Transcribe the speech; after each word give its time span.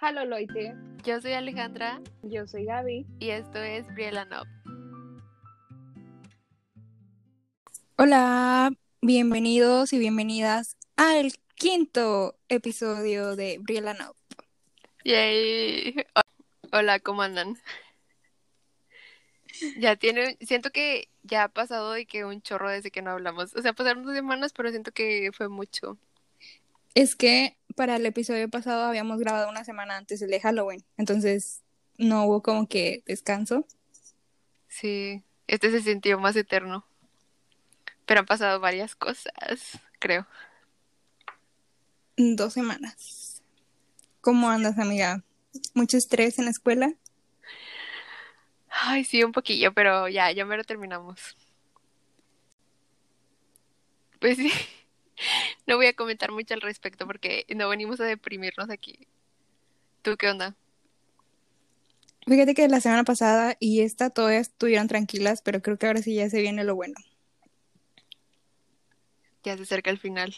Halo 0.00 0.24
Loite, 0.24 0.74
Yo 1.04 1.20
soy 1.20 1.32
Alejandra 1.32 2.00
yo 2.22 2.46
soy 2.46 2.64
Gaby. 2.64 3.06
y 3.18 3.30
esto 3.30 3.58
es 3.62 3.86
Briella 3.94 4.24
Nob. 4.24 4.46
Hola, 7.96 8.72
bienvenidos 9.02 9.92
y 9.92 9.98
bienvenidas 9.98 10.76
al 10.96 11.32
quinto 11.54 12.38
episodio 12.48 13.36
de 13.36 13.58
Briella 13.60 13.94
Now. 13.94 14.14
Yay. 15.04 15.94
Ho- 16.14 16.78
Hola, 16.78 17.00
¿cómo 17.00 17.22
andan? 17.22 17.58
Ya 19.78 19.96
tiene, 19.96 20.38
siento 20.40 20.70
que 20.70 21.08
ya 21.22 21.44
ha 21.44 21.48
pasado 21.48 21.92
de 21.92 22.06
que 22.06 22.24
un 22.24 22.40
chorro 22.40 22.70
desde 22.70 22.90
que 22.90 23.02
no 23.02 23.10
hablamos. 23.10 23.54
O 23.56 23.60
sea, 23.60 23.72
pasaron 23.74 24.04
dos 24.04 24.14
semanas, 24.14 24.52
pero 24.54 24.70
siento 24.70 24.92
que 24.92 25.30
fue 25.34 25.48
mucho. 25.48 25.98
Es 26.94 27.14
que 27.16 27.56
para 27.76 27.96
el 27.96 28.06
episodio 28.06 28.48
pasado 28.48 28.84
habíamos 28.84 29.18
grabado 29.18 29.48
una 29.48 29.64
semana 29.64 29.96
antes 29.96 30.22
el 30.22 30.30
de 30.30 30.40
Halloween, 30.40 30.84
entonces 30.96 31.62
no 31.98 32.24
hubo 32.24 32.42
como 32.42 32.68
que 32.68 33.02
descanso. 33.06 33.66
Sí, 34.68 35.22
este 35.46 35.70
se 35.70 35.82
sintió 35.82 36.18
más 36.18 36.36
eterno. 36.36 36.86
Pero 38.06 38.20
han 38.20 38.26
pasado 38.26 38.60
varias 38.60 38.94
cosas, 38.94 39.78
creo. 39.98 40.26
Dos 42.16 42.52
semanas. 42.52 43.42
¿Cómo 44.20 44.50
andas, 44.50 44.78
amiga? 44.78 45.22
¿Mucho 45.74 45.96
estrés 45.96 46.38
en 46.38 46.46
la 46.46 46.50
escuela? 46.50 46.92
Ay, 48.68 49.04
sí, 49.04 49.22
un 49.24 49.32
poquillo, 49.32 49.72
pero 49.72 50.08
ya, 50.08 50.30
ya 50.32 50.44
me 50.44 50.56
lo 50.56 50.64
terminamos. 50.64 51.36
Pues 54.20 54.36
sí, 54.36 54.52
no 55.66 55.76
voy 55.76 55.86
a 55.86 55.92
comentar 55.94 56.32
mucho 56.32 56.54
al 56.54 56.60
respecto 56.60 57.06
porque 57.06 57.46
no 57.54 57.68
venimos 57.68 58.00
a 58.00 58.04
deprimirnos 58.04 58.70
aquí. 58.70 59.06
¿Tú 60.02 60.16
qué 60.16 60.28
onda? 60.28 60.54
Fíjate 62.26 62.54
que 62.54 62.68
la 62.68 62.80
semana 62.80 63.04
pasada 63.04 63.56
y 63.58 63.80
esta 63.80 64.10
todavía 64.10 64.40
estuvieron 64.40 64.88
tranquilas, 64.88 65.42
pero 65.42 65.62
creo 65.62 65.78
que 65.78 65.86
ahora 65.86 66.02
sí 66.02 66.14
ya 66.14 66.28
se 66.30 66.40
viene 66.40 66.64
lo 66.64 66.74
bueno. 66.74 66.94
Ya 69.42 69.56
se 69.56 69.62
acerca 69.62 69.90
el 69.90 69.98
final. 69.98 70.36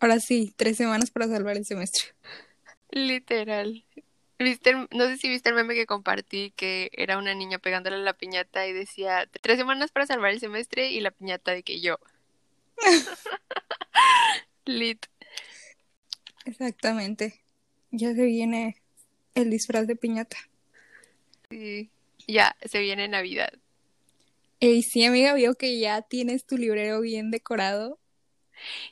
Ahora 0.00 0.20
sí, 0.20 0.52
tres 0.56 0.76
semanas 0.76 1.10
para 1.10 1.28
salvar 1.28 1.56
el 1.56 1.64
semestre. 1.64 2.02
Literal. 2.90 3.84
¿Viste 4.38 4.70
el- 4.70 4.88
no 4.90 5.06
sé 5.06 5.16
si 5.16 5.28
viste 5.28 5.48
el 5.48 5.54
meme 5.54 5.74
que 5.74 5.86
compartí 5.86 6.52
que 6.56 6.90
era 6.92 7.16
una 7.18 7.34
niña 7.34 7.58
pegándole 7.58 7.96
a 7.96 8.00
la 8.00 8.12
piñata 8.12 8.66
y 8.66 8.72
decía 8.72 9.28
tres 9.40 9.56
semanas 9.58 9.92
para 9.92 10.06
salvar 10.06 10.32
el 10.32 10.40
semestre 10.40 10.90
y 10.90 11.00
la 11.00 11.10
piñata 11.10 11.52
de 11.52 11.62
que 11.62 11.80
yo. 11.80 11.98
Lit. 14.64 15.06
Exactamente. 16.44 17.42
Ya 17.90 18.14
se 18.14 18.24
viene 18.24 18.76
el 19.34 19.50
disfraz 19.50 19.86
de 19.86 19.96
piñata. 19.96 20.36
Sí. 21.50 21.90
Ya, 22.26 22.56
se 22.64 22.80
viene 22.80 23.08
Navidad. 23.08 23.52
Y 24.60 24.82
sí, 24.82 25.04
amiga, 25.04 25.34
veo 25.34 25.54
que 25.54 25.78
ya 25.78 26.02
tienes 26.02 26.46
tu 26.46 26.56
librero 26.56 27.00
bien 27.00 27.30
decorado. 27.30 27.98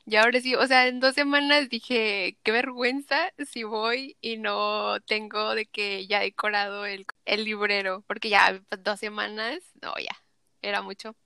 Y 0.05 0.17
ahora 0.17 0.41
sí, 0.41 0.55
o 0.55 0.67
sea, 0.67 0.87
en 0.87 1.01
dos 1.01 1.15
semanas 1.15 1.69
dije, 1.69 2.37
qué 2.43 2.53
vergüenza 2.53 3.33
si 3.51 3.63
voy 3.63 4.17
y 4.21 4.37
no 4.37 5.01
tengo 5.01 5.55
de 5.55 5.67
que 5.67 6.07
ya 6.07 6.21
decorado 6.21 6.85
el, 6.85 7.07
el 7.25 7.45
librero, 7.45 8.03
porque 8.07 8.29
ya 8.29 8.61
dos 8.83 9.01
semanas, 9.01 9.61
no, 9.81 9.95
ya, 9.99 10.17
era 10.61 10.83
mucho. 10.83 11.17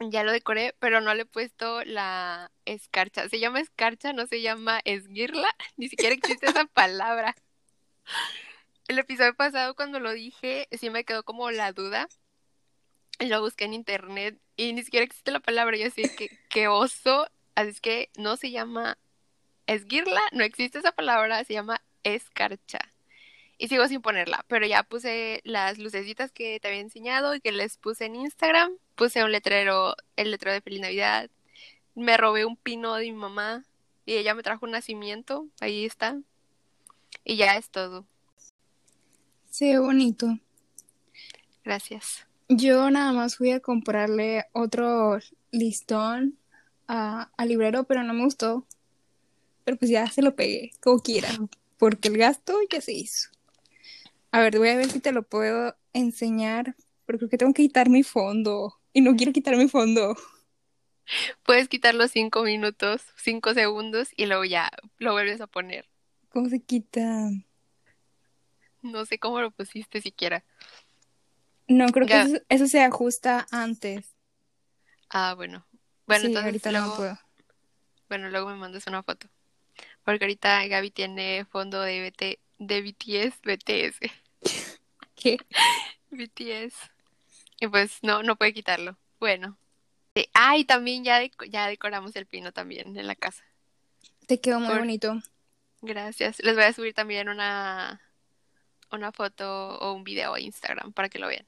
Ya 0.00 0.24
lo 0.24 0.32
decoré, 0.32 0.74
pero 0.80 1.00
no 1.00 1.14
le 1.14 1.22
he 1.22 1.26
puesto 1.26 1.84
la 1.84 2.50
escarcha. 2.64 3.28
Se 3.28 3.38
llama 3.38 3.60
escarcha, 3.60 4.12
no 4.12 4.26
se 4.26 4.42
llama 4.42 4.80
esguirla, 4.84 5.48
ni 5.76 5.88
siquiera 5.88 6.14
existe 6.14 6.46
esa 6.46 6.64
palabra. 6.66 7.34
El 8.88 8.98
episodio 8.98 9.34
pasado 9.34 9.74
cuando 9.74 10.00
lo 10.00 10.12
dije, 10.12 10.68
sí 10.72 10.90
me 10.90 11.04
quedó 11.04 11.22
como 11.22 11.50
la 11.50 11.72
duda. 11.72 12.08
Lo 13.20 13.40
busqué 13.40 13.64
en 13.64 13.74
internet 13.74 14.38
y 14.56 14.72
ni 14.72 14.82
siquiera 14.82 15.04
existe 15.04 15.30
la 15.30 15.40
palabra. 15.40 15.76
Yo 15.76 15.86
así 15.86 16.02
que, 16.16 16.28
qué 16.50 16.68
oso. 16.68 17.28
Así 17.54 17.70
es 17.70 17.80
que 17.80 18.10
no 18.16 18.36
se 18.36 18.50
llama 18.50 18.98
esguirla, 19.66 20.20
no 20.32 20.44
existe 20.44 20.78
esa 20.78 20.92
palabra, 20.92 21.44
se 21.44 21.54
llama 21.54 21.80
escarcha. 22.02 22.80
Y 23.56 23.68
sigo 23.68 23.86
sin 23.86 24.02
ponerla, 24.02 24.44
pero 24.48 24.66
ya 24.66 24.82
puse 24.82 25.40
las 25.44 25.78
lucecitas 25.78 26.32
que 26.32 26.58
te 26.60 26.68
había 26.68 26.80
enseñado 26.80 27.34
y 27.34 27.40
que 27.40 27.52
les 27.52 27.78
puse 27.78 28.06
en 28.06 28.16
Instagram. 28.16 28.76
Puse 28.96 29.24
un 29.24 29.32
letrero, 29.32 29.96
el 30.16 30.30
letrero 30.30 30.54
de 30.54 30.60
Feliz 30.60 30.80
Navidad. 30.80 31.30
Me 31.94 32.16
robé 32.16 32.44
un 32.44 32.56
pino 32.56 32.94
de 32.94 33.04
mi 33.04 33.12
mamá 33.12 33.64
y 34.06 34.14
ella 34.14 34.34
me 34.34 34.42
trajo 34.42 34.66
un 34.66 34.72
nacimiento, 34.72 35.48
ahí 35.60 35.84
está. 35.84 36.20
Y 37.24 37.36
ya 37.36 37.56
es 37.56 37.70
todo. 37.70 38.06
Se 39.50 39.66
ve 39.72 39.78
bonito. 39.78 40.38
Gracias. 41.64 42.26
Yo 42.48 42.90
nada 42.90 43.12
más 43.12 43.36
fui 43.36 43.50
a 43.52 43.60
comprarle 43.60 44.44
otro 44.52 45.18
listón 45.50 46.38
a- 46.88 47.30
al 47.36 47.48
librero, 47.48 47.84
pero 47.84 48.02
no 48.02 48.12
me 48.12 48.24
gustó. 48.24 48.66
Pero 49.64 49.78
pues 49.78 49.90
ya 49.90 50.10
se 50.10 50.20
lo 50.20 50.36
pegué, 50.36 50.72
como 50.82 50.98
quiera, 51.00 51.28
porque 51.78 52.08
el 52.08 52.18
gasto 52.18 52.54
ya 52.70 52.80
se 52.80 52.92
hizo. 52.92 53.30
A 54.30 54.40
ver, 54.40 54.58
voy 54.58 54.68
a 54.68 54.76
ver 54.76 54.90
si 54.90 55.00
te 55.00 55.12
lo 55.12 55.22
puedo 55.22 55.74
enseñar, 55.92 56.76
pero 57.06 57.18
creo 57.18 57.30
que 57.30 57.38
tengo 57.38 57.54
que 57.54 57.62
quitar 57.62 57.88
mi 57.88 58.02
fondo. 58.02 58.74
Y 58.94 59.02
no 59.02 59.14
quiero 59.16 59.32
quitar 59.32 59.56
mi 59.56 59.68
fondo. 59.68 60.16
Puedes 61.44 61.68
quitar 61.68 61.94
los 61.94 62.10
cinco 62.10 62.42
minutos, 62.42 63.02
cinco 63.16 63.54
segundos 63.54 64.08
y 64.16 64.26
luego 64.26 64.44
ya 64.44 64.70
lo 64.98 65.12
vuelves 65.12 65.40
a 65.40 65.46
poner. 65.46 65.86
¿Cómo 66.28 66.48
se 66.50 66.60
quita? 66.62 67.30
No 68.82 69.04
sé 69.04 69.18
cómo 69.18 69.40
lo 69.40 69.50
pusiste 69.50 70.00
siquiera. 70.00 70.44
No, 71.68 71.92
creo 71.92 72.08
que 72.08 72.16
Ya. 72.16 72.22
eso, 72.22 72.38
eso 72.48 72.66
se 72.66 72.80
ajusta 72.82 73.46
antes. 73.50 74.14
Ah, 75.08 75.34
bueno. 75.34 75.66
Bueno, 76.06 76.26
Sí, 76.26 76.26
entonces 76.26 76.44
ahorita 76.46 76.72
no 76.72 76.80
luego, 76.82 76.96
puedo. 76.96 77.18
bueno, 78.08 78.30
luego 78.30 78.48
me 78.50 78.56
mandas 78.56 78.86
una 78.86 79.02
foto. 79.02 79.28
Porque 80.04 80.24
ahorita 80.24 80.66
Gaby 80.68 80.90
tiene 80.92 81.46
fondo 81.46 81.82
de 81.82 82.00
BT, 82.02 82.40
de 82.58 82.82
BTS, 82.82 83.40
BTS, 83.44 84.00
¿Qué? 85.14 85.38
BTS. 86.10 86.90
Y 87.60 87.68
pues 87.68 87.98
no, 88.02 88.22
no 88.22 88.36
puede 88.36 88.52
quitarlo. 88.54 88.96
Bueno. 89.20 89.56
Eh, 90.16 90.28
Ah, 90.34 90.56
y 90.56 90.64
también 90.64 91.02
ya, 91.04 91.20
deco- 91.20 91.48
ya 91.48 91.66
decoramos 91.68 92.14
el 92.16 92.26
pino 92.26 92.52
también 92.52 92.96
en 92.96 93.06
la 93.06 93.14
casa. 93.16 93.42
Te 94.26 94.40
quedó 94.40 94.60
muy 94.60 94.68
Por- 94.70 94.78
bonito. 94.80 95.20
Gracias. 95.82 96.38
Les 96.42 96.54
voy 96.54 96.64
a 96.64 96.72
subir 96.72 96.94
también 96.94 97.28
una, 97.28 98.00
una 98.90 99.12
foto 99.12 99.76
o 99.78 99.92
un 99.92 100.04
video 100.04 100.34
a 100.34 100.40
Instagram 100.40 100.92
para 100.92 101.08
que 101.08 101.18
lo 101.18 101.26
vean. 101.28 101.46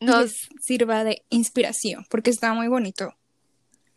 Nos, 0.00 0.22
les 0.22 0.48
sirva 0.60 1.04
de 1.04 1.22
inspiración, 1.30 2.04
porque 2.10 2.30
está 2.30 2.52
muy 2.54 2.66
bonito. 2.68 3.14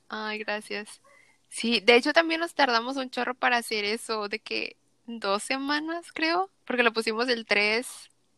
Ay, 0.10 0.38
gracias. 0.40 1.02
Sí, 1.50 1.80
de 1.80 1.96
hecho 1.96 2.14
también 2.14 2.42
nos 2.42 2.54
tardamos 2.54 2.98
un 2.98 3.10
chorro 3.10 3.34
para 3.34 3.58
hacer 3.58 3.86
eso, 3.86 4.28
de 4.30 4.40
que 4.40 4.76
dos 5.08 5.42
semanas 5.44 6.12
creo, 6.14 6.52
porque 6.66 6.84
lo 6.84 6.94
pusimos 6.94 7.28
el 7.30 7.46
3 7.46 7.88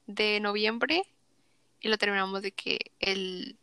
de 0.06 0.40
noviembre 0.40 1.04
y 1.82 1.90
lo 1.90 1.98
terminamos 1.98 2.42
de 2.42 2.52
que 2.52 2.92
el 3.00 3.58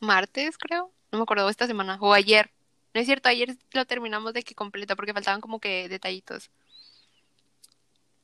martes 0.00 0.58
creo, 0.58 0.92
no 1.12 1.18
me 1.18 1.22
acuerdo, 1.22 1.48
esta 1.48 1.66
semana 1.66 1.98
o 2.00 2.12
ayer. 2.12 2.50
No 2.94 3.00
es 3.00 3.06
cierto, 3.06 3.28
ayer 3.28 3.56
lo 3.72 3.84
terminamos 3.84 4.32
de 4.32 4.42
que 4.42 4.54
completo 4.54 4.96
porque 4.96 5.12
faltaban 5.12 5.40
como 5.40 5.60
que 5.60 5.88
detallitos. 5.88 6.50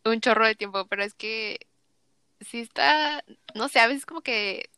Un 0.04 0.20
chorro 0.20 0.46
de 0.46 0.54
tiempo, 0.54 0.86
pero 0.86 1.02
es 1.02 1.14
que 1.14 1.66
sí 2.40 2.60
está, 2.60 3.24
no 3.54 3.68
sé, 3.68 3.80
a 3.80 3.86
veces 3.86 4.06
como 4.06 4.20
que 4.20 4.68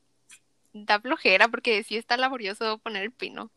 da 0.73 1.01
flojera 1.01 1.49
porque 1.49 1.83
sí 1.83 1.97
está 1.97 2.17
laborioso 2.17 2.79
poner 2.79 3.03
el 3.03 3.13
pino. 3.13 3.51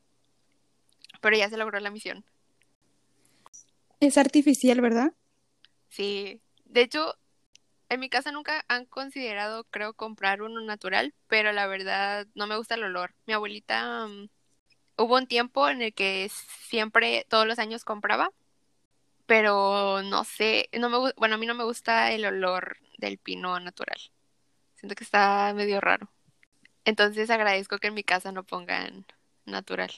Pero 1.22 1.38
ya 1.38 1.50
se 1.50 1.58
logró 1.58 1.79
la 1.79 1.91
misión. 1.91 2.24
Es 4.00 4.18
artificial, 4.18 4.79
¿verdad? 4.79 5.13
Sí. 5.90 6.40
De 6.66 6.82
hecho, 6.82 7.17
en 7.90 8.00
mi 8.00 8.09
casa 8.09 8.32
nunca 8.32 8.64
han 8.68 8.86
considerado, 8.86 9.66
creo, 9.66 9.94
comprar 9.94 10.41
uno 10.41 10.62
natural, 10.62 11.14
pero 11.28 11.52
la 11.52 11.68
verdad 11.68 12.28
no 12.36 12.47
me 12.47 12.56
gusta 12.58 12.76
el 12.76 12.84
olor. 12.84 13.16
Mi 13.26 13.34
abuelita, 13.34 14.08
mm, 14.08 14.30
hubo 14.97 15.16
un 15.18 15.28
tiempo 15.28 15.68
en 15.70 15.82
el 15.82 15.94
que 15.94 16.30
siempre, 16.68 17.26
todos 17.30 17.47
los 17.47 17.59
años 17.59 17.84
compraba, 17.84 18.32
pero 19.26 20.02
no 20.03 20.24
sé, 20.24 20.70
no 20.80 20.90
me, 20.90 21.14
bueno, 21.18 21.36
a 21.36 21.38
mí 21.38 21.46
no 21.46 21.56
me 21.56 21.64
gusta 21.64 22.12
el 22.12 22.26
olor 22.26 22.78
del 22.97 23.18
pino 23.18 23.59
natural. 23.59 24.00
Siento 24.76 24.96
que 24.96 25.03
está 25.03 25.53
medio 25.56 25.82
raro. 25.82 26.09
Entonces 26.85 27.30
agradezco 27.30 27.78
que 27.80 27.88
en 27.88 27.94
mi 27.94 28.03
casa 28.03 28.32
no 28.32 28.44
pongan 28.44 29.06
natural. 29.46 29.92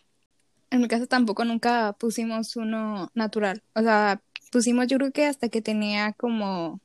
En 0.70 0.82
mi 0.82 0.88
casa 0.88 1.06
tampoco 1.06 1.46
nunca 1.46 1.94
pusimos 1.94 2.56
uno 2.56 3.10
natural. 3.14 3.64
O 3.74 3.82
sea, 3.82 4.22
pusimos 4.52 4.88
yo 4.88 4.98
creo 4.98 5.12
que 5.12 5.26
hasta 5.26 5.50
que 5.50 5.62
tenía 5.62 6.14
como 6.14 6.80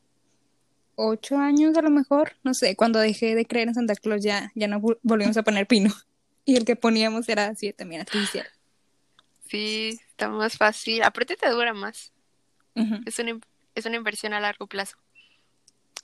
ocho 0.97 1.39
años 1.39 1.77
a 1.77 1.83
lo 1.83 1.91
mejor. 1.91 2.33
No 2.43 2.53
sé, 2.55 2.75
cuando 2.77 2.99
dejé 2.99 3.35
de 3.35 3.47
creer 3.47 3.69
en 3.69 3.75
Santa 3.75 3.95
Claus 3.95 4.23
ya, 4.23 4.51
ya 4.55 4.67
no 4.67 4.81
vol- 4.81 4.99
volvimos 5.03 5.37
a 5.37 5.43
poner 5.43 5.67
pino. 5.67 5.93
Y 6.49 6.55
el 6.55 6.65
que 6.65 6.77
poníamos 6.77 7.29
era 7.29 7.47
así 7.47 7.73
también 7.73 8.03
artificial. 8.03 8.47
Sí, 9.49 9.99
está 10.11 10.29
más 10.29 10.57
fácil. 10.57 11.03
Aparte 11.03 11.37
te 11.37 11.51
dura 11.51 11.75
más. 11.75 12.13
es, 13.05 13.19
una, 13.19 13.41
es 13.75 13.85
una 13.85 13.97
inversión 13.97 14.33
a 14.33 14.39
largo 14.39 14.69
plazo. 14.69 14.97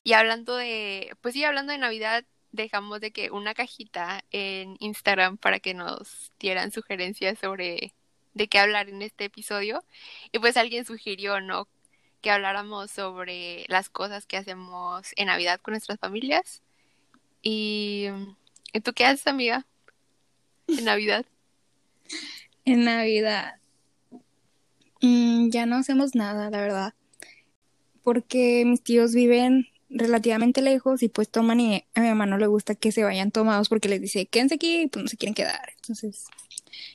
Y 0.02 0.14
hablando 0.14 0.56
de, 0.56 1.16
pues 1.20 1.34
sí, 1.34 1.44
hablando 1.44 1.70
de 1.72 1.78
Navidad, 1.78 2.24
dejamos 2.50 3.00
de 3.00 3.12
que 3.12 3.30
una 3.30 3.54
cajita 3.54 4.24
en 4.32 4.76
Instagram 4.80 5.36
para 5.36 5.60
que 5.60 5.74
nos 5.74 6.32
dieran 6.40 6.72
sugerencias 6.72 7.38
sobre 7.38 7.94
de 8.34 8.48
qué 8.48 8.58
hablar 8.58 8.88
en 8.88 9.00
este 9.02 9.26
episodio. 9.26 9.84
Y 10.32 10.40
pues 10.40 10.56
alguien 10.56 10.84
sugirió, 10.84 11.40
¿no? 11.40 11.68
Que 12.22 12.30
habláramos 12.30 12.90
sobre 12.90 13.66
las 13.69 13.90
cosas 13.90 14.24
que 14.24 14.38
hacemos 14.38 15.08
en 15.16 15.26
Navidad 15.26 15.60
con 15.60 15.72
nuestras 15.72 15.98
familias. 15.98 16.62
Y, 17.42 18.06
¿y 18.72 18.80
tú 18.80 18.94
qué 18.94 19.04
haces, 19.04 19.26
amiga? 19.26 19.66
En 20.69 20.84
Navidad. 20.84 21.26
En 22.64 22.84
Navidad. 22.84 23.56
Mm, 25.00 25.50
ya 25.50 25.66
no 25.66 25.74
hacemos 25.74 26.14
nada, 26.14 26.48
la 26.48 26.60
verdad. 26.60 26.94
Porque 28.04 28.62
mis 28.64 28.82
tíos 28.82 29.14
viven 29.14 29.66
relativamente 29.90 30.62
lejos 30.62 31.02
y 31.02 31.08
pues 31.08 31.28
toman 31.28 31.58
y 31.58 31.84
a 31.94 32.00
mi 32.00 32.08
mamá 32.08 32.26
no 32.26 32.38
le 32.38 32.46
gusta 32.46 32.76
que 32.76 32.92
se 32.92 33.02
vayan 33.02 33.30
tomados 33.30 33.69
porque 33.69 33.88
les 33.88 34.00
dice, 34.00 34.26
quédense 34.26 34.54
aquí 34.54 34.82
y 34.82 34.86
pues 34.86 35.02
no 35.02 35.08
se 35.08 35.16
quieren 35.16 35.34
quedar. 35.34 35.72
Entonces, 35.76 36.26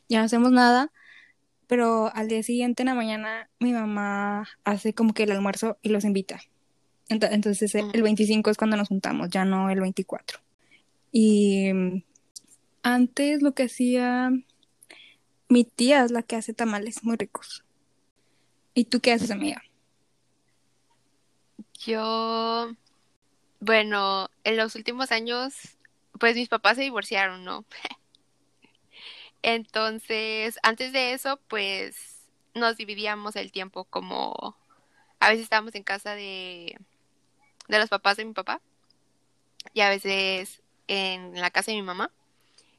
ya 0.08 0.20
no 0.20 0.26
hacemos 0.26 0.52
nada. 0.52 0.92
Pero 1.68 2.12
al 2.16 2.28
día 2.30 2.42
siguiente 2.44 2.84
en 2.84 2.88
la 2.88 2.96
mañana 2.96 3.50
mi 3.60 3.74
mamá 3.74 4.48
hace 4.64 4.94
como 4.94 5.14
que 5.14 5.24
el 5.24 5.32
almuerzo 5.32 5.78
y 5.82 5.90
los 5.90 6.06
invita. 6.06 6.42
Entonces 7.10 7.74
el 7.76 8.02
25 8.02 8.50
es 8.50 8.58
cuando 8.58 8.76
nos 8.78 8.90
juntamos, 8.90 9.30
ya 9.30 9.46
no 9.46 9.70
el 9.70 9.80
24. 9.80 10.40
Y 11.12 11.72
mm, 11.74 12.04
antes 12.84 13.42
lo 13.42 13.54
que 13.54 13.64
hacía 13.64 14.32
mi 15.50 15.64
tía 15.64 16.04
es 16.04 16.12
la 16.12 16.24
que 16.24 16.36
hace 16.36 16.54
tamales 16.54 17.04
muy 17.04 17.16
ricos. 17.16 17.64
¿Y 18.74 18.86
tú 18.86 19.00
qué 19.00 19.14
haces, 19.14 19.32
amiga? 19.32 19.64
Yo, 21.80 22.72
bueno, 23.60 24.30
en 24.44 24.58
los 24.58 24.76
últimos 24.76 25.12
años, 25.12 25.54
pues 26.20 26.36
mis 26.36 26.50
papás 26.50 26.76
se 26.78 26.84
divorciaron, 26.84 27.44
¿no? 27.44 27.66
Entonces, 29.42 30.60
antes 30.64 30.94
de 30.94 31.14
eso, 31.14 31.40
pues 31.48 32.18
nos 32.54 32.78
dividíamos 32.78 33.36
el 33.36 33.52
tiempo 33.52 33.86
como 33.86 34.58
a 35.20 35.30
veces 35.30 35.44
estábamos 35.44 35.76
en 35.76 35.84
casa 35.84 36.16
de, 36.16 36.78
de 37.68 37.80
los 37.80 37.90
papás 37.90 38.18
de 38.18 38.26
mi 38.26 38.34
papá 38.34 38.62
y 39.74 39.82
a 39.82 39.90
veces 39.90 40.62
en 40.88 41.40
la 41.40 41.52
casa 41.52 41.72
de 41.72 41.78
mi 41.78 41.84
mamá. 41.84 42.12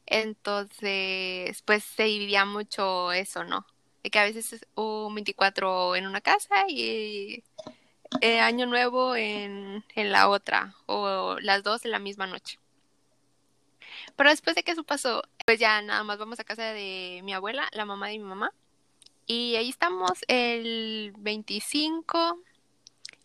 Entonces, 0.05 1.61
pues 1.63 1.83
se 1.83 2.03
dividía 2.03 2.45
mucho 2.45 3.11
eso, 3.11 3.43
¿no? 3.43 3.65
De 4.03 4.09
que 4.09 4.19
a 4.19 4.23
veces 4.23 4.65
un 4.75 5.13
24 5.13 5.95
en 5.95 6.07
una 6.07 6.21
casa 6.21 6.65
y 6.67 7.43
eh, 8.21 8.39
año 8.39 8.65
nuevo 8.65 9.15
en, 9.15 9.83
en 9.95 10.11
la 10.11 10.29
otra 10.29 10.75
o 10.87 11.37
las 11.41 11.63
dos 11.63 11.85
en 11.85 11.91
la 11.91 11.99
misma 11.99 12.25
noche. 12.27 12.58
Pero 14.19 14.31
después 14.31 14.53
de 14.53 14.63
que 14.63 14.71
eso 14.71 14.83
pasó, 14.83 15.23
pues 15.45 15.59
ya 15.59 15.81
nada 15.81 16.03
más 16.03 16.17
vamos 16.17 16.41
a 16.41 16.43
casa 16.43 16.73
de 16.73 17.21
mi 17.23 17.31
abuela, 17.31 17.69
la 17.71 17.85
mamá 17.85 18.09
de 18.09 18.17
mi 18.17 18.25
mamá. 18.25 18.51
Y 19.27 19.55
ahí 19.55 19.69
estamos 19.69 20.11
el 20.27 21.13
25, 21.19 22.37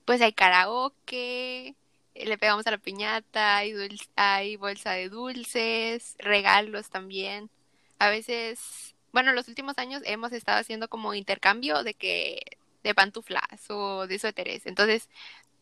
pues 0.05 0.20
hay 0.23 0.32
karaoke, 0.32 1.75
le 2.14 2.38
pegamos 2.38 2.64
a 2.69 2.70
la 2.70 2.79
piñata, 2.79 3.56
hay, 3.56 3.75
hay 4.14 4.55
bolsa 4.55 4.93
de 4.93 5.08
dulces, 5.08 6.14
regalos 6.20 6.91
también. 6.91 7.50
A 7.99 8.08
veces, 8.08 8.94
bueno, 9.12 9.32
los 9.32 9.49
últimos 9.49 9.76
años 9.79 10.00
hemos 10.05 10.32
estado 10.32 10.61
haciendo 10.61 10.87
como 10.88 11.14
intercambio 11.14 11.82
de 11.82 11.94
que 11.94 12.40
de 12.85 12.94
pantuflas 12.94 13.69
o 13.69 14.06
de 14.06 14.20
suéteres. 14.20 14.64
Entonces, 14.67 15.08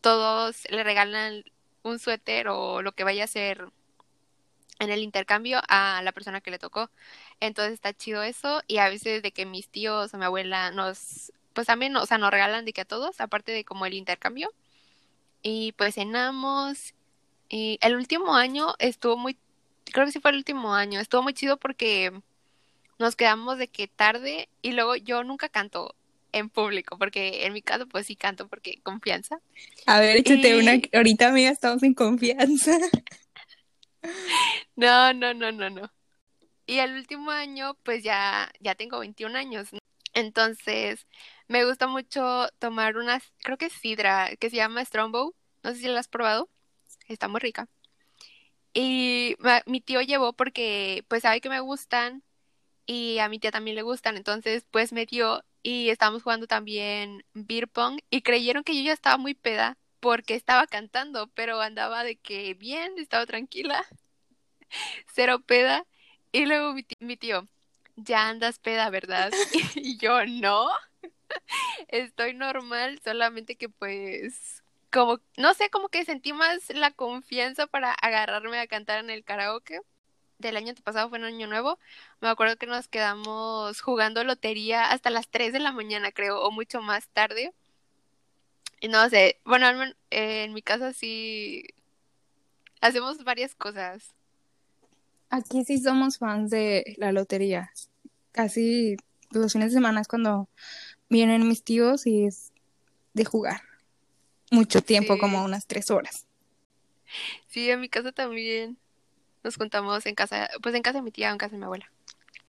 todos 0.01 0.69
le 0.69 0.83
regalan 0.83 1.43
un 1.81 1.97
suéter 1.97 2.49
o 2.49 2.83
lo 2.83 2.91
que 2.91 3.03
vaya 3.03 3.23
a 3.23 3.27
ser 3.27 3.71
en 4.83 4.91
el 4.91 5.03
intercambio 5.03 5.61
a 5.67 6.01
la 6.03 6.11
persona 6.11 6.41
que 6.41 6.51
le 6.51 6.59
tocó. 6.59 6.89
Entonces 7.39 7.73
está 7.73 7.93
chido 7.93 8.23
eso 8.23 8.61
y 8.67 8.77
a 8.77 8.89
veces 8.89 9.23
de 9.23 9.31
que 9.31 9.45
mis 9.45 9.67
tíos 9.67 10.13
o 10.13 10.17
mi 10.17 10.25
abuela 10.25 10.71
nos, 10.71 11.31
pues 11.53 11.67
también, 11.67 11.95
o 11.95 12.05
sea, 12.05 12.17
nos 12.17 12.31
regalan 12.31 12.65
de 12.65 12.73
que 12.73 12.81
a 12.81 12.85
todos, 12.85 13.19
aparte 13.19 13.51
de 13.51 13.63
como 13.63 13.85
el 13.85 13.93
intercambio. 13.93 14.51
Y 15.41 15.73
pues 15.73 15.95
cenamos. 15.95 16.93
Y 17.49 17.77
el 17.81 17.95
último 17.95 18.35
año 18.35 18.75
estuvo 18.79 19.17
muy, 19.17 19.37
creo 19.85 20.05
que 20.05 20.11
sí 20.11 20.19
fue 20.19 20.31
el 20.31 20.37
último 20.37 20.73
año, 20.73 20.99
estuvo 20.99 21.21
muy 21.23 21.33
chido 21.33 21.57
porque 21.57 22.11
nos 22.99 23.15
quedamos 23.15 23.57
de 23.57 23.67
que 23.67 23.87
tarde 23.87 24.49
y 24.61 24.71
luego 24.71 24.95
yo 24.95 25.23
nunca 25.23 25.49
canto 25.49 25.95
en 26.31 26.49
público, 26.49 26.97
porque 26.97 27.45
en 27.45 27.53
mi 27.53 27.61
caso 27.61 27.87
pues 27.87 28.07
sí 28.07 28.15
canto 28.15 28.47
porque 28.47 28.79
confianza. 28.83 29.39
A 29.85 29.99
ver, 29.99 30.17
échate 30.17 30.57
una, 30.57 30.79
ahorita 30.93 31.27
amiga 31.27 31.51
estamos 31.51 31.83
en 31.83 31.93
confianza. 31.93 32.77
No, 34.75 35.13
no, 35.13 35.33
no, 35.33 35.51
no, 35.51 35.69
no. 35.69 35.91
Y 36.65 36.79
el 36.79 36.95
último 36.95 37.31
año, 37.31 37.75
pues 37.83 38.03
ya, 38.03 38.51
ya 38.59 38.75
tengo 38.75 38.99
21 38.99 39.35
años. 39.35 39.69
Entonces, 40.13 41.07
me 41.47 41.65
gusta 41.65 41.87
mucho 41.87 42.47
tomar 42.59 42.97
una, 42.97 43.21
creo 43.43 43.57
que 43.57 43.67
es 43.67 43.73
sidra, 43.73 44.35
que 44.37 44.49
se 44.49 44.57
llama 44.57 44.85
Strongbow. 44.85 45.35
No 45.63 45.71
sé 45.71 45.77
si 45.81 45.87
la 45.87 45.99
has 45.99 46.07
probado. 46.07 46.49
Está 47.07 47.27
muy 47.27 47.39
rica. 47.41 47.69
Y 48.73 49.35
mi 49.65 49.81
tío 49.81 50.01
llevó 50.01 50.33
porque, 50.33 51.05
pues, 51.07 51.21
sabe 51.23 51.41
que 51.41 51.49
me 51.49 51.59
gustan 51.59 52.23
y 52.87 53.19
a 53.19 53.29
mi 53.29 53.39
tía 53.39 53.51
también 53.51 53.75
le 53.75 53.83
gustan. 53.83 54.17
Entonces, 54.17 54.65
pues, 54.71 54.93
me 54.93 55.05
dio 55.05 55.43
y 55.63 55.89
estábamos 55.89 56.23
jugando 56.23 56.47
también 56.47 57.25
beer 57.33 57.67
pong 57.69 57.99
y 58.09 58.21
creyeron 58.23 58.63
que 58.63 58.75
yo 58.77 58.83
ya 58.83 58.93
estaba 58.93 59.17
muy 59.17 59.35
peda 59.35 59.77
porque 60.03 60.35
estaba 60.35 60.67
cantando, 60.67 61.27
pero 61.27 61.61
andaba 61.61 62.03
de 62.03 62.17
que 62.17 62.53
bien, 62.55 62.91
estaba 62.97 63.25
tranquila, 63.25 63.85
cero 65.15 65.39
peda. 65.39 65.85
Y 66.33 66.45
luego 66.45 66.75
mi 66.99 67.15
tío, 67.15 67.47
ya 67.95 68.27
andas 68.27 68.59
peda, 68.59 68.89
¿verdad? 68.89 69.31
y 69.75 69.97
yo, 69.97 70.25
no, 70.25 70.69
estoy 71.87 72.33
normal, 72.33 72.99
solamente 73.01 73.55
que 73.55 73.69
pues, 73.69 74.61
como, 74.91 75.21
no 75.37 75.53
sé, 75.53 75.69
como 75.69 75.87
que 75.87 76.03
sentí 76.03 76.33
más 76.33 76.69
la 76.71 76.91
confianza 76.91 77.65
para 77.65 77.93
agarrarme 77.93 78.59
a 78.59 78.67
cantar 78.67 78.99
en 78.99 79.09
el 79.09 79.23
karaoke. 79.23 79.79
Del 80.37 80.57
año 80.57 80.73
pasado 80.83 81.07
fue 81.07 81.19
en 81.19 81.23
Año 81.23 81.47
Nuevo. 81.47 81.79
Me 82.19 82.27
acuerdo 82.27 82.57
que 82.57 82.65
nos 82.65 82.89
quedamos 82.89 83.79
jugando 83.79 84.25
lotería 84.25 84.91
hasta 84.91 85.09
las 85.09 85.29
3 85.29 85.53
de 85.53 85.59
la 85.59 85.71
mañana, 85.71 86.11
creo, 86.11 86.41
o 86.41 86.51
mucho 86.51 86.81
más 86.81 87.07
tarde. 87.07 87.53
No 88.89 89.09
sé, 89.09 89.39
bueno, 89.45 89.67
en 90.09 90.53
mi 90.53 90.61
casa 90.61 90.93
sí 90.93 91.63
hacemos 92.81 93.23
varias 93.23 93.55
cosas. 93.55 94.13
Aquí 95.29 95.63
sí 95.63 95.79
somos 95.79 96.17
fans 96.17 96.51
de 96.51 96.95
la 96.97 97.11
lotería. 97.11 97.71
Casi 98.33 98.97
los 99.31 99.53
fines 99.53 99.69
de 99.69 99.75
semana 99.75 100.01
es 100.01 100.07
cuando 100.07 100.49
vienen 101.09 101.47
mis 101.47 101.63
tíos 101.63 102.05
y 102.05 102.25
es 102.25 102.51
de 103.13 103.25
jugar. 103.25 103.61
Mucho 104.51 104.81
tiempo, 104.81 105.17
como 105.17 105.43
unas 105.43 105.65
tres 105.65 105.89
horas. 105.89 106.25
Sí, 107.47 107.69
en 107.69 107.79
mi 107.79 107.89
casa 107.89 108.11
también. 108.11 108.77
Nos 109.43 109.55
juntamos 109.55 110.05
en 110.05 110.15
casa, 110.15 110.49
pues 110.61 110.75
en 110.75 110.83
casa 110.83 110.99
de 110.99 111.03
mi 111.03 111.11
tía 111.11 111.29
o 111.29 111.31
en 111.31 111.37
casa 111.37 111.53
de 111.53 111.57
mi 111.57 111.65
abuela. 111.65 111.89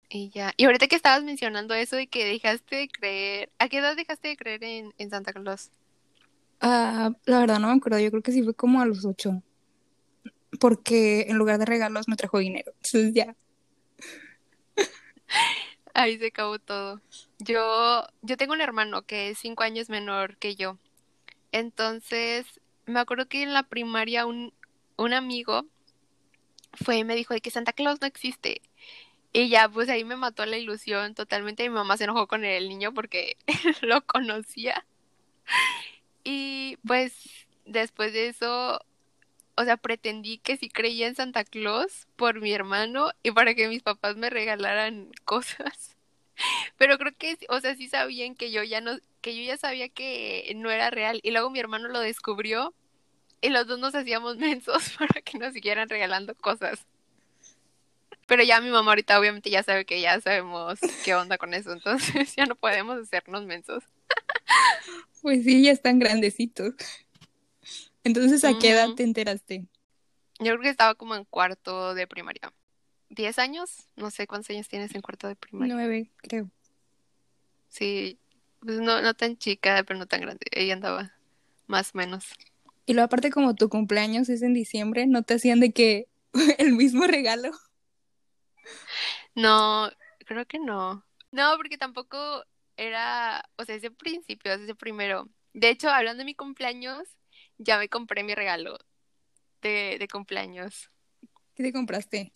Y 0.09 0.29
ya. 0.29 0.53
Y 0.57 0.65
ahorita 0.65 0.87
que 0.87 0.95
estabas 0.95 1.23
mencionando 1.23 1.73
eso 1.73 1.95
de 1.95 2.07
que 2.07 2.25
dejaste 2.25 2.75
de 2.75 2.87
creer, 2.87 3.49
¿a 3.59 3.69
qué 3.69 3.77
edad 3.77 3.95
dejaste 3.95 4.27
de 4.27 4.37
creer 4.37 4.63
en, 4.63 4.93
en 4.97 5.09
Santa 5.09 5.31
Claus? 5.33 5.71
Ah, 6.65 7.11
la 7.25 7.39
verdad 7.39 7.59
no 7.59 7.67
me 7.67 7.73
acuerdo, 7.73 7.99
yo 7.99 8.09
creo 8.09 8.23
que 8.23 8.31
sí 8.31 8.41
fue 8.41 8.53
como 8.53 8.79
a 8.79 8.85
los 8.85 9.03
ocho. 9.03 9.43
Porque 10.61 11.25
en 11.27 11.37
lugar 11.37 11.59
de 11.59 11.65
regalos 11.65 12.07
me 12.07 12.15
trajo 12.15 12.37
dinero. 12.37 12.71
Entonces 12.77 13.13
ya. 13.13 13.35
Ahí 15.93 16.17
se 16.17 16.27
acabó 16.27 16.59
todo. 16.59 17.01
Yo, 17.39 18.07
yo 18.21 18.37
tengo 18.37 18.53
un 18.53 18.61
hermano 18.61 19.01
que 19.01 19.31
es 19.31 19.39
cinco 19.39 19.63
años 19.63 19.89
menor 19.89 20.37
que 20.37 20.55
yo. 20.55 20.77
Entonces, 21.51 22.45
me 22.85 23.01
acuerdo 23.01 23.27
que 23.27 23.43
en 23.43 23.53
la 23.53 23.63
primaria 23.63 24.25
un, 24.25 24.53
un 24.95 25.13
amigo 25.13 25.65
fue 26.75 26.99
y 26.99 27.03
me 27.03 27.15
dijo 27.15 27.33
de 27.33 27.41
que 27.41 27.51
Santa 27.51 27.73
Claus 27.73 27.99
no 27.99 28.07
existe. 28.07 28.61
Y 29.33 29.49
ya, 29.49 29.67
pues 29.67 29.89
ahí 29.89 30.05
me 30.05 30.15
mató 30.15 30.45
la 30.45 30.57
ilusión 30.57 31.13
totalmente. 31.13 31.67
Mi 31.67 31.75
mamá 31.75 31.97
se 31.97 32.05
enojó 32.05 32.25
con 32.27 32.45
el 32.45 32.69
niño 32.69 32.93
porque 32.93 33.35
lo 33.81 34.01
conocía. 34.05 34.85
Pues 36.85 37.13
después 37.65 38.13
de 38.13 38.27
eso, 38.27 38.81
o 39.55 39.63
sea, 39.63 39.77
pretendí 39.77 40.37
que 40.39 40.57
sí 40.57 40.69
creía 40.69 41.07
en 41.07 41.15
Santa 41.15 41.43
Claus 41.43 42.07
por 42.15 42.41
mi 42.41 42.53
hermano 42.53 43.11
y 43.23 43.31
para 43.31 43.55
que 43.55 43.67
mis 43.67 43.83
papás 43.83 44.15
me 44.17 44.29
regalaran 44.29 45.11
cosas. 45.25 45.95
Pero 46.77 46.97
creo 46.97 47.13
que, 47.17 47.37
o 47.49 47.59
sea, 47.59 47.75
sí 47.75 47.87
sabían 47.87 48.35
que 48.35 48.51
yo 48.51 48.63
ya 48.63 48.81
no, 48.81 48.97
que 49.21 49.35
yo 49.35 49.43
ya 49.43 49.57
sabía 49.57 49.89
que 49.89 50.51
no 50.55 50.71
era 50.71 50.89
real. 50.89 51.19
Y 51.23 51.31
luego 51.31 51.49
mi 51.49 51.59
hermano 51.59 51.87
lo 51.89 51.99
descubrió 51.99 52.73
y 53.41 53.49
los 53.49 53.67
dos 53.67 53.79
nos 53.79 53.93
hacíamos 53.93 54.37
mensos 54.39 54.91
para 54.97 55.21
que 55.21 55.37
nos 55.37 55.53
siguieran 55.53 55.89
regalando 55.89 56.35
cosas. 56.35 56.85
Pero 58.25 58.43
ya 58.43 58.61
mi 58.61 58.69
mamá 58.69 58.91
ahorita 58.91 59.19
obviamente 59.19 59.49
ya 59.49 59.63
sabe 59.63 59.85
que 59.85 59.99
ya 60.01 60.19
sabemos 60.21 60.79
qué 61.03 61.13
onda 61.13 61.37
con 61.37 61.53
eso, 61.53 61.71
entonces 61.73 62.35
ya 62.35 62.45
no 62.45 62.55
podemos 62.55 62.97
hacernos 62.97 63.45
mensos. 63.45 63.83
Pues 65.21 65.45
sí, 65.45 65.63
ya 65.63 65.71
están 65.71 65.99
grandecitos. 65.99 66.73
Entonces, 68.03 68.43
¿a 68.43 68.59
qué 68.59 68.71
edad 68.71 68.89
te 68.93 69.03
enteraste? 69.03 69.65
Yo 70.39 70.51
creo 70.51 70.59
que 70.59 70.69
estaba 70.69 70.95
como 70.95 71.15
en 71.15 71.23
cuarto 71.23 71.93
de 71.95 72.07
primaria. 72.07 72.53
¿Diez 73.09 73.39
años? 73.39 73.87
No 73.95 74.11
sé 74.11 74.27
cuántos 74.27 74.49
años 74.49 74.67
tienes 74.67 74.93
en 74.95 75.01
cuarto 75.01 75.29
de 75.29 75.37
primaria. 75.37 75.73
Nueve, 75.73 76.11
creo. 76.17 76.51
Sí, 77.69 78.19
pues 78.59 78.79
no, 78.79 79.01
no 79.01 79.13
tan 79.13 79.37
chica, 79.37 79.83
pero 79.87 79.97
no 79.97 80.07
tan 80.07 80.21
grande. 80.21 80.45
Ella 80.51 80.73
andaba 80.73 81.13
más 81.67 81.91
o 81.93 81.97
menos. 81.97 82.25
Y 82.85 82.93
luego 82.93 83.05
aparte 83.05 83.31
como 83.31 83.55
tu 83.55 83.69
cumpleaños 83.69 84.27
es 84.29 84.41
en 84.41 84.53
diciembre, 84.53 85.07
¿no 85.07 85.23
te 85.23 85.35
hacían 85.35 85.59
de 85.59 85.71
que 85.71 86.07
el 86.57 86.73
mismo 86.73 87.05
regalo? 87.05 87.51
No, 89.35 89.89
creo 90.25 90.45
que 90.45 90.59
no. 90.59 91.05
No, 91.31 91.53
porque 91.57 91.77
tampoco 91.77 92.43
era, 92.77 93.47
o 93.57 93.65
sea, 93.65 93.75
ese 93.75 93.91
principio, 93.91 94.53
ese 94.53 94.75
primero. 94.75 95.29
De 95.53 95.69
hecho, 95.69 95.89
hablando 95.89 96.19
de 96.19 96.25
mi 96.25 96.35
cumpleaños, 96.35 97.07
ya 97.57 97.77
me 97.77 97.89
compré 97.89 98.23
mi 98.23 98.35
regalo 98.35 98.77
de, 99.61 99.97
de 99.99 100.07
cumpleaños. 100.07 100.89
¿Qué 101.55 101.63
te 101.63 101.73
compraste? 101.73 102.31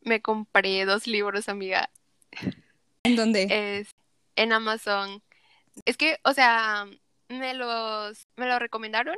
Me 0.00 0.20
compré 0.20 0.84
dos 0.84 1.06
libros, 1.06 1.48
amiga. 1.48 1.90
¿En 3.04 3.16
dónde? 3.16 3.46
Es 3.50 3.90
en 4.36 4.52
Amazon. 4.52 5.22
Es 5.84 5.96
que, 5.96 6.18
o 6.24 6.32
sea, 6.32 6.86
me 7.28 7.54
los, 7.54 8.26
me 8.36 8.46
lo 8.46 8.58
recomendaron 8.58 9.16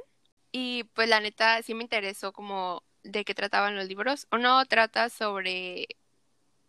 y 0.52 0.84
pues 0.94 1.08
la 1.08 1.20
neta 1.20 1.62
sí 1.62 1.74
me 1.74 1.82
interesó 1.82 2.32
como 2.32 2.82
de 3.02 3.24
qué 3.24 3.34
trataban 3.34 3.76
los 3.76 3.88
libros. 3.88 4.26
Uno 4.30 4.64
trata 4.66 5.08
sobre, 5.10 5.86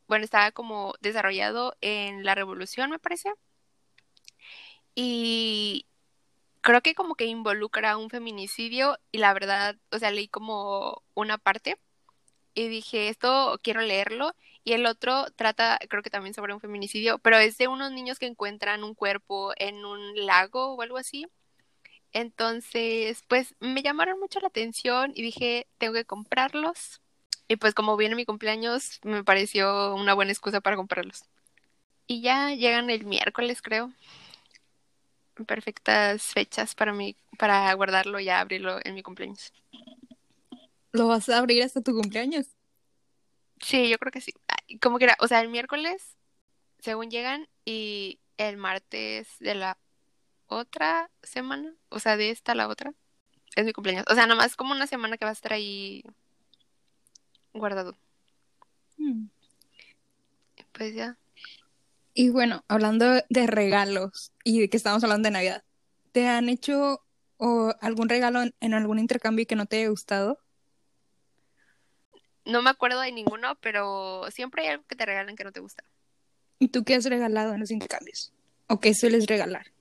bueno, 0.07 0.25
estaba 0.25 0.51
como 0.51 0.93
desarrollado 1.01 1.75
en 1.81 2.23
la 2.23 2.35
Revolución, 2.35 2.89
me 2.89 2.99
parece. 2.99 3.31
Y 4.95 5.85
creo 6.61 6.81
que 6.81 6.95
como 6.95 7.15
que 7.15 7.25
involucra 7.25 7.97
un 7.97 8.09
feminicidio 8.09 8.97
y 9.11 9.19
la 9.19 9.33
verdad, 9.33 9.77
o 9.91 9.99
sea, 9.99 10.11
leí 10.11 10.27
como 10.27 11.03
una 11.13 11.37
parte 11.37 11.77
y 12.55 12.69
dije, 12.69 13.09
esto 13.09 13.59
quiero 13.61 13.81
leerlo. 13.81 14.33
Y 14.63 14.73
el 14.73 14.85
otro 14.87 15.25
trata, 15.35 15.77
creo 15.89 16.01
que 16.01 16.09
también 16.09 16.33
sobre 16.33 16.53
un 16.53 16.59
feminicidio, 16.59 17.19
pero 17.19 17.37
es 17.37 17.57
de 17.59 17.67
unos 17.67 17.91
niños 17.91 18.17
que 18.17 18.25
encuentran 18.25 18.83
un 18.83 18.95
cuerpo 18.95 19.53
en 19.57 19.85
un 19.85 20.25
lago 20.25 20.73
o 20.73 20.81
algo 20.81 20.97
así. 20.97 21.27
Entonces, 22.13 23.23
pues 23.27 23.55
me 23.59 23.83
llamaron 23.83 24.19
mucho 24.19 24.39
la 24.39 24.47
atención 24.47 25.11
y 25.15 25.21
dije, 25.21 25.67
tengo 25.77 25.93
que 25.93 26.05
comprarlos. 26.05 27.01
Y 27.47 27.57
pues 27.57 27.73
como 27.75 27.97
viene 27.97 28.15
mi 28.15 28.25
cumpleaños, 28.25 28.99
me 29.03 29.23
pareció 29.23 29.93
una 29.95 30.13
buena 30.13 30.31
excusa 30.31 30.61
para 30.61 30.77
comprarlos. 30.77 31.25
Y 32.07 32.21
ya 32.21 32.51
llegan 32.55 32.89
el 32.89 33.05
miércoles, 33.05 33.61
creo. 33.61 33.91
Perfectas 35.45 36.23
fechas 36.23 36.75
para 36.75 36.93
mí, 36.93 37.15
para 37.37 37.73
guardarlo 37.73 38.19
y 38.19 38.29
abrirlo 38.29 38.79
en 38.83 38.95
mi 38.95 39.03
cumpleaños. 39.03 39.51
¿Lo 40.91 41.07
vas 41.07 41.27
a 41.27 41.37
abrir 41.37 41.61
hasta 41.63 41.81
tu 41.81 41.93
cumpleaños? 41.93 42.47
Sí, 43.59 43.89
yo 43.89 43.97
creo 43.97 44.11
que 44.11 44.21
sí. 44.21 44.33
Como 44.81 44.97
que 44.97 45.05
era, 45.05 45.17
o 45.19 45.27
sea, 45.27 45.41
el 45.41 45.49
miércoles, 45.49 46.15
según 46.79 47.09
llegan, 47.09 47.47
y 47.65 48.19
el 48.37 48.57
martes 48.57 49.27
de 49.39 49.55
la 49.55 49.77
otra 50.47 51.09
semana, 51.23 51.73
o 51.89 51.99
sea, 51.99 52.15
de 52.15 52.29
esta 52.29 52.53
a 52.53 52.55
la 52.55 52.67
otra, 52.67 52.93
es 53.55 53.65
mi 53.65 53.73
cumpleaños. 53.73 54.05
O 54.09 54.15
sea, 54.15 54.27
nomás 54.27 54.55
como 54.55 54.73
una 54.73 54.87
semana 54.87 55.17
que 55.17 55.25
va 55.25 55.31
a 55.31 55.33
estar 55.33 55.53
ahí 55.53 56.03
guardado. 57.53 57.97
Hmm. 58.97 59.27
Pues 60.71 60.93
ya. 60.93 61.17
Y 62.17 62.29
bueno, 62.29 62.63
hablando 62.69 63.05
de 63.27 63.45
regalos 63.45 64.31
y 64.45 64.61
de 64.61 64.69
que 64.69 64.77
estamos 64.77 65.03
hablando 65.03 65.27
de 65.27 65.33
Navidad, 65.33 65.63
¿te 66.13 66.29
han 66.29 66.47
hecho 66.47 67.01
o 67.35 67.73
algún 67.81 68.07
regalo 68.07 68.41
en, 68.41 68.55
en 68.61 68.73
algún 68.73 68.99
intercambio 68.99 69.45
que 69.45 69.57
no 69.57 69.65
te 69.65 69.79
haya 69.79 69.89
gustado? 69.89 70.39
No 72.45 72.61
me 72.61 72.69
acuerdo 72.69 73.01
de 73.01 73.11
ninguno, 73.11 73.57
pero 73.59 74.23
siempre 74.31 74.63
hay 74.63 74.69
algo 74.69 74.85
que 74.87 74.95
te 74.95 75.05
regalan 75.05 75.35
que 75.35 75.43
no 75.43 75.51
te 75.51 75.59
gusta. 75.59 75.83
¿Y 76.57 76.69
tú 76.69 76.85
qué 76.85 76.95
has 76.95 77.03
regalado 77.03 77.53
en 77.53 77.59
los 77.59 77.69
intercambios? 77.69 78.31
¿O 78.67 78.79
qué 78.79 78.93
sueles 78.93 79.27
regalar? 79.27 79.73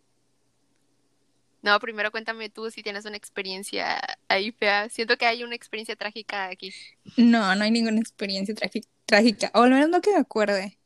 No, 1.62 1.78
primero 1.78 2.10
cuéntame 2.10 2.50
tú 2.50 2.68
si 2.72 2.82
tienes 2.82 3.04
una 3.04 3.16
experiencia 3.16 4.00
ahí 4.26 4.50
fea. 4.50 4.88
Siento 4.88 5.16
que 5.16 5.26
hay 5.26 5.44
una 5.44 5.54
experiencia 5.54 5.94
trágica 5.94 6.46
aquí. 6.46 6.74
No, 7.16 7.54
no 7.54 7.62
hay 7.62 7.70
ninguna 7.70 8.00
experiencia 8.00 8.56
trágica, 8.56 8.88
trágica, 9.06 9.52
o 9.54 9.62
al 9.62 9.70
menos 9.70 9.88
no 9.88 10.00
que 10.00 10.10
me 10.10 10.18
acuerde. 10.18 10.78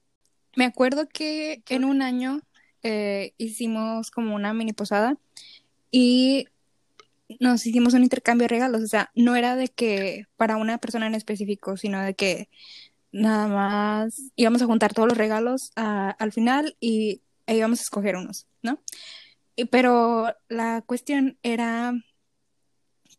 Me 0.57 0.64
acuerdo 0.64 1.09
que 1.09 1.62
en 1.69 1.85
un 1.85 2.02
año 2.02 2.40
eh, 2.83 3.33
hicimos 3.38 4.11
como 4.11 4.35
una 4.35 4.52
mini 4.55 4.73
posada 4.73 5.17
y 5.90 6.49
nos 7.40 7.67
hicimos 7.67 7.95
un 7.95 8.05
intercambio 8.05 8.45
de 8.45 8.49
regalos. 8.49 8.83
O 8.83 8.87
sea, 8.88 9.11
no 9.14 9.37
era 9.37 9.57
de 9.57 9.69
que 9.69 10.26
para 10.37 10.57
una 10.59 10.78
persona 10.78 11.07
en 11.09 11.14
específico, 11.14 11.76
sino 11.76 12.02
de 12.02 12.14
que 12.14 12.49
nada 13.12 13.49
más 13.49 14.33
íbamos 14.37 14.62
a 14.62 14.67
juntar 14.67 14.95
todos 14.95 15.09
los 15.09 15.19
regalos 15.19 15.73
a- 15.76 16.11
al 16.12 16.33
final 16.33 16.76
y 16.81 17.23
e 17.47 17.57
íbamos 17.57 17.81
a 17.81 17.83
escoger 17.83 18.17
unos, 18.17 18.47
¿no? 18.62 18.81
Y- 19.57 19.67
pero 19.67 20.35
la 20.49 20.83
cuestión 20.87 21.38
era 21.43 21.95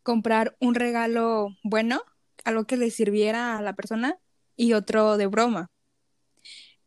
comprar 0.02 0.56
un 0.60 0.74
regalo 0.74 1.48
bueno, 1.62 2.02
algo 2.44 2.64
que 2.64 2.76
le 2.76 2.90
sirviera 2.90 3.56
a 3.58 3.62
la 3.62 3.74
persona 3.74 4.18
y 4.56 4.72
otro 4.72 5.16
de 5.16 5.26
broma. 5.26 5.70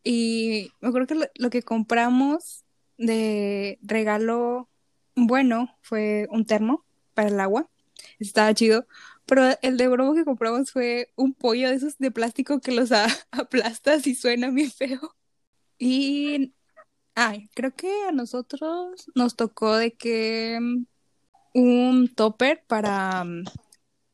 Y 0.04 0.72
me 0.82 0.90
acuerdo 0.90 1.08
que 1.08 1.16
lo, 1.16 1.26
lo 1.36 1.50
que 1.50 1.64
compramos 1.64 2.66
de 2.98 3.80
regalo 3.82 4.70
bueno 5.16 5.78
fue 5.82 6.28
un 6.32 6.46
termo 6.46 6.86
para 7.14 7.30
el 7.30 7.40
agua. 7.40 7.70
Estaba 8.20 8.54
chido. 8.54 8.88
Pero 9.26 9.44
el 9.62 9.78
de 9.78 9.88
broma 9.88 10.16
que 10.16 10.26
compramos 10.26 10.72
fue 10.72 11.12
un 11.16 11.34
pollo 11.34 11.70
de 11.70 11.76
esos 11.76 11.98
de 11.98 12.12
plástico 12.12 12.60
que 12.60 12.72
los 12.74 12.92
a- 12.92 13.08
aplastas 13.32 14.08
y 14.08 14.16
suena 14.16 14.50
bien 14.52 14.72
feo. 14.72 15.16
Y, 15.78 16.54
ay, 17.16 17.50
creo 17.56 17.76
que 17.76 17.90
a 18.08 18.12
nosotros 18.14 19.08
nos 19.16 19.36
tocó 19.36 19.76
de 19.78 19.94
que 19.96 20.60
mm, 20.62 20.86
un 21.56 22.10
topper 22.16 22.64
para, 22.68 23.24
mm, 23.26 23.46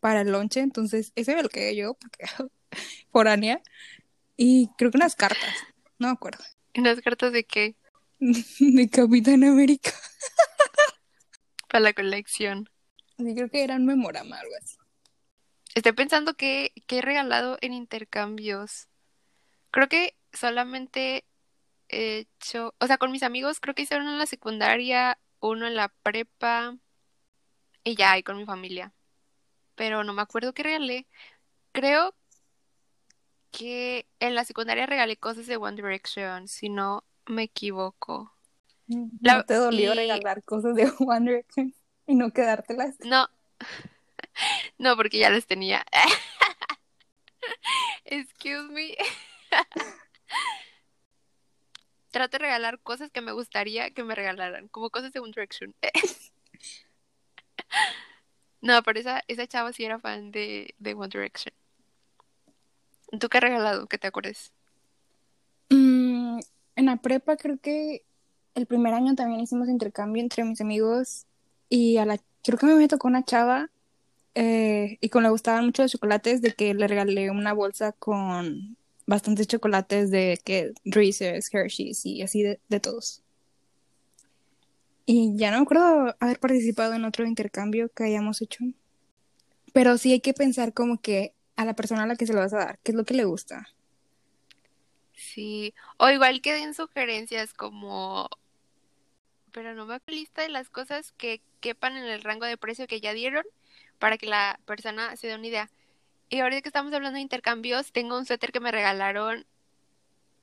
para 0.02 0.22
el 0.22 0.32
lonche. 0.32 0.62
Entonces, 0.62 1.14
ese 1.16 1.36
me 1.36 1.44
lo 1.44 1.50
quedé 1.50 1.76
yo 1.76 1.96
porque 1.96 2.26
foránea. 3.12 3.62
Y 4.38 4.70
creo 4.78 4.92
que 4.92 4.98
unas 4.98 5.16
cartas. 5.16 5.56
No 6.00 6.08
me 6.08 6.14
acuerdo. 6.14 6.44
¿Unas 6.76 7.02
cartas 7.02 7.34
de 7.34 7.44
qué? 7.44 7.76
de 8.20 8.90
Capitán 8.90 9.44
América. 9.44 9.92
Para 11.70 11.82
la 11.82 11.94
colección. 11.94 12.70
Sí, 13.18 13.36
creo 13.36 13.50
que 13.50 13.64
eran 13.64 13.86
memorama, 13.86 14.40
algo 14.40 14.54
así. 14.62 14.78
Estoy 15.76 15.92
pensando 15.94 16.34
que, 16.34 16.74
que 16.88 16.98
he 16.98 17.02
regalado 17.02 17.58
en 17.62 17.74
intercambios. 17.74 18.88
Creo 19.72 19.88
que 19.88 20.18
solamente 20.34 21.26
he 21.90 22.20
hecho, 22.20 22.74
o 22.80 22.88
sea, 22.88 22.98
con 22.98 23.12
mis 23.12 23.24
amigos 23.24 23.60
creo 23.60 23.76
que 23.76 23.84
hice 23.84 23.98
uno 23.98 24.12
en 24.12 24.20
la 24.20 24.26
secundaria, 24.26 25.20
uno 25.40 25.68
en 25.68 25.76
la 25.76 25.90
prepa 26.04 26.76
y 27.84 27.96
ya, 27.96 28.18
y 28.18 28.24
con 28.24 28.38
mi 28.38 28.46
familia. 28.46 28.94
Pero 29.76 30.04
no 30.04 30.14
me 30.14 30.22
acuerdo 30.22 30.54
qué 30.54 30.64
regalé. 30.64 31.08
Creo 31.72 32.16
que 33.52 34.06
en 34.20 34.36
la 34.36 34.46
secundaria 34.46 34.86
regalé 34.86 35.18
cosas 35.18 35.48
de 35.48 35.58
One 35.58 35.76
Direction, 35.76 36.48
si 36.48 36.70
no 36.70 37.04
me 37.26 37.44
equivoco. 37.44 38.34
¿No 38.88 39.10
La- 39.22 39.44
te 39.44 39.56
dolió 39.56 39.94
y 39.94 39.96
regalar 39.96 40.44
cosas 40.44 40.76
de 40.76 40.92
One 41.00 41.30
Direction 41.32 41.74
y 42.08 42.16
no 42.16 42.32
quedártelas? 42.32 42.96
no, 43.02 43.28
no, 44.78 44.96
porque 44.96 45.20
ya 45.20 45.30
las 45.30 45.46
tenía. 45.46 45.86
Excuse 48.06 48.70
me. 48.72 48.96
Trato 52.12 52.38
de 52.38 52.44
regalar 52.46 52.80
cosas 52.80 53.12
que 53.12 53.22
me 53.22 53.32
gustaría 53.32 53.92
que 53.92 54.04
me 54.04 54.16
regalaran, 54.16 54.68
como 54.70 54.90
cosas 54.90 55.12
de 55.14 55.20
One 55.20 55.32
Direction. 55.32 55.76
No, 58.62 58.82
pero 58.84 59.00
esa, 59.00 59.24
esa 59.28 59.48
chava 59.48 59.72
sí 59.74 59.86
era 59.86 60.00
fan 60.00 60.32
de, 60.32 60.74
de 60.80 60.94
One 60.94 61.10
Direction. 61.10 61.54
¿Tú 63.18 63.30
qué 63.30 63.38
has 63.38 63.44
regalado? 63.44 63.88
Que 63.88 63.98
te 63.98 64.08
acuerdes. 64.08 64.52
Mm, 65.70 66.40
en 66.76 66.86
la 66.86 66.98
prepa 66.98 67.38
creo 67.38 67.58
que 67.58 68.04
el 68.56 68.66
primer 68.66 68.94
año 68.94 69.16
también 69.16 69.42
hicimos 69.42 69.70
intercambio 69.70 70.22
entre 70.22 70.44
mis 70.44 70.62
amigos 70.62 71.26
y 71.70 71.98
a 71.98 72.06
la 72.06 72.20
creo 72.44 72.58
que 72.58 72.66
me 72.68 72.88
tocó 72.88 73.08
una 73.08 73.24
chava 73.24 73.70
eh, 74.36 74.98
y 75.02 75.10
como 75.10 75.24
le 75.24 75.30
gustaban 75.30 75.66
mucho 75.66 75.84
los 75.84 75.92
chocolates 75.92 76.42
de 76.42 76.54
que 76.54 76.74
le 76.74 76.88
regalé 76.88 77.30
una 77.32 77.54
bolsa 77.54 77.92
con 77.94 78.78
bastantes 79.06 79.48
chocolates 79.48 80.12
de 80.12 80.40
que 80.44 80.74
Reese's, 80.86 81.54
Hershey's 81.54 82.06
y 82.06 82.22
así 82.22 82.44
de, 82.44 82.60
de 82.70 82.80
todos. 82.80 83.24
Y 85.06 85.36
ya 85.36 85.50
no 85.50 85.58
me 85.58 85.64
acuerdo 85.64 86.16
haber 86.20 86.40
participado 86.40 86.94
en 86.94 87.04
otro 87.04 87.26
intercambio 87.26 87.90
que 87.90 88.04
hayamos 88.04 88.42
hecho. 88.42 88.64
Pero 89.74 89.98
sí 89.98 90.12
hay 90.12 90.22
que 90.22 90.34
pensar 90.34 90.74
como 90.74 91.02
que 91.02 91.34
a 91.60 91.66
la 91.66 91.74
persona 91.74 92.04
a 92.04 92.08
la 92.08 92.16
que 92.16 92.26
se 92.26 92.32
lo 92.32 92.40
vas 92.40 92.54
a 92.54 92.58
dar, 92.60 92.80
qué 92.80 92.92
es 92.92 92.96
lo 92.96 93.04
que 93.04 93.14
le 93.14 93.26
gusta. 93.26 93.68
Sí. 95.14 95.74
O 95.98 96.10
igual 96.10 96.40
que 96.42 96.54
den 96.54 96.74
sugerencias 96.74 97.54
como 97.54 98.30
pero 99.52 99.74
no 99.76 99.86
me 99.86 99.96
acuerdo 99.96 100.22
lista 100.22 100.42
de 100.42 100.48
las 100.48 100.70
cosas 100.70 101.12
que 101.18 101.42
quepan 101.60 101.98
en 101.98 102.06
el 102.06 102.22
rango 102.22 102.46
de 102.46 102.56
precio 102.56 102.88
que 102.88 103.02
ya 103.02 103.14
dieron 103.14 103.44
para 103.98 104.18
que 104.18 104.26
la 104.26 104.58
persona 104.66 105.18
se 105.18 105.28
dé 105.28 105.36
una 105.36 105.48
idea. 105.48 105.70
Y 106.30 106.40
ahorita 106.40 106.62
que 106.62 106.70
estamos 106.70 106.94
hablando 106.94 107.18
de 107.18 107.24
intercambios, 107.24 107.92
tengo 107.92 108.18
un 108.18 108.26
suéter 108.26 108.54
que 108.54 108.62
me 108.62 108.72
regalaron 108.72 109.46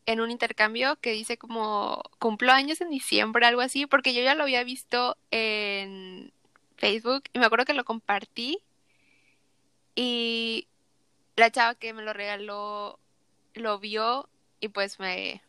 en 0.05 0.21
un 0.21 0.31
intercambio 0.31 0.97
que 0.97 1.13
dice 1.13 1.39
como 1.39 2.03
cumplo 2.19 2.53
años 2.53 2.83
en 2.83 2.91
diciembre, 2.91 3.47
algo 3.47 3.63
así, 3.63 3.87
porque 3.87 4.13
yo 4.13 4.23
ya 4.23 4.35
lo 4.35 4.43
había 4.43 4.65
visto 4.65 5.17
en 5.31 6.31
Facebook 6.77 7.25
y 7.33 7.39
me 7.39 7.47
acuerdo 7.47 7.65
que 7.65 7.73
lo 7.73 7.85
compartí 7.85 8.59
y 9.95 10.69
la 11.37 11.51
chava 11.51 11.75
que 11.75 11.93
me 11.93 12.03
lo 12.03 12.13
regaló 12.13 12.99
lo 13.55 13.79
vio 13.79 14.29
y 14.61 14.69
pues 14.69 14.99
me, 14.99 15.43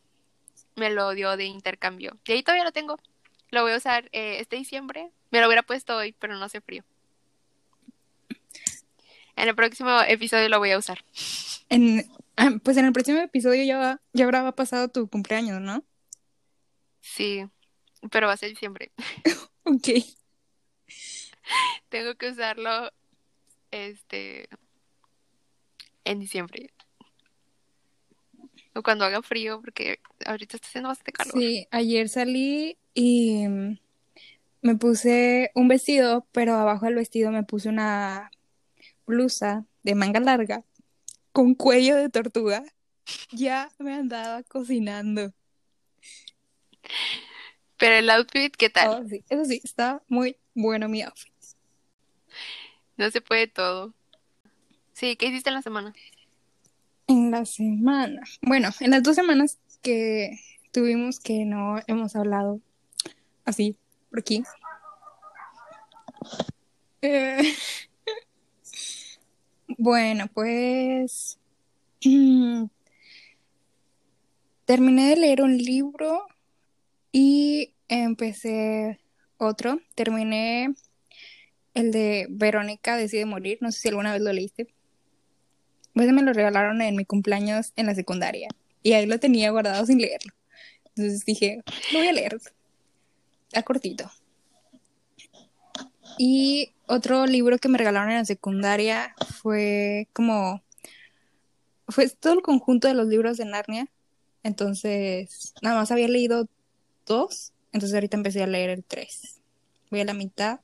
me 0.75 0.89
lo 0.89 1.11
dio 1.11 1.35
de 1.37 1.45
intercambio. 1.45 2.17
Y 2.25 2.33
ahí 2.33 2.43
todavía 2.43 2.63
lo 2.63 2.71
tengo. 2.71 2.97
Lo 3.49 3.63
voy 3.63 3.71
a 3.71 3.77
usar 3.77 4.09
eh, 4.11 4.37
este 4.39 4.57
diciembre. 4.57 5.09
Me 5.31 5.39
lo 5.39 5.47
hubiera 5.47 5.63
puesto 5.63 5.95
hoy, 5.95 6.13
pero 6.13 6.35
no 6.35 6.45
hace 6.45 6.61
frío. 6.61 6.83
En 9.35 9.47
el 9.47 9.55
próximo 9.55 10.01
episodio 10.01 10.49
lo 10.49 10.59
voy 10.59 10.71
a 10.71 10.77
usar. 10.77 11.03
En, 11.69 12.09
ah, 12.37 12.51
pues 12.63 12.77
en 12.77 12.85
el 12.85 12.93
próximo 12.93 13.19
episodio 13.19 13.63
ya, 13.63 13.77
va, 13.77 14.01
ya 14.13 14.25
habrá 14.25 14.51
pasado 14.53 14.87
tu 14.87 15.07
cumpleaños, 15.09 15.61
¿no? 15.61 15.83
Sí, 17.01 17.45
pero 18.11 18.27
va 18.27 18.33
a 18.33 18.37
ser 18.37 18.49
diciembre. 18.49 18.91
ok. 19.63 19.87
Tengo 21.89 22.15
que 22.15 22.31
usarlo 22.31 22.91
este 23.71 24.49
en 26.07 26.19
diciembre. 26.19 26.71
O 28.73 28.83
cuando 28.83 29.05
haga 29.05 29.21
frío, 29.21 29.59
porque 29.61 29.99
ahorita 30.25 30.57
está 30.57 30.67
haciendo 30.67 30.89
bastante 30.89 31.11
calor. 31.11 31.33
Sí, 31.33 31.67
ayer 31.71 32.09
salí 32.09 32.77
y 32.93 33.45
me 34.61 34.75
puse 34.75 35.51
un 35.55 35.67
vestido, 35.67 36.27
pero 36.31 36.55
abajo 36.55 36.85
del 36.85 36.95
vestido 36.95 37.31
me 37.31 37.43
puse 37.43 37.69
una 37.69 38.31
blusa 39.05 39.65
de 39.83 39.95
manga 39.95 40.19
larga 40.19 40.63
con 41.31 41.55
cuello 41.55 41.95
de 41.95 42.09
tortuga. 42.09 42.63
Ya 43.31 43.69
me 43.79 43.93
andaba 43.93 44.43
cocinando. 44.43 45.33
Pero 47.77 47.95
el 47.95 48.09
outfit, 48.09 48.55
¿qué 48.55 48.69
tal? 48.69 48.89
Oh, 48.89 49.07
sí, 49.07 49.23
eso 49.29 49.45
sí, 49.45 49.61
está 49.63 50.03
muy 50.07 50.37
bueno 50.53 50.89
mi 50.89 51.01
outfit. 51.01 51.33
No 52.97 53.11
se 53.11 53.21
puede 53.21 53.47
todo. 53.47 53.93
Sí, 54.97 55.15
¿qué 55.15 55.27
hiciste 55.27 55.51
en 55.51 55.53
la 55.53 55.61
semana? 55.61 55.93
En 57.05 57.29
la 57.29 57.45
semana. 57.45 58.23
Bueno, 58.41 58.69
en 58.79 58.89
las 58.89 59.03
dos 59.03 59.15
semanas 59.15 59.59
que 59.83 60.39
tuvimos 60.71 61.19
que 61.19 61.45
no 61.45 61.75
hemos 61.85 62.15
hablado 62.15 62.61
así, 63.45 63.77
por 64.09 64.21
aquí. 64.21 64.41
Eh, 67.03 67.53
bueno, 69.77 70.25
pues 70.33 71.37
terminé 74.65 75.09
de 75.09 75.15
leer 75.15 75.43
un 75.43 75.59
libro 75.59 76.25
y 77.11 77.71
empecé 77.87 78.99
otro. 79.37 79.79
Terminé 79.93 80.73
el 81.75 81.91
de 81.91 82.25
Verónica 82.31 82.97
decide 82.97 83.25
morir. 83.25 83.59
No 83.61 83.71
sé 83.71 83.81
si 83.81 83.87
alguna 83.89 84.11
vez 84.11 84.23
lo 84.23 84.33
leíste. 84.33 84.73
Pues 85.97 86.13
me 86.13 86.21
lo 86.21 86.31
regalaron 86.31 86.79
en 86.83 86.95
mi 86.95 87.05
cumpleaños 87.05 87.73
en 87.75 87.87
la 87.87 87.95
secundaria. 87.95 88.49
Y 88.83 88.93
ahí 88.93 89.07
lo 89.07 89.19
tenía 89.19 89.49
guardado 89.49 89.83
sin 89.83 89.97
leerlo. 89.97 90.31
Entonces 90.89 91.25
dije, 91.25 91.63
lo 91.91 91.97
voy 91.97 92.07
a 92.07 92.13
leer. 92.13 92.37
Está 93.47 93.63
cortito. 93.63 94.07
Y 96.19 96.71
otro 96.85 97.25
libro 97.25 97.57
que 97.57 97.67
me 97.67 97.79
regalaron 97.79 98.11
en 98.11 98.17
la 98.17 98.25
secundaria 98.25 99.15
fue 99.41 100.07
como. 100.13 100.61
Fue 101.87 102.07
todo 102.09 102.33
el 102.33 102.41
conjunto 102.43 102.87
de 102.87 102.93
los 102.93 103.07
libros 103.07 103.37
de 103.37 103.45
Narnia. 103.45 103.87
Entonces, 104.43 105.55
nada 105.63 105.77
más 105.77 105.89
había 105.91 106.07
leído 106.07 106.47
dos. 107.07 107.53
Entonces, 107.71 107.95
ahorita 107.95 108.17
empecé 108.17 108.43
a 108.43 108.47
leer 108.47 108.69
el 108.69 108.83
tres. 108.83 109.39
Voy 109.89 110.01
a 110.01 110.05
la 110.05 110.13
mitad. 110.13 110.59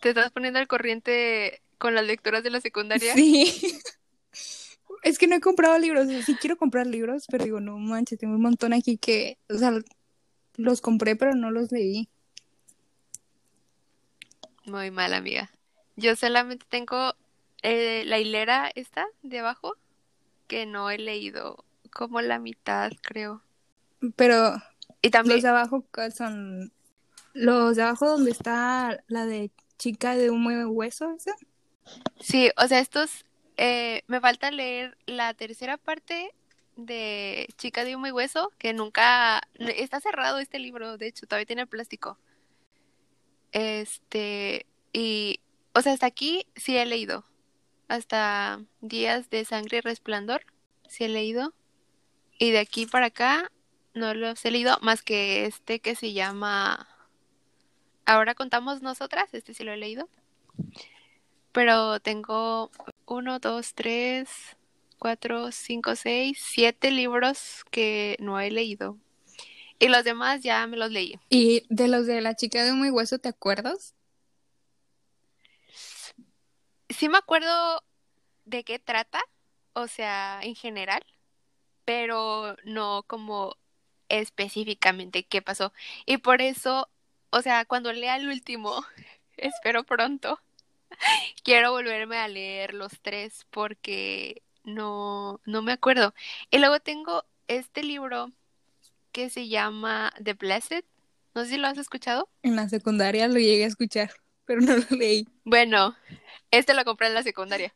¿Te 0.00 0.08
estás 0.08 0.32
poniendo 0.32 0.58
al 0.58 0.66
corriente 0.66 1.62
con 1.78 1.94
las 1.94 2.04
lecturas 2.04 2.42
de 2.42 2.50
la 2.50 2.60
secundaria? 2.60 3.14
Sí. 3.14 3.80
Es 5.04 5.18
que 5.18 5.26
no 5.26 5.36
he 5.36 5.40
comprado 5.40 5.78
libros, 5.78 6.08
sí 6.24 6.34
quiero 6.34 6.56
comprar 6.56 6.86
libros, 6.86 7.26
pero 7.30 7.44
digo, 7.44 7.60
no 7.60 7.78
manches, 7.78 8.18
tengo 8.18 8.34
un 8.34 8.40
montón 8.40 8.72
aquí 8.72 8.96
que, 8.96 9.38
o 9.50 9.58
sea, 9.58 9.70
los 10.56 10.80
compré, 10.80 11.14
pero 11.14 11.34
no 11.34 11.50
los 11.50 11.70
leí. 11.70 12.08
Muy 14.64 14.90
mal, 14.90 15.12
amiga. 15.12 15.50
Yo 15.96 16.16
solamente 16.16 16.64
tengo 16.68 17.14
eh, 17.62 18.04
la 18.06 18.18
hilera 18.18 18.70
esta 18.74 19.06
de 19.22 19.40
abajo, 19.40 19.76
que 20.48 20.64
no 20.64 20.90
he 20.90 20.96
leído, 20.96 21.64
como 21.92 22.22
la 22.22 22.38
mitad, 22.38 22.90
creo. 23.02 23.42
Pero, 24.16 24.54
Y 25.02 25.10
también, 25.10 25.36
los 25.36 25.42
de 25.42 25.48
abajo, 25.50 25.84
¿cuáles 25.92 26.14
son? 26.14 26.72
Los 27.34 27.76
de 27.76 27.82
abajo 27.82 28.08
donde 28.08 28.30
está 28.30 29.04
la 29.08 29.26
de 29.26 29.50
chica 29.78 30.16
de 30.16 30.30
un 30.30 30.46
hueso, 30.68 31.14
¿esa? 31.14 31.34
sí, 32.20 32.50
o 32.56 32.66
sea, 32.68 32.80
estos, 32.80 33.26
eh, 33.56 34.02
me 34.06 34.20
falta 34.20 34.50
leer 34.50 34.96
la 35.06 35.34
tercera 35.34 35.76
parte 35.76 36.32
de 36.76 37.48
Chica 37.56 37.84
de 37.84 37.96
Humo 37.96 38.06
y 38.06 38.12
Hueso, 38.12 38.52
que 38.58 38.72
nunca, 38.72 39.42
está 39.58 40.00
cerrado 40.00 40.38
este 40.38 40.58
libro, 40.58 40.98
de 40.98 41.06
hecho, 41.08 41.26
todavía 41.26 41.46
tiene 41.46 41.66
plástico. 41.66 42.18
Este, 43.52 44.66
y, 44.92 45.40
o 45.74 45.80
sea, 45.80 45.92
hasta 45.92 46.06
aquí 46.06 46.46
sí 46.56 46.76
he 46.76 46.86
leído. 46.86 47.24
Hasta 47.88 48.60
Días 48.80 49.30
de 49.30 49.44
Sangre 49.44 49.78
y 49.78 49.80
Resplandor, 49.80 50.44
sí 50.88 51.04
he 51.04 51.08
leído. 51.08 51.54
Y 52.38 52.50
de 52.50 52.58
aquí 52.58 52.86
para 52.86 53.06
acá 53.06 53.52
no 53.94 54.14
los 54.14 54.44
he 54.44 54.50
leído 54.50 54.76
más 54.82 55.02
que 55.02 55.46
este 55.46 55.80
que 55.80 55.94
se 55.94 56.12
llama 56.12 56.88
Ahora 58.06 58.34
contamos 58.34 58.82
nosotras, 58.82 59.32
este 59.32 59.54
sí 59.54 59.64
lo 59.64 59.72
he 59.72 59.76
leído. 59.76 60.08
Pero 61.52 62.00
tengo 62.00 62.70
uno, 63.06 63.38
dos, 63.38 63.74
tres, 63.74 64.28
cuatro, 64.98 65.52
cinco, 65.52 65.96
seis, 65.96 66.38
siete 66.40 66.90
libros 66.90 67.64
que 67.70 68.16
no 68.20 68.40
he 68.40 68.50
leído. 68.50 68.98
Y 69.78 69.88
los 69.88 70.04
demás 70.04 70.42
ya 70.42 70.66
me 70.66 70.76
los 70.76 70.90
leí. 70.90 71.18
Y 71.28 71.64
de 71.68 71.88
los 71.88 72.06
de 72.06 72.20
la 72.20 72.34
chica 72.34 72.64
de 72.64 72.72
un 72.72 72.78
muy 72.78 72.90
hueso, 72.90 73.18
¿te 73.18 73.28
acuerdas? 73.28 73.94
Sí 76.88 77.08
me 77.08 77.18
acuerdo 77.18 77.82
de 78.44 78.64
qué 78.64 78.78
trata, 78.78 79.20
o 79.72 79.88
sea, 79.88 80.40
en 80.42 80.54
general, 80.54 81.04
pero 81.84 82.56
no 82.64 83.04
como 83.06 83.56
específicamente 84.08 85.24
qué 85.24 85.42
pasó. 85.42 85.72
Y 86.06 86.18
por 86.18 86.40
eso, 86.40 86.88
o 87.30 87.42
sea, 87.42 87.64
cuando 87.64 87.92
lea 87.92 88.16
el 88.16 88.28
último, 88.28 88.84
espero 89.36 89.84
pronto, 89.84 90.40
quiero 91.44 91.72
volverme 91.72 92.16
a 92.18 92.28
leer 92.28 92.74
los 92.74 93.00
tres 93.00 93.46
porque 93.50 94.42
no, 94.64 95.40
no 95.44 95.62
me 95.62 95.72
acuerdo. 95.72 96.14
Y 96.50 96.58
luego 96.58 96.80
tengo 96.80 97.24
este 97.48 97.82
libro 97.82 98.32
que 99.12 99.30
se 99.30 99.48
llama 99.48 100.12
The 100.22 100.34
Blessed. 100.34 100.84
No 101.34 101.44
sé 101.44 101.50
si 101.50 101.56
lo 101.56 101.68
has 101.68 101.78
escuchado. 101.78 102.28
En 102.42 102.56
la 102.56 102.68
secundaria 102.68 103.28
lo 103.28 103.38
llegué 103.38 103.64
a 103.64 103.68
escuchar, 103.68 104.12
pero 104.44 104.60
no 104.60 104.76
lo 104.76 104.96
leí. 104.96 105.26
Bueno, 105.44 105.96
este 106.50 106.74
lo 106.74 106.84
compré 106.84 107.08
en 107.08 107.14
la 107.14 107.22
secundaria. 107.22 107.74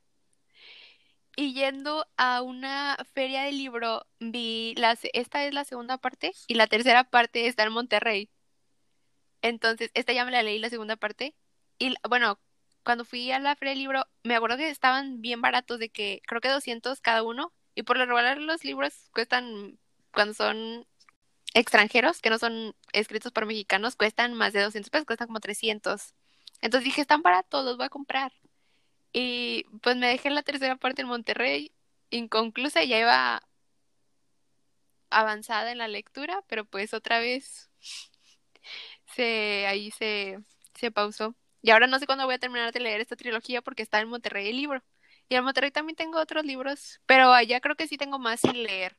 Y 1.37 1.55
yendo 1.55 2.05
a 2.17 2.43
una 2.43 2.97
feria 3.15 3.45
de 3.45 3.53
libro, 3.53 4.05
vi 4.19 4.75
la, 4.77 4.97
se- 4.97 5.11
esta 5.15 5.45
es 5.47 5.55
la 5.55 5.65
segunda 5.65 5.97
parte 5.99 6.33
y 6.49 6.55
la 6.55 6.67
tercera 6.67 7.05
parte 7.05 7.47
está 7.47 7.63
en 7.63 7.73
Monterrey. 7.73 8.29
Entonces, 9.43 9.91
esta 9.95 10.13
ya 10.13 10.25
me 10.25 10.33
la 10.33 10.43
leí 10.43 10.59
la 10.59 10.71
segunda 10.71 10.97
parte. 10.97 11.35
Y 11.79 11.95
bueno, 12.09 12.41
cuando 12.89 13.05
fui 13.05 13.31
a 13.33 13.39
la 13.39 13.55
feria 13.55 13.73
del 13.73 13.81
libro, 13.81 14.07
me 14.23 14.35
acuerdo 14.35 14.57
que 14.57 14.71
estaban 14.71 15.21
bien 15.21 15.43
baratos, 15.43 15.79
de 15.79 15.91
que 15.91 16.23
creo 16.27 16.41
que 16.41 16.49
200 16.49 17.03
cada 17.03 17.23
uno. 17.23 17.53
Y 17.75 17.83
por 17.83 17.99
lo 17.99 18.07
regular 18.07 18.39
los 18.39 18.65
libros 18.65 19.11
cuestan, 19.13 19.79
cuando 20.11 20.33
son 20.33 20.87
extranjeros, 21.53 22.23
que 22.23 22.31
no 22.31 22.39
son 22.39 22.75
escritos 22.95 23.31
por 23.31 23.45
mexicanos, 23.45 23.95
cuestan 23.95 24.33
más 24.33 24.55
de 24.55 24.63
200 24.63 24.89
pesos, 24.89 25.05
cuestan 25.05 25.27
como 25.27 25.39
300. 25.41 26.15
Entonces 26.63 26.87
dije, 26.87 27.03
están 27.03 27.21
baratos, 27.21 27.63
los 27.63 27.77
voy 27.77 27.85
a 27.85 27.91
comprar. 27.91 28.33
Y 29.13 29.65
pues 29.83 29.97
me 29.97 30.09
dejé 30.09 30.31
la 30.31 30.43
tercera 30.43 30.77
parte 30.77 31.03
en 31.03 31.09
Monterrey, 31.09 31.73
inconclusa, 32.09 32.85
ya 32.85 32.99
iba 32.99 33.43
avanzada 35.11 35.73
en 35.73 35.77
la 35.79 35.89
lectura, 35.89 36.43
pero 36.49 36.65
pues 36.65 36.95
otra 36.95 37.19
vez 37.19 37.69
se, 39.15 39.67
ahí 39.67 39.91
se, 39.91 40.39
se 40.75 40.91
pausó. 40.91 41.35
Y 41.63 41.71
ahora 41.71 41.87
no 41.87 41.99
sé 41.99 42.07
cuándo 42.07 42.25
voy 42.25 42.35
a 42.35 42.39
terminar 42.39 42.73
de 42.73 42.81
leer 42.81 43.01
esta 43.01 43.17
trilogía 43.17 43.63
porque 43.63 43.83
está 43.83 44.01
en 44.01 44.09
Monterrey 44.09 44.49
el 44.49 44.57
libro. 44.57 44.83
Y 45.29 45.35
en 45.35 45.45
Monterrey 45.45 45.71
también 45.71 45.97
tengo 45.97 46.19
otros 46.19 46.45
libros, 46.45 47.01
pero 47.07 47.33
allá 47.33 47.61
creo 47.61 47.77
que 47.77 47.87
sí 47.87 47.97
tengo 47.99 48.19
más 48.19 48.41
sin 48.41 48.63
leer. 48.63 48.97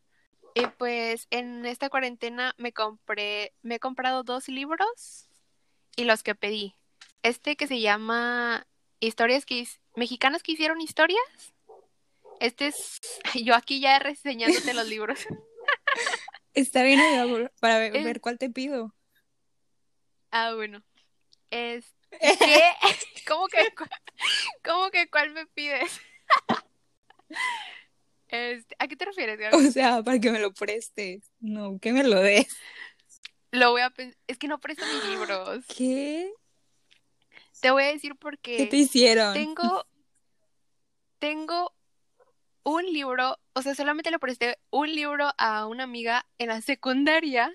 Y 0.56 0.66
pues 0.78 1.28
en 1.30 1.66
esta 1.66 1.90
cuarentena 1.90 2.54
me 2.58 2.74
compré, 2.74 3.54
me 3.62 3.76
he 3.76 3.80
comprado 3.80 4.24
dos 4.24 4.48
libros 4.48 5.30
y 5.96 6.04
los 6.04 6.24
que 6.24 6.36
pedí. 6.36 6.76
Este 7.24 7.56
que 7.56 7.68
se 7.68 7.80
llama 7.80 8.68
Historias 9.00 9.46
que 9.46 9.68
mexicanas 9.96 10.44
que 10.44 10.54
hicieron 10.54 10.82
historias. 10.82 11.22
Este 12.40 12.68
es 12.68 13.02
yo 13.44 13.56
aquí 13.56 13.80
ya 13.80 14.00
reseñándote 14.00 14.74
los 14.74 14.88
libros. 14.88 15.26
Está 16.54 16.84
bien 16.84 17.00
para 17.60 17.78
ver, 17.78 18.22
cuál 18.22 18.38
te 18.38 18.50
pido. 18.50 18.94
Ah, 20.32 20.54
bueno. 20.56 20.84
Es 21.52 21.96
¿Qué? 22.12 22.62
¿Cómo 23.28 23.48
que 23.48 23.74
cómo 24.64 24.90
que 24.90 25.10
cuál 25.10 25.32
me 25.32 25.46
pides? 25.48 26.00
Este, 28.30 28.76
¿A 28.78 28.88
qué 28.88 28.96
te 28.96 29.06
refieres, 29.06 29.40
Gaby? 29.40 29.56
O 29.56 29.72
sea, 29.72 30.04
para 30.04 30.20
que 30.20 30.30
me 30.30 30.40
lo 30.40 30.54
prestes. 30.54 31.32
No, 31.40 31.80
que 31.80 31.92
me 31.92 32.04
lo 32.04 32.20
des. 32.22 32.48
Lo 33.52 33.72
voy 33.72 33.82
a 33.82 33.92
Es 34.28 34.38
que 34.38 34.48
no 34.48 34.60
presto 34.60 34.86
mis 34.86 35.06
libros. 35.06 35.66
¿Qué? 35.76 36.32
Te 37.60 37.72
voy 37.72 37.84
a 37.84 37.88
decir 37.88 38.16
por 38.16 38.38
qué. 38.38 38.58
¿Qué 38.58 38.66
te 38.68 38.78
hicieron? 38.78 39.34
Tengo. 39.34 39.86
Tengo 41.18 41.74
un 42.64 42.86
libro. 42.86 43.38
O 43.54 43.62
sea, 43.62 43.74
solamente 43.74 44.12
le 44.12 44.20
presté 44.20 44.60
un 44.70 44.94
libro 44.94 45.32
a 45.38 45.66
una 45.66 45.84
amiga 45.84 46.26
en 46.38 46.50
la 46.50 46.62
secundaria. 46.62 47.52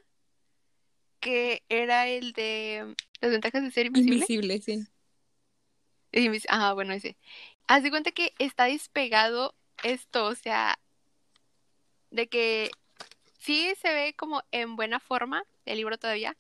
Que 1.25 1.63
era 1.71 2.07
el 2.07 2.35
de 2.35 2.95
las 3.23 3.31
ventajas 3.31 3.63
de 3.63 3.71
ser 3.71 3.87
invisible. 3.87 4.17
Invisible, 4.17 4.61
sí. 4.61 4.87
Ah, 6.51 6.75
bueno, 6.75 6.93
ese. 6.93 7.17
Haz 7.67 7.83
de 7.83 7.89
cuenta 7.89 8.13
que 8.13 8.35
está 8.39 8.65
despegado 8.65 9.55
esto, 9.83 10.27
o 10.27 10.35
sea, 10.35 10.79
de 12.11 12.27
que 12.27 12.71
sí 13.39 13.73
se 13.81 13.91
ve 13.95 14.13
como 14.15 14.43
en 14.53 14.77
buena 14.77 15.01
forma 15.01 15.45
el 15.65 15.79
libro 15.79 15.97
todavía, 15.97 16.37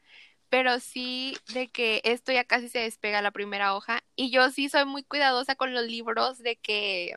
pero 0.50 0.78
sí 0.80 1.34
de 1.54 1.68
que 1.68 2.02
esto 2.04 2.30
ya 2.30 2.44
casi 2.44 2.68
se 2.68 2.80
despega 2.80 3.22
la 3.22 3.30
primera 3.30 3.74
hoja 3.74 4.04
y 4.16 4.30
yo 4.30 4.50
sí 4.50 4.68
soy 4.68 4.84
muy 4.84 5.02
cuidadosa 5.02 5.54
con 5.54 5.72
los 5.72 5.86
libros 5.86 6.38
de 6.40 6.56
que 6.56 7.16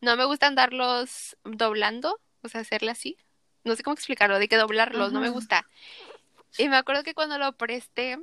no 0.00 0.16
me 0.16 0.24
gusta 0.24 0.48
andarlos 0.48 1.36
doblando, 1.44 2.20
o 2.42 2.48
sea, 2.48 2.62
hacerle 2.62 2.90
así. 2.90 3.16
No 3.62 3.76
sé 3.76 3.84
cómo 3.84 3.94
explicarlo, 3.94 4.40
de 4.40 4.48
que 4.48 4.56
doblarlos, 4.56 5.12
no 5.12 5.20
me 5.20 5.28
gusta. 5.28 5.68
Y 6.58 6.68
me 6.68 6.76
acuerdo 6.76 7.02
que 7.02 7.14
cuando 7.14 7.38
lo 7.38 7.52
presté, 7.52 8.18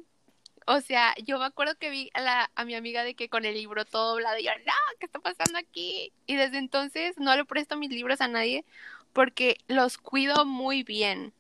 o 0.66 0.82
sea, 0.82 1.14
yo 1.24 1.40
me 1.40 1.46
acuerdo 1.46 1.76
que 1.76 1.90
vi 1.90 2.10
a, 2.14 2.22
la, 2.22 2.52
a 2.56 2.66
mi 2.66 2.76
amiga 2.76 3.04
de 3.04 3.16
que 3.16 3.30
con 3.30 3.46
el 3.46 3.54
libro 3.54 3.86
todo 3.86 4.12
doblado 4.12 4.40
y 4.40 4.46
yo, 4.46 4.52
no, 4.66 4.74
¿qué 5.00 5.06
está 5.06 5.20
pasando 5.20 5.60
aquí? 5.60 6.14
Y 6.26 6.36
desde 6.36 6.58
entonces 6.58 7.18
no 7.18 7.36
le 7.36 7.46
presto 7.46 7.78
mis 7.78 7.90
libros 7.90 8.22
a 8.22 8.28
nadie 8.28 8.66
porque 9.14 9.58
los 9.68 9.98
cuido 9.98 10.46
muy 10.46 10.84
bien. 10.84 11.34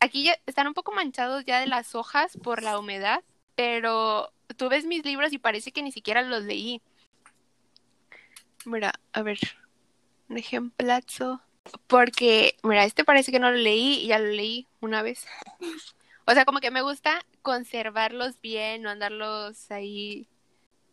Aquí 0.00 0.24
ya 0.24 0.36
están 0.46 0.66
un 0.66 0.74
poco 0.74 0.92
manchados 0.92 1.44
ya 1.44 1.60
de 1.60 1.66
las 1.66 1.94
hojas 1.94 2.36
por 2.42 2.62
la 2.62 2.78
humedad, 2.78 3.22
pero 3.54 4.32
tú 4.56 4.68
ves 4.68 4.84
mis 4.84 5.04
libros 5.04 5.32
y 5.32 5.38
parece 5.38 5.70
que 5.70 5.82
ni 5.82 5.92
siquiera 5.92 6.22
los 6.22 6.44
leí. 6.44 6.80
Mira, 8.64 8.92
a 9.12 9.22
ver, 9.22 9.38
un 10.28 10.38
ejemplazo. 10.38 11.40
Porque, 11.86 12.56
mira, 12.62 12.84
este 12.84 13.04
parece 13.04 13.32
que 13.32 13.38
no 13.38 13.50
lo 13.50 13.56
leí 13.56 14.00
y 14.00 14.08
ya 14.08 14.18
lo 14.18 14.26
leí 14.26 14.66
una 14.80 15.02
vez. 15.02 15.26
O 16.26 16.32
sea, 16.32 16.44
como 16.44 16.60
que 16.60 16.70
me 16.70 16.82
gusta 16.82 17.24
conservarlos 17.42 18.40
bien, 18.40 18.82
no 18.82 18.90
andarlos 18.90 19.70
ahí 19.70 20.28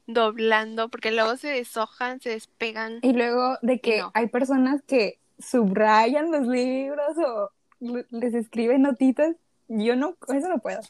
doblando, 0.07 0.89
porque 0.89 1.11
luego 1.11 1.37
se 1.37 1.49
deshojan, 1.49 2.19
se 2.19 2.29
despegan. 2.29 2.99
Y 3.03 3.13
luego 3.13 3.57
de 3.61 3.79
que 3.79 4.03
hay 4.13 4.27
personas 4.27 4.81
que 4.81 5.19
subrayan 5.37 6.31
los 6.31 6.47
libros 6.47 7.15
o 7.17 7.51
les 7.79 8.33
escriben 8.33 8.81
notitas. 8.81 9.35
Yo 9.67 9.95
no, 9.95 10.17
eso 10.27 10.49
no 10.49 10.59
puedo. 10.59 10.81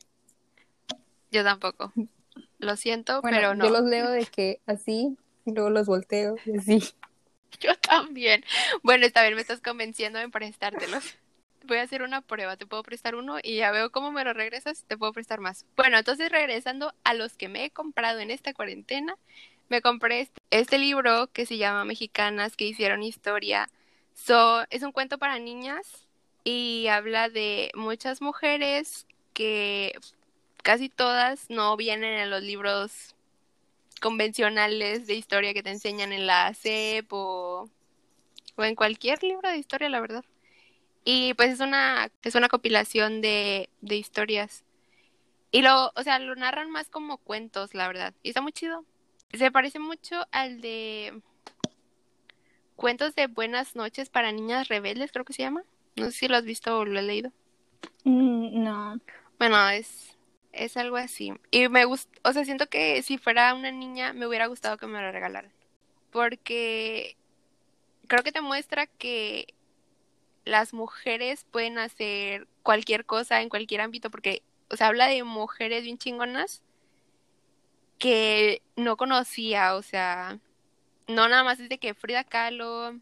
Yo 1.31 1.43
tampoco. 1.43 1.91
Lo 2.59 2.75
siento, 2.77 3.21
pero 3.21 3.55
no. 3.55 3.65
Yo 3.65 3.71
los 3.71 3.83
leo 3.83 4.09
de 4.09 4.25
que 4.25 4.61
así, 4.65 5.17
y 5.45 5.51
luego 5.51 5.69
los 5.69 5.85
volteo 5.85 6.35
y 6.45 6.57
así. 6.57 6.93
Yo 7.59 7.75
también. 7.75 8.43
Bueno, 8.83 9.05
esta 9.05 9.23
vez 9.23 9.35
me 9.35 9.41
estás 9.41 9.61
convenciendo 9.61 10.19
de 10.19 10.29
prestártelos 10.29 11.15
voy 11.69 11.77
a 11.77 11.83
hacer 11.83 12.01
una 12.01 12.21
prueba, 12.21 12.57
te 12.57 12.65
puedo 12.65 12.83
prestar 12.83 13.15
uno 13.15 13.37
y 13.41 13.57
ya 13.57 13.71
veo 13.71 13.91
cómo 13.91 14.11
me 14.11 14.23
lo 14.23 14.33
regresas, 14.33 14.83
te 14.87 14.97
puedo 14.97 15.13
prestar 15.13 15.39
más. 15.39 15.65
Bueno, 15.75 15.97
entonces 15.97 16.29
regresando 16.31 16.93
a 17.03 17.13
los 17.13 17.37
que 17.37 17.47
me 17.47 17.65
he 17.65 17.71
comprado 17.71 18.19
en 18.19 18.31
esta 18.31 18.53
cuarentena, 18.53 19.15
me 19.69 19.81
compré 19.81 20.21
este, 20.21 20.41
este 20.49 20.77
libro 20.79 21.27
que 21.27 21.45
se 21.45 21.57
llama 21.57 21.85
Mexicanas 21.85 22.55
que 22.55 22.65
hicieron 22.65 23.03
historia. 23.03 23.69
So, 24.13 24.65
es 24.69 24.83
un 24.83 24.91
cuento 24.91 25.17
para 25.17 25.39
niñas 25.39 26.07
y 26.43 26.87
habla 26.87 27.29
de 27.29 27.71
muchas 27.75 28.21
mujeres 28.21 29.05
que 29.33 29.93
casi 30.63 30.89
todas 30.89 31.49
no 31.49 31.77
vienen 31.77 32.17
en 32.17 32.29
los 32.29 32.41
libros 32.41 33.15
convencionales 33.99 35.07
de 35.07 35.15
historia 35.15 35.53
que 35.53 35.63
te 35.63 35.71
enseñan 35.71 36.11
en 36.13 36.27
la 36.27 36.53
CEP 36.53 37.11
o, 37.11 37.69
o 38.55 38.63
en 38.63 38.75
cualquier 38.75 39.21
libro 39.23 39.49
de 39.49 39.57
historia, 39.57 39.89
la 39.89 40.01
verdad. 40.01 40.25
Y 41.03 41.33
pues 41.35 41.51
es 41.51 41.59
una, 41.59 42.11
es 42.23 42.35
una 42.35 42.49
compilación 42.49 43.21
de, 43.21 43.69
de 43.81 43.95
historias. 43.95 44.63
Y 45.51 45.61
lo, 45.61 45.91
o 45.95 46.03
sea, 46.03 46.19
lo 46.19 46.35
narran 46.35 46.69
más 46.69 46.89
como 46.89 47.17
cuentos, 47.17 47.73
la 47.73 47.87
verdad. 47.87 48.13
Y 48.21 48.29
está 48.29 48.41
muy 48.41 48.51
chido. 48.51 48.85
Se 49.33 49.51
parece 49.51 49.79
mucho 49.79 50.25
al 50.31 50.61
de 50.61 51.21
Cuentos 52.75 53.15
de 53.15 53.27
Buenas 53.27 53.75
noches 53.75 54.09
para 54.09 54.31
niñas 54.31 54.67
rebeldes, 54.67 55.11
creo 55.11 55.25
que 55.25 55.33
se 55.33 55.43
llama. 55.43 55.63
No 55.95 56.05
sé 56.05 56.11
si 56.11 56.27
lo 56.27 56.37
has 56.37 56.45
visto 56.45 56.77
o 56.77 56.85
lo 56.85 56.99
he 56.99 57.03
leído. 57.03 57.31
Mm, 58.03 58.63
no. 58.63 58.99
Bueno, 59.37 59.69
es, 59.69 60.17
es 60.51 60.77
algo 60.77 60.97
así. 60.97 61.33
Y 61.51 61.69
me 61.69 61.85
gusta, 61.85 62.11
o 62.23 62.33
sea, 62.33 62.45
siento 62.45 62.67
que 62.67 63.01
si 63.03 63.17
fuera 63.17 63.53
una 63.53 63.71
niña 63.71 64.13
me 64.13 64.27
hubiera 64.27 64.47
gustado 64.47 64.77
que 64.77 64.87
me 64.87 65.01
lo 65.01 65.11
regalaran. 65.11 65.51
Porque 66.11 67.15
creo 68.07 68.23
que 68.23 68.31
te 68.31 68.41
muestra 68.41 68.87
que 68.87 69.53
las 70.45 70.73
mujeres 70.73 71.45
pueden 71.51 71.77
hacer 71.77 72.47
cualquier 72.63 73.05
cosa 73.05 73.41
en 73.41 73.49
cualquier 73.49 73.81
ámbito, 73.81 74.09
porque, 74.09 74.41
o 74.69 74.75
sea, 74.75 74.87
habla 74.87 75.07
de 75.07 75.23
mujeres 75.23 75.83
bien 75.83 75.97
chingonas 75.97 76.63
que 77.99 78.61
no 78.75 78.97
conocía, 78.97 79.75
o 79.75 79.81
sea, 79.81 80.39
no 81.07 81.27
nada 81.27 81.43
más 81.43 81.59
es 81.59 81.69
de 81.69 81.77
que 81.77 81.93
Frida 81.93 82.23
Kahlo, 82.23 82.97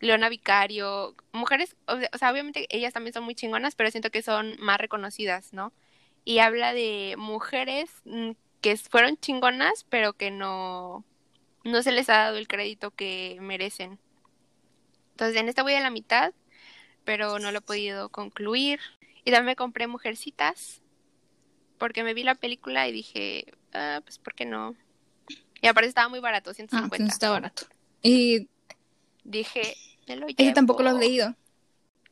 Leona 0.00 0.28
Vicario, 0.28 1.16
mujeres, 1.32 1.76
o 1.86 2.18
sea, 2.18 2.30
obviamente 2.30 2.66
ellas 2.70 2.92
también 2.92 3.14
son 3.14 3.24
muy 3.24 3.34
chingonas, 3.34 3.74
pero 3.74 3.90
siento 3.90 4.10
que 4.10 4.22
son 4.22 4.56
más 4.60 4.78
reconocidas, 4.78 5.52
¿no? 5.52 5.72
Y 6.28 6.40
habla 6.40 6.74
de 6.74 7.14
mujeres 7.16 7.88
mm, 8.04 8.32
que 8.60 8.76
fueron 8.76 9.16
chingonas, 9.16 9.86
pero 9.88 10.12
que 10.12 10.30
no, 10.30 11.02
no 11.64 11.82
se 11.82 11.90
les 11.90 12.10
ha 12.10 12.18
dado 12.18 12.36
el 12.36 12.46
crédito 12.46 12.90
que 12.90 13.38
merecen. 13.40 13.98
Entonces 15.12 15.40
en 15.40 15.48
esta 15.48 15.62
voy 15.62 15.72
a 15.72 15.80
la 15.80 15.88
mitad, 15.88 16.34
pero 17.06 17.38
no 17.38 17.50
lo 17.50 17.60
he 17.60 17.62
podido 17.62 18.10
concluir. 18.10 18.78
Y 19.24 19.30
también 19.30 19.46
me 19.46 19.56
compré 19.56 19.86
Mujercitas, 19.86 20.82
porque 21.78 22.04
me 22.04 22.12
vi 22.12 22.24
la 22.24 22.34
película 22.34 22.86
y 22.86 22.92
dije, 22.92 23.46
ah, 23.72 24.02
pues 24.04 24.18
¿por 24.18 24.34
qué 24.34 24.44
no? 24.44 24.76
Y 25.62 25.66
aparte 25.66 25.88
estaba 25.88 26.10
muy 26.10 26.20
barato, 26.20 26.52
150. 26.52 27.04
Ah, 27.04 27.08
está 27.08 27.30
barato. 27.30 27.62
Y 28.02 28.50
dije, 29.24 29.74
me 30.06 30.16
lo 30.16 30.26
llevo. 30.26 30.52
tampoco 30.52 30.82
lo 30.82 30.90
has 30.90 30.96
leído? 30.96 31.34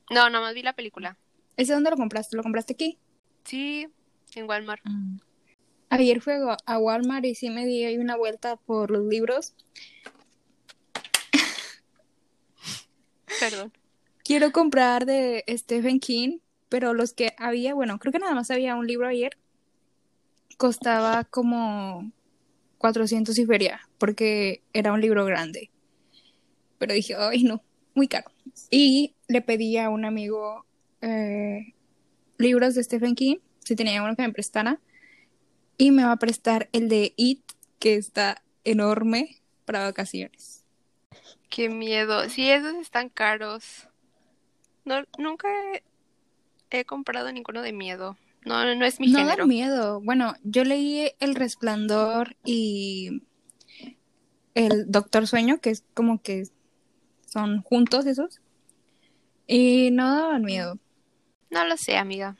No, 0.09 0.31
nomás 0.31 0.55
vi 0.55 0.62
la 0.62 0.72
película. 0.72 1.18
¿Ese 1.59 1.74
dónde 1.74 1.90
lo 1.90 1.98
compraste? 1.98 2.35
¿Lo 2.35 2.42
compraste 2.42 2.72
aquí? 2.72 2.98
Sí, 3.44 3.88
en 4.37 4.49
Walmart. 4.49 4.83
Mm. 4.85 5.18
Ayer 5.90 6.20
fui 6.20 6.35
a 6.66 6.79
Walmart 6.79 7.25
y 7.25 7.35
sí 7.35 7.51
me 7.51 7.64
di 7.64 7.96
una 7.96 8.16
vuelta 8.16 8.57
por 8.57 8.90
los 8.90 9.05
libros 9.05 9.55
Perdón. 13.40 13.72
Quiero 14.25 14.51
comprar 14.53 15.07
de 15.07 15.44
Stephen 15.49 16.01
King, 16.01 16.38
pero 16.68 16.94
los 16.94 17.12
que 17.12 17.35
había, 17.38 17.75
bueno, 17.75 17.99
creo 17.99 18.12
que 18.12 18.18
nada 18.18 18.35
más 18.35 18.51
había 18.51 18.75
un 18.75 18.87
libro 18.87 19.07
ayer. 19.07 19.37
Costaba 20.57 21.25
como 21.25 22.11
400 22.79 23.38
y 23.38 23.46
feria, 23.46 23.81
porque 23.99 24.62
era 24.72 24.92
un 24.92 25.01
libro 25.01 25.25
grande. 25.25 25.70
Pero 26.79 26.94
dije, 26.94 27.14
ay, 27.16 27.44
no, 27.44 27.62
muy 27.94 28.09
caro. 28.09 28.31
Y 28.70 29.14
le 29.29 29.42
pedí 29.42 29.77
a 29.77 29.90
un 29.90 30.05
amigo 30.05 30.64
eh, 31.03 31.75
libros 32.38 32.75
de 32.75 32.83
Stephen 32.83 33.14
King, 33.14 33.37
si 33.66 33.74
tenía 33.74 34.02
uno 34.02 34.14
que 34.14 34.22
me 34.22 34.33
prestara. 34.33 34.79
Y 35.76 35.90
me 35.90 36.05
va 36.05 36.12
a 36.12 36.18
prestar 36.18 36.68
el 36.72 36.88
de 36.88 37.12
It, 37.16 37.42
que 37.81 37.96
está 37.96 38.42
enorme 38.64 39.42
para 39.64 39.83
vacaciones. 39.83 40.64
Qué 41.50 41.68
miedo. 41.68 42.29
Sí, 42.31 42.48
esos 42.48 42.74
están 42.76 43.09
caros. 43.09 43.88
No, 44.85 45.02
nunca 45.18 45.48
he, 46.70 46.85
comprado 46.85 47.33
ninguno 47.33 47.61
de 47.61 47.72
miedo. 47.72 48.16
No, 48.44 48.74
no 48.76 48.85
es 48.85 49.00
mi 49.00 49.09
no 49.09 49.18
género. 49.18 49.42
No 49.42 49.48
miedo. 49.48 50.00
Bueno, 50.00 50.35
yo 50.44 50.64
leí 50.64 51.11
El 51.18 51.35
Resplandor 51.35 52.37
y 52.44 53.22
El 54.55 54.90
Doctor 54.90 55.26
Sueño, 55.26 55.59
que 55.59 55.70
es 55.70 55.85
como 55.92 56.22
que 56.22 56.44
son 57.26 57.62
juntos 57.62 58.07
esos. 58.07 58.40
Y 59.48 59.90
no 59.90 60.14
daban 60.14 60.42
miedo. 60.42 60.79
No 61.50 61.64
lo 61.66 61.76
sé, 61.76 61.96
amiga. 61.96 62.37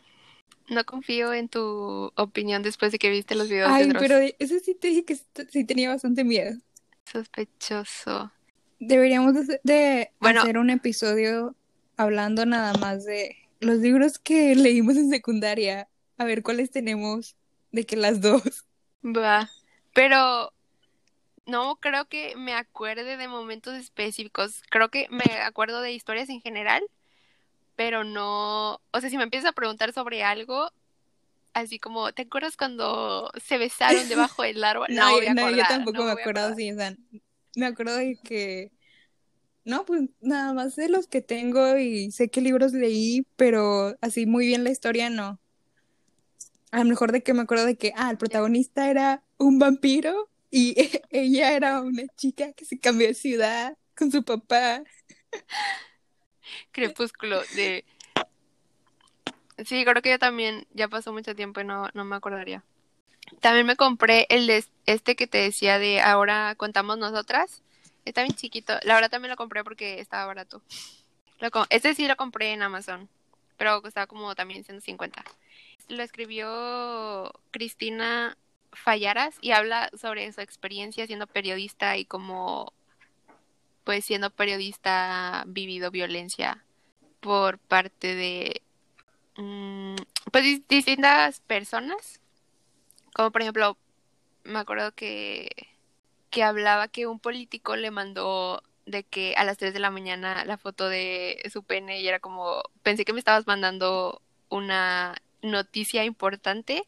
No 0.69 0.85
confío 0.85 1.33
en 1.33 1.49
tu 1.49 2.13
opinión 2.17 2.63
después 2.63 2.93
de 2.93 2.99
que 2.99 3.11
viste 3.11 3.35
los 3.35 3.49
videos 3.49 3.69
de 3.69 3.75
Ay, 3.75 3.89
Dross. 3.89 4.03
pero 4.03 4.19
eso 4.39 4.55
sí 4.65 4.75
te 4.75 4.89
dije 4.89 5.05
que 5.05 5.17
sí 5.51 5.65
tenía 5.65 5.91
bastante 5.91 6.25
miedo. 6.25 6.57
Sospechoso. 7.05 8.33
Deberíamos 8.79 9.35
de, 9.35 9.61
de 9.63 10.11
Bueno. 10.21 10.43
hacer 10.43 10.59
un 10.59 10.71
episodio 10.71 11.55
hablando 11.97 12.45
nada 12.47 12.75
más 12.75 13.05
de 13.05 13.37
los 13.61 13.79
libros 13.79 14.19
que 14.19 14.55
leímos 14.57 14.97
en 14.97 15.09
secundaria. 15.11 15.89
A 16.19 16.25
ver 16.25 16.43
cuáles 16.43 16.71
tenemos 16.71 17.37
de 17.73 17.85
que 17.85 17.97
las 17.97 18.21
dos. 18.21 18.65
Va. 19.05 19.51
Pero 19.95 20.53
no 21.47 21.77
creo 21.77 22.07
que 22.07 22.35
me 22.37 22.55
acuerde 22.55 23.17
de 23.17 23.29
momentos 23.29 23.75
específicos. 23.75 24.63
Creo 24.71 24.89
que 24.91 25.07
me 25.11 25.25
acuerdo 25.43 25.81
de 25.81 25.93
historias 25.93 26.29
en 26.29 26.41
general, 26.41 26.83
pero 27.77 28.05
no. 28.05 28.81
O 28.93 29.01
sea, 29.01 29.11
si 29.11 29.17
me 29.17 29.25
empiezas 29.25 29.51
a 29.51 29.55
preguntar 29.55 29.93
sobre 29.93 30.25
algo, 30.25 30.71
así 31.55 31.79
como, 31.79 32.13
¿te 32.13 32.23
acuerdas 32.23 32.57
cuando 32.57 33.31
se 33.43 33.59
besaron 33.59 34.09
debajo 34.09 34.43
del 34.43 34.65
árbol? 34.65 34.89
No, 34.91 35.11
No, 35.11 35.13
voy 35.13 35.27
a 35.27 35.35
no, 35.35 35.51
yo 35.51 35.65
acordar, 35.65 35.69
tampoco 35.69 35.99
no 35.99 36.05
me 36.05 36.13
acuerdo 36.13 36.47
así, 36.47 36.73
o 36.73 36.77
sea, 36.77 36.97
me 37.57 37.67
acuerdo 37.67 37.97
de 37.97 38.19
que, 38.23 38.73
no, 39.65 39.85
pues 39.85 40.03
nada 40.21 40.55
más 40.55 40.77
de 40.77 40.89
los 40.89 41.09
que 41.09 41.23
tengo 41.23 41.77
y 41.79 42.11
sé 42.13 42.31
qué 42.31 42.41
libros 42.41 42.73
leí, 42.73 43.27
pero 43.37 43.97
así 44.01 44.27
muy 44.27 44.47
bien 44.47 44.65
la 44.65 44.71
historia 44.71 45.11
no. 45.11 45.41
A 46.71 46.79
lo 46.81 46.85
mejor 46.87 47.13
de 47.13 47.23
que 47.23 47.35
me 47.35 47.43
acuerdo 47.43 47.67
de 47.67 47.77
que, 47.77 47.93
ah, 47.97 48.11
el 48.11 48.19
protagonista 48.19 48.91
era 48.91 49.25
un 49.39 49.59
vampiro 49.59 50.31
y 50.51 50.75
ella 51.11 51.53
era 51.53 51.81
una 51.81 52.05
chica 52.17 52.53
que 52.53 52.65
se 52.65 52.79
cambió 52.79 53.07
de 53.09 53.15
ciudad 53.15 53.77
con 53.97 54.11
su 54.13 54.25
papá. 54.25 54.83
Crepúsculo 56.73 57.41
de... 57.55 57.85
Sí, 59.65 59.85
creo 59.85 60.03
que 60.03 60.11
yo 60.11 60.19
también, 60.19 60.67
ya 60.75 60.89
pasó 60.89 61.13
mucho 61.13 61.35
tiempo 61.35 61.61
y 61.61 61.65
no, 61.65 61.89
no 61.95 62.05
me 62.05 62.17
acordaría. 62.17 62.63
También 63.41 63.67
me 63.67 63.77
compré 63.77 64.27
el 64.29 64.47
de 64.47 64.65
este 64.85 65.17
que 65.17 65.27
te 65.27 65.39
decía 65.39 65.79
de 65.79 66.01
ahora 66.01 66.55
contamos 66.57 66.99
nosotras. 66.99 67.63
Está 68.05 68.23
bien 68.23 68.35
chiquito. 68.35 68.75
La 68.83 68.95
verdad 68.95 69.11
también 69.11 69.31
lo 69.31 69.37
compré 69.37 69.65
porque 69.65 69.99
estaba 70.01 70.27
barato. 70.27 70.63
Lo 71.41 71.51
este 71.71 71.95
sí 71.95 72.07
lo 72.07 72.17
compré 72.17 72.53
en 72.53 72.63
Amazon, 72.63 73.09
pero 73.57 73.83
costaba 73.83 74.07
como 74.07 74.35
también 74.35 74.65
150. 74.65 75.25
Lo 75.89 76.03
escribió 76.03 77.33
Cristina 77.51 78.37
Fallaras 78.73 79.37
y 79.41 79.53
habla 79.53 79.91
sobre 80.01 80.31
su 80.33 80.41
experiencia 80.41 81.07
siendo 81.07 81.27
periodista 81.27 81.97
y 81.97 82.05
cómo, 82.05 82.73
pues 83.87 84.05
siendo 84.07 84.31
periodista, 84.33 85.43
ha 85.43 85.47
vivido 85.47 85.93
violencia 85.93 86.67
por 87.21 87.59
parte 87.61 88.15
de, 88.17 88.63
mm, 89.37 89.97
pues 90.33 90.45
dis- 90.45 90.65
distintas 90.69 91.41
personas. 91.43 92.21
Como 93.15 93.31
por 93.33 93.43
ejemplo, 93.43 93.79
me 94.45 94.59
acuerdo 94.61 94.93
que, 94.95 95.51
que 96.31 96.43
hablaba 96.45 96.89
que 96.89 97.07
un 97.07 97.21
político 97.21 97.77
le 97.77 97.91
mandó 97.91 98.63
de 98.87 99.05
que 99.05 99.35
a 99.37 99.45
las 99.45 99.59
3 99.59 99.75
de 99.75 99.81
la 99.81 99.91
mañana 99.91 100.45
la 100.47 100.59
foto 100.59 100.89
de 100.89 101.43
su 101.53 101.63
pene 101.65 102.01
y 102.01 102.09
era 102.09 102.21
como, 102.21 102.63
pensé 102.83 103.05
que 103.05 103.13
me 103.15 103.21
estabas 103.21 103.47
mandando 103.47 104.23
una 104.51 105.17
noticia 105.43 106.05
importante 106.05 106.85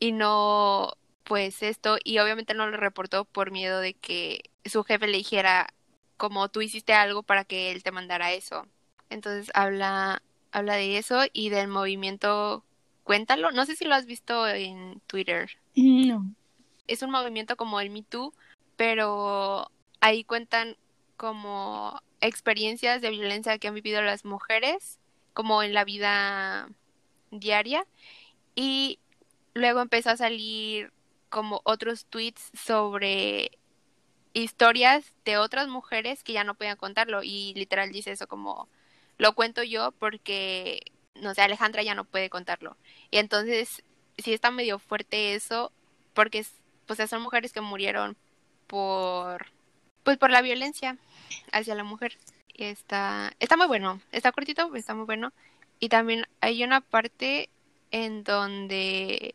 y 0.00 0.12
no 0.12 0.94
pues 1.24 1.62
esto 1.62 1.98
y 2.04 2.18
obviamente 2.20 2.54
no 2.54 2.66
lo 2.68 2.76
reportó 2.78 3.24
por 3.26 3.52
miedo 3.52 3.80
de 3.80 3.94
que 3.94 4.50
su 4.66 4.84
jefe 4.84 5.08
le 5.08 5.18
dijera 5.18 5.73
como 6.16 6.48
tú 6.48 6.62
hiciste 6.62 6.92
algo 6.92 7.22
para 7.22 7.44
que 7.44 7.72
él 7.72 7.82
te 7.82 7.92
mandara 7.92 8.32
eso. 8.32 8.66
Entonces 9.10 9.50
habla 9.54 10.22
habla 10.52 10.76
de 10.76 10.98
eso 10.98 11.22
y 11.32 11.48
del 11.48 11.68
movimiento 11.68 12.64
Cuéntalo, 13.04 13.52
no 13.52 13.66
sé 13.66 13.76
si 13.76 13.84
lo 13.84 13.94
has 13.94 14.06
visto 14.06 14.48
en 14.48 15.00
Twitter. 15.06 15.50
No. 15.76 16.34
Es 16.88 17.02
un 17.02 17.10
movimiento 17.10 17.56
como 17.56 17.80
el 17.80 17.90
Me 17.90 18.02
Too, 18.02 18.32
pero 18.76 19.70
ahí 20.00 20.24
cuentan 20.24 20.76
como 21.18 22.00
experiencias 22.22 23.02
de 23.02 23.10
violencia 23.10 23.58
que 23.58 23.68
han 23.68 23.74
vivido 23.74 24.00
las 24.00 24.24
mujeres, 24.24 24.98
como 25.34 25.62
en 25.62 25.74
la 25.74 25.84
vida 25.84 26.70
diaria. 27.30 27.86
Y 28.54 28.98
luego 29.52 29.80
empezó 29.80 30.10
a 30.10 30.16
salir 30.16 30.92
como 31.28 31.60
otros 31.64 32.06
tweets 32.06 32.50
sobre 32.54 33.58
historias 34.34 35.12
de 35.24 35.38
otras 35.38 35.68
mujeres 35.68 36.22
que 36.24 36.34
ya 36.34 36.44
no 36.44 36.54
podían 36.54 36.76
contarlo. 36.76 37.22
Y 37.22 37.54
literal 37.56 37.92
dice 37.92 38.12
eso 38.12 38.26
como, 38.28 38.68
lo 39.18 39.34
cuento 39.34 39.62
yo 39.62 39.92
porque, 39.92 40.82
no 41.14 41.34
sé, 41.34 41.42
Alejandra 41.42 41.82
ya 41.82 41.94
no 41.94 42.04
puede 42.04 42.30
contarlo. 42.30 42.76
Y 43.10 43.18
entonces, 43.18 43.82
sí 44.18 44.34
está 44.34 44.50
medio 44.50 44.78
fuerte 44.78 45.34
eso, 45.34 45.72
porque 46.14 46.40
es- 46.40 46.54
pues 46.86 46.98
son 47.08 47.22
mujeres 47.22 47.52
que 47.52 47.60
murieron 47.62 48.16
por, 48.66 49.46
pues 50.02 50.18
por 50.18 50.30
la 50.30 50.42
violencia 50.42 50.98
hacia 51.52 51.74
la 51.74 51.84
mujer. 51.84 52.18
Y 52.54 52.64
está, 52.64 53.32
está 53.40 53.56
muy 53.56 53.66
bueno, 53.66 54.00
está 54.12 54.32
cortito, 54.32 54.74
está 54.76 54.94
muy 54.94 55.06
bueno. 55.06 55.32
Y 55.80 55.88
también 55.88 56.26
hay 56.40 56.62
una 56.64 56.80
parte 56.80 57.50
en 57.90 58.24
donde 58.24 59.34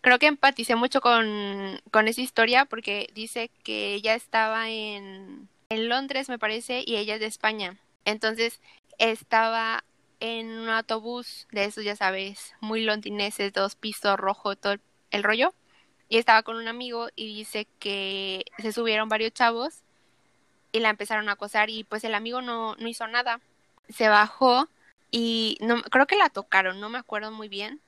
creo 0.00 0.18
que 0.18 0.26
empaticé 0.26 0.76
mucho 0.76 1.00
con, 1.00 1.80
con 1.90 2.08
esa 2.08 2.20
historia 2.20 2.64
porque 2.64 3.08
dice 3.14 3.50
que 3.62 3.94
ella 3.94 4.14
estaba 4.14 4.68
en, 4.68 5.48
en 5.68 5.88
Londres, 5.88 6.28
me 6.28 6.38
parece, 6.38 6.82
y 6.86 6.96
ella 6.96 7.14
es 7.14 7.20
de 7.20 7.26
España. 7.26 7.78
Entonces 8.04 8.60
estaba 8.98 9.84
en 10.20 10.48
un 10.58 10.68
autobús 10.68 11.46
de 11.52 11.64
esos, 11.64 11.84
ya 11.84 11.96
sabes, 11.96 12.54
muy 12.60 12.82
londineses, 12.82 13.52
dos 13.52 13.76
pisos 13.76 14.16
rojo, 14.16 14.56
todo 14.56 14.76
el, 15.10 15.22
rollo. 15.22 15.54
Y 16.08 16.18
estaba 16.18 16.42
con 16.42 16.56
un 16.56 16.68
amigo 16.68 17.08
y 17.16 17.26
dice 17.34 17.66
que 17.78 18.44
se 18.58 18.72
subieron 18.72 19.08
varios 19.08 19.32
chavos 19.32 19.82
y 20.72 20.80
la 20.80 20.90
empezaron 20.90 21.28
a 21.28 21.32
acosar 21.32 21.70
y 21.70 21.84
pues 21.84 22.04
el 22.04 22.14
amigo 22.14 22.42
no, 22.42 22.76
no 22.76 22.88
hizo 22.88 23.06
nada. 23.08 23.40
Se 23.88 24.08
bajó 24.08 24.68
y 25.10 25.58
no, 25.60 25.82
creo 25.82 26.06
que 26.06 26.16
la 26.16 26.28
tocaron, 26.30 26.80
no 26.80 26.88
me 26.88 26.98
acuerdo 26.98 27.30
muy 27.32 27.48
bien, 27.48 27.80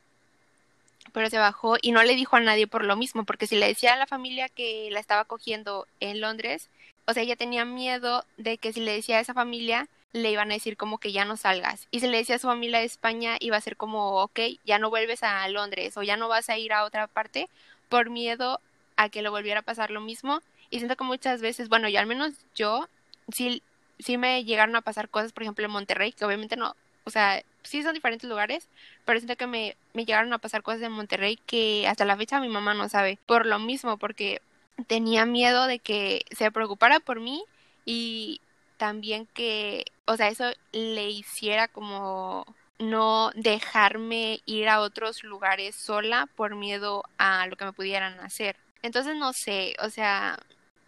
pero 1.12 1.30
se 1.30 1.38
bajó 1.38 1.76
y 1.80 1.92
no 1.92 2.02
le 2.02 2.14
dijo 2.14 2.36
a 2.36 2.40
nadie 2.40 2.66
por 2.66 2.84
lo 2.84 2.96
mismo, 2.96 3.24
porque 3.24 3.46
si 3.46 3.56
le 3.56 3.66
decía 3.66 3.94
a 3.94 3.96
la 3.96 4.06
familia 4.06 4.48
que 4.48 4.88
la 4.90 5.00
estaba 5.00 5.24
cogiendo 5.24 5.86
en 6.00 6.20
Londres, 6.20 6.68
o 7.06 7.12
sea, 7.12 7.22
ella 7.22 7.36
tenía 7.36 7.64
miedo 7.64 8.24
de 8.36 8.58
que 8.58 8.72
si 8.72 8.80
le 8.80 8.92
decía 8.92 9.18
a 9.18 9.20
esa 9.20 9.34
familia, 9.34 9.88
le 10.12 10.30
iban 10.30 10.50
a 10.50 10.54
decir 10.54 10.76
como 10.76 10.98
que 10.98 11.12
ya 11.12 11.24
no 11.24 11.36
salgas. 11.36 11.86
Y 11.90 12.00
si 12.00 12.08
le 12.08 12.18
decía 12.18 12.36
a 12.36 12.38
su 12.38 12.46
familia 12.46 12.80
de 12.80 12.86
España, 12.86 13.36
iba 13.40 13.56
a 13.56 13.60
ser 13.60 13.76
como, 13.76 14.22
ok, 14.22 14.40
ya 14.64 14.78
no 14.78 14.90
vuelves 14.90 15.22
a 15.22 15.46
Londres 15.48 15.96
o 15.96 16.02
ya 16.02 16.16
no 16.16 16.28
vas 16.28 16.48
a 16.48 16.58
ir 16.58 16.72
a 16.72 16.84
otra 16.84 17.06
parte 17.06 17.48
por 17.88 18.10
miedo 18.10 18.60
a 18.96 19.08
que 19.08 19.22
le 19.22 19.28
volviera 19.28 19.60
a 19.60 19.62
pasar 19.62 19.90
lo 19.90 20.00
mismo. 20.00 20.40
Y 20.70 20.78
siento 20.78 20.96
que 20.96 21.04
muchas 21.04 21.40
veces, 21.40 21.68
bueno, 21.68 21.88
yo 21.88 21.98
al 21.98 22.06
menos 22.06 22.34
yo, 22.54 22.88
sí, 23.32 23.62
sí 23.98 24.18
me 24.18 24.44
llegaron 24.44 24.76
a 24.76 24.82
pasar 24.82 25.08
cosas, 25.08 25.32
por 25.32 25.42
ejemplo, 25.44 25.64
en 25.64 25.70
Monterrey, 25.70 26.12
que 26.12 26.24
obviamente 26.24 26.56
no, 26.56 26.76
o 27.08 27.10
sea, 27.10 27.42
sí 27.62 27.82
son 27.82 27.94
diferentes 27.94 28.28
lugares, 28.28 28.68
pero 29.04 29.18
siento 29.18 29.36
que 29.36 29.46
me, 29.46 29.76
me 29.94 30.04
llegaron 30.04 30.32
a 30.32 30.38
pasar 30.38 30.62
cosas 30.62 30.82
en 30.82 30.92
Monterrey 30.92 31.38
que 31.46 31.86
hasta 31.88 32.04
la 32.04 32.16
fecha 32.16 32.40
mi 32.40 32.48
mamá 32.48 32.74
no 32.74 32.88
sabe. 32.88 33.18
Por 33.26 33.46
lo 33.46 33.58
mismo, 33.58 33.96
porque 33.96 34.42
tenía 34.86 35.24
miedo 35.26 35.66
de 35.66 35.78
que 35.78 36.24
se 36.30 36.50
preocupara 36.52 37.00
por 37.00 37.20
mí 37.20 37.42
y 37.86 38.40
también 38.76 39.26
que, 39.34 39.86
o 40.06 40.16
sea, 40.16 40.28
eso 40.28 40.44
le 40.72 41.10
hiciera 41.10 41.66
como 41.68 42.44
no 42.78 43.32
dejarme 43.34 44.40
ir 44.46 44.68
a 44.68 44.80
otros 44.80 45.24
lugares 45.24 45.74
sola 45.74 46.28
por 46.36 46.54
miedo 46.56 47.04
a 47.16 47.46
lo 47.46 47.56
que 47.56 47.64
me 47.64 47.72
pudieran 47.72 48.20
hacer. 48.20 48.56
Entonces, 48.82 49.16
no 49.16 49.32
sé, 49.32 49.76
o 49.82 49.90
sea, 49.90 50.38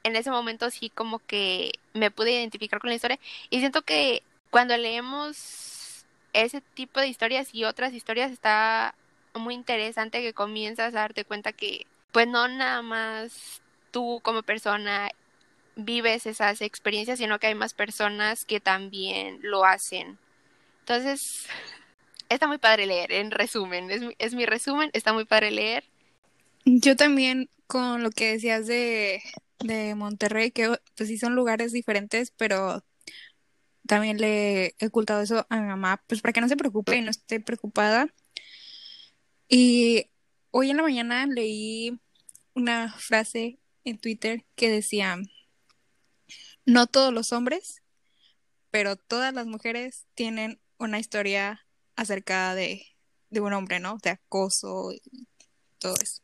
en 0.05 0.17
ese 0.17 0.31
momento 0.31 0.71
sí 0.71 0.91
como 0.91 1.19
que 1.21 1.73
me 1.95 2.11
pude 2.11 2.33
identificar 2.33 2.79
con 2.79 2.91
la 2.91 2.97
historia 2.97 3.19
y 3.51 3.61
siento 3.61 3.83
que 3.83 4.23
cuando 4.51 4.77
leemos 4.77 5.70
ese 6.33 6.61
tipo 6.61 7.01
de 7.01 7.09
historias 7.09 7.49
y 7.53 7.65
otras 7.65 7.93
historias 7.93 8.31
está 8.31 8.95
muy 9.35 9.55
interesante 9.55 10.23
que 10.23 10.33
comienzas 10.33 10.95
a 10.95 11.01
darte 11.01 11.25
cuenta 11.25 11.53
que 11.53 11.87
pues 12.13 12.27
no 12.27 12.49
nada 12.49 12.83
más 12.83 13.61
tú 13.91 14.21
como 14.23 14.43
persona 14.43 15.11
vives 15.77 16.27
esas 16.27 16.61
experiencias, 16.63 17.19
sino 17.19 17.39
que 17.39 17.49
hay 17.49 17.55
más 17.55 17.75
personas 17.75 18.45
que 18.45 18.61
también 18.61 19.39
lo 19.43 19.65
hacen. 19.65 20.19
Entonces, 20.81 21.47
está 22.29 22.47
muy 22.47 22.59
padre 22.59 22.87
leer, 22.87 23.13
en 23.13 23.31
resumen, 23.31 23.91
es 23.91 24.03
mi, 24.03 24.15
es 24.19 24.35
mi 24.35 24.47
resumen, 24.47 24.91
está 24.93 25.13
muy 25.13 25.25
padre 25.25 25.51
leer. 25.51 25.85
Yo 26.65 26.97
también 26.97 27.49
con 27.67 28.03
lo 28.03 28.11
que 28.11 28.33
decías 28.33 28.67
de, 28.67 29.23
de 29.61 29.95
Monterrey, 29.95 30.51
que 30.51 30.77
pues 30.97 31.09
sí 31.09 31.19
son 31.19 31.35
lugares 31.35 31.73
diferentes, 31.73 32.33
pero 32.37 32.83
también 33.91 34.19
le 34.19 34.77
he 34.79 34.87
ocultado 34.87 35.21
eso 35.21 35.45
a 35.51 35.57
mi 35.57 35.67
mamá, 35.67 36.01
pues 36.07 36.21
para 36.21 36.33
que 36.33 36.41
no 36.41 36.47
se 36.47 36.57
preocupe 36.57 36.97
y 36.97 37.01
no 37.01 37.11
esté 37.11 37.41
preocupada. 37.41 38.07
Y 39.49 40.07
hoy 40.53 40.71
en 40.71 40.77
la 40.77 40.85
mañana 40.85 41.27
leí 41.27 41.99
una 42.55 42.93
frase 42.93 43.59
en 43.83 43.99
Twitter 43.99 44.47
que 44.55 44.71
decía, 44.71 45.19
no 46.65 46.87
todos 46.87 47.13
los 47.13 47.33
hombres, 47.33 47.83
pero 48.71 48.95
todas 48.95 49.35
las 49.35 49.47
mujeres 49.47 50.07
tienen 50.15 50.61
una 50.79 51.01
historia 51.01 51.67
acerca 51.97 52.55
de, 52.55 52.87
de 53.31 53.41
un 53.41 53.53
hombre, 53.55 53.81
¿no? 53.81 53.99
De 53.99 54.11
acoso 54.11 54.93
y 54.93 55.03
todo 55.81 55.97
eso. 56.01 56.23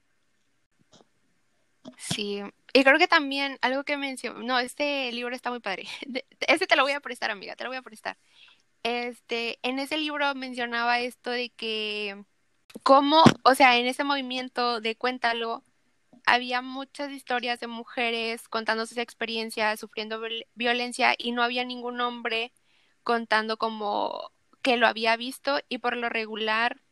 Sí, 1.99 2.43
y 2.77 2.85
creo 2.85 2.99
que 2.99 3.09
también 3.09 3.59
algo 3.63 3.85
que 3.85 3.97
mencionó, 3.97 4.43
no, 4.43 4.59
este 4.59 5.11
libro 5.11 5.35
está 5.35 5.49
muy 5.49 5.61
padre. 5.61 5.85
Este 6.47 6.67
te 6.67 6.77
lo 6.77 6.83
voy 6.83 6.93
a 6.93 7.01
prestar, 7.01 7.31
amiga, 7.31 7.57
te 7.57 7.65
lo 7.65 7.71
voy 7.71 7.79
a 7.79 7.83
prestar. 7.83 8.19
Este, 8.83 9.59
en 9.63 9.79
ese 9.79 9.97
libro 9.97 10.35
mencionaba 10.35 11.01
esto 11.01 11.31
de 11.31 11.49
que 11.49 12.23
cómo, 12.83 13.25
o 13.45 13.55
sea, 13.55 13.79
en 13.79 13.87
ese 13.87 14.05
movimiento 14.05 14.83
de 14.83 14.95
Cuéntalo, 14.95 15.65
había 16.27 16.61
muchas 16.61 17.13
historias 17.13 17.61
de 17.61 17.67
mujeres 17.67 18.47
contando 18.47 18.85
sus 18.85 18.99
experiencias, 18.99 19.81
sufriendo 19.81 20.21
violencia 20.55 21.15
y 21.17 21.33
no 21.33 21.43
había 21.43 21.65
ningún 21.65 22.03
hombre 22.03 22.53
contando 23.03 23.57
como 23.57 24.33
que 24.61 24.77
lo 24.77 24.87
había 24.87 25.17
visto 25.17 25.61
y 25.71 25.79
por 25.79 25.97
lo 25.97 26.11
regular, 26.11 26.83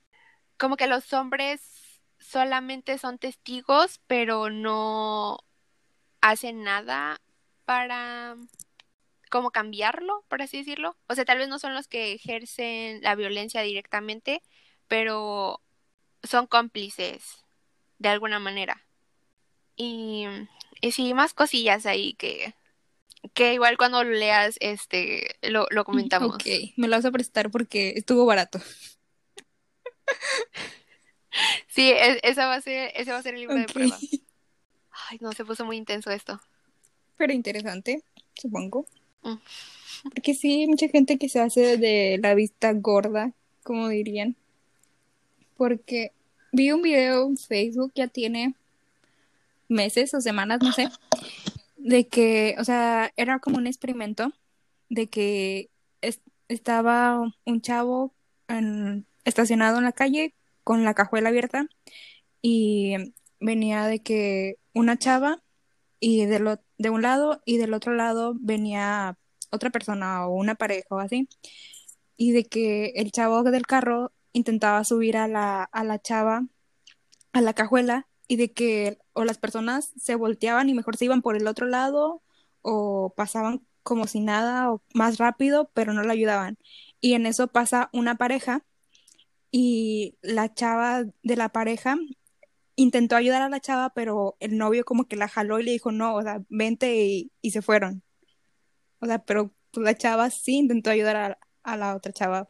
como 0.58 0.76
que 0.76 0.86
los 0.86 1.12
hombres 1.12 1.60
solamente 2.18 2.96
son 2.96 3.18
testigos, 3.18 4.00
pero 4.06 4.48
no 4.48 5.44
hacen 6.24 6.62
nada 6.62 7.20
para 7.66 8.37
como 9.30 9.50
cambiarlo, 9.50 10.24
por 10.28 10.40
así 10.40 10.58
decirlo. 10.58 10.96
O 11.06 11.14
sea, 11.14 11.26
tal 11.26 11.37
vez 11.37 11.48
no 11.48 11.58
son 11.58 11.74
los 11.74 11.87
que 11.87 12.14
ejercen 12.14 13.02
la 13.02 13.14
violencia 13.14 13.60
directamente, 13.60 14.42
pero 14.88 15.60
son 16.22 16.46
cómplices 16.46 17.44
de 17.98 18.08
alguna 18.08 18.38
manera. 18.38 18.87
Y, 19.76 20.24
y 20.80 20.92
sí, 20.92 21.12
más 21.12 21.34
cosillas 21.34 21.84
ahí 21.84 22.14
que, 22.14 22.54
que 23.34 23.52
igual 23.52 23.76
cuando 23.76 24.02
lo 24.02 24.10
leas, 24.10 24.56
este, 24.60 25.37
lo, 25.42 25.66
lo 25.70 25.84
comentamos. 25.84 26.37
Ok, 26.37 26.46
me 26.76 26.88
lo 26.88 26.96
vas 26.96 27.04
a 27.04 27.12
prestar 27.12 27.50
porque 27.50 27.92
estuvo 27.96 28.24
barato. 28.24 28.62
sí, 31.68 31.90
e, 31.90 32.20
esa 32.22 32.46
va 32.46 32.54
a 32.54 32.60
ser, 32.62 32.92
ese 32.94 33.12
va 33.12 33.18
a 33.18 33.22
ser 33.22 33.34
el 33.34 33.40
libro 33.40 33.56
de 33.56 33.66
prueba. 33.66 33.98
Ay, 35.14 35.18
no, 35.20 35.31
se 35.31 35.44
puso 35.44 35.64
muy 35.64 35.77
intenso 35.77 36.11
esto. 36.11 36.40
Pero 37.16 37.33
interesante, 37.33 38.03
supongo. 38.35 38.85
Mm. 39.22 39.37
Porque 40.12 40.35
sí, 40.35 40.62
hay 40.62 40.66
mucha 40.66 40.88
gente 40.88 41.18
que 41.18 41.29
se 41.29 41.38
hace 41.38 41.77
de 41.77 42.18
la 42.20 42.35
vista 42.35 42.72
gorda, 42.72 43.33
como 43.62 43.88
dirían. 43.88 44.35
Porque 45.57 46.11
vi 46.50 46.72
un 46.72 46.83
video 46.83 47.29
en 47.29 47.37
Facebook, 47.37 47.92
ya 47.94 48.09
tiene 48.09 48.57
meses 49.68 50.12
o 50.14 50.20
semanas, 50.20 50.59
no 50.61 50.72
sé, 50.72 50.88
de 51.77 52.09
que, 52.09 52.57
o 52.59 52.64
sea, 52.64 53.12
era 53.16 53.38
como 53.38 53.59
un 53.59 53.68
experimento 53.68 54.33
de 54.88 55.07
que 55.07 55.70
estaba 56.48 57.20
un 57.44 57.61
chavo 57.61 58.12
estacionado 59.24 59.79
en 59.79 59.85
la 59.85 59.92
calle 59.92 60.35
con 60.64 60.83
la 60.83 60.94
cajuela 60.94 61.29
abierta 61.29 61.68
y 62.42 62.96
venía 63.38 63.87
de 63.87 64.00
que 64.00 64.59
una 64.74 64.98
chava 64.98 65.42
y 66.00 66.26
de, 66.26 66.40
lo, 66.40 66.60
de 66.78 66.90
un 66.90 67.02
lado 67.02 67.42
y 67.46 67.58
del 67.58 67.74
otro 67.74 67.94
lado 67.94 68.34
venía 68.38 69.18
otra 69.50 69.70
persona 69.70 70.26
o 70.26 70.34
una 70.34 70.54
pareja 70.56 70.87
o 70.90 70.98
así 70.98 71.28
y 72.16 72.32
de 72.32 72.44
que 72.44 72.92
el 72.96 73.12
chavo 73.12 73.42
del 73.44 73.66
carro 73.66 74.12
intentaba 74.32 74.84
subir 74.84 75.16
a 75.16 75.28
la, 75.28 75.64
a 75.64 75.84
la 75.84 76.00
chava 76.00 76.46
a 77.32 77.40
la 77.40 77.54
cajuela 77.54 78.08
y 78.28 78.37
de 78.37 78.52
que 78.52 78.98
o 79.12 79.24
las 79.24 79.38
personas 79.38 79.92
se 79.96 80.14
volteaban 80.14 80.68
y 80.68 80.74
mejor 80.74 80.96
se 80.96 81.06
iban 81.06 81.22
por 81.22 81.37
el 81.37 81.46
otro 81.46 81.66
lado 81.66 82.22
o 82.62 83.12
pasaban 83.16 83.66
como 83.82 84.06
si 84.06 84.20
nada 84.20 84.72
o 84.72 84.82
más 84.94 85.18
rápido, 85.18 85.70
pero 85.74 85.92
no 85.92 86.02
la 86.02 86.14
ayudaban. 86.14 86.58
Y 87.00 87.14
en 87.14 87.26
eso 87.26 87.48
pasa 87.48 87.90
una 87.92 88.16
pareja 88.16 88.64
y 89.50 90.16
la 90.22 90.52
chava 90.54 91.04
de 91.22 91.37
la 91.37 91.50
pareja 91.50 91.96
intentó 92.76 93.16
ayudar 93.16 93.42
a 93.42 93.48
la 93.48 93.60
chava, 93.60 93.90
pero 93.90 94.37
el 94.40 94.56
novio 94.58 94.84
como 94.84 95.06
que 95.06 95.16
la 95.16 95.28
jaló 95.28 95.60
y 95.60 95.64
le 95.64 95.72
dijo, 95.72 95.92
no, 95.92 96.14
o 96.16 96.22
sea, 96.22 96.40
vente 96.48 97.30
y, 97.42 97.50
se 97.50 97.62
fueron. 97.62 98.02
O 99.00 99.06
sea, 99.06 99.24
pero 99.24 99.54
pues, 99.70 99.84
la 99.84 99.96
chava 99.96 100.30
sí 100.30 100.56
intentó 100.56 100.90
ayudar 100.90 101.16
a, 101.16 101.38
a 101.62 101.76
la 101.76 101.94
otra 101.96 102.12
chava. 102.12 102.48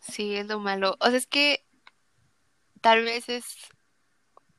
Sí, 0.00 0.34
es 0.34 0.46
lo 0.46 0.58
malo. 0.60 0.96
O 1.00 1.08
sea, 1.08 1.16
es 1.16 1.26
que 1.26 1.64
tal 2.80 3.04
vez 3.04 3.28
es 3.28 3.44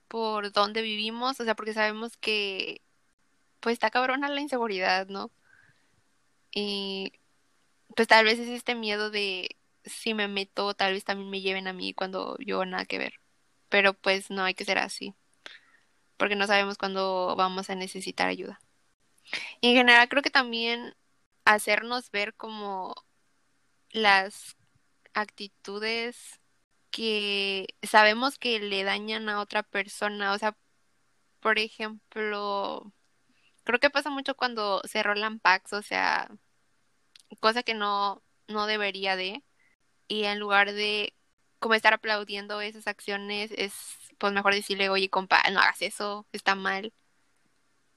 por 0.07 0.51
dónde 0.51 0.81
vivimos, 0.81 1.39
o 1.39 1.45
sea, 1.45 1.55
porque 1.55 1.73
sabemos 1.73 2.17
que 2.17 2.81
pues 3.61 3.73
está 3.73 3.91
cabrona 3.91 4.27
la 4.29 4.41
inseguridad, 4.41 5.07
¿no? 5.07 5.31
Y 6.51 7.13
pues 7.95 8.07
tal 8.07 8.25
vez 8.25 8.39
es 8.39 8.49
este 8.49 8.75
miedo 8.75 9.09
de 9.09 9.57
si 9.85 10.13
me 10.13 10.27
meto, 10.27 10.73
tal 10.73 10.93
vez 10.93 11.05
también 11.05 11.29
me 11.29 11.41
lleven 11.41 11.67
a 11.67 11.73
mí 11.73 11.93
cuando 11.93 12.37
yo 12.39 12.65
nada 12.65 12.85
que 12.85 12.97
ver. 12.97 13.20
Pero 13.71 13.93
pues 13.95 14.29
no 14.29 14.43
hay 14.43 14.53
que 14.53 14.65
ser 14.65 14.77
así, 14.77 15.15
porque 16.17 16.35
no 16.35 16.45
sabemos 16.45 16.77
cuándo 16.77 17.35
vamos 17.37 17.71
a 17.71 17.75
necesitar 17.75 18.27
ayuda. 18.29 18.61
Y 19.61 19.69
en 19.69 19.75
general 19.77 20.09
creo 20.09 20.21
que 20.23 20.29
también 20.29 20.95
hacernos 21.45 22.11
ver 22.11 22.35
como 22.35 22.93
las 23.91 24.57
actitudes 25.13 26.39
que 26.91 27.67
sabemos 27.83 28.37
que 28.37 28.59
le 28.59 28.83
dañan 28.83 29.29
a 29.29 29.39
otra 29.39 29.63
persona. 29.63 30.33
O 30.33 30.37
sea, 30.37 30.57
por 31.41 31.59
ejemplo, 31.59 32.93
creo 33.63 33.79
que 33.79 33.89
pasa 33.89 34.09
mucho 34.09 34.35
cuando 34.35 34.81
se 34.85 35.03
rolan 35.03 35.39
packs, 35.39 35.73
o 35.73 35.81
sea, 35.81 36.29
cosa 37.39 37.63
que 37.63 37.73
no, 37.73 38.21
no 38.47 38.67
debería 38.67 39.15
de. 39.15 39.43
Y 40.07 40.25
en 40.25 40.39
lugar 40.39 40.73
de 40.73 41.15
como 41.61 41.75
estar 41.75 41.93
aplaudiendo 41.93 42.59
esas 42.59 42.87
acciones, 42.87 43.51
es 43.55 43.73
pues 44.17 44.33
mejor 44.33 44.53
decirle, 44.53 44.89
oye, 44.89 45.09
compa, 45.09 45.41
no 45.51 45.59
hagas 45.59 45.81
eso, 45.83 46.25
está 46.33 46.55
mal. 46.55 46.91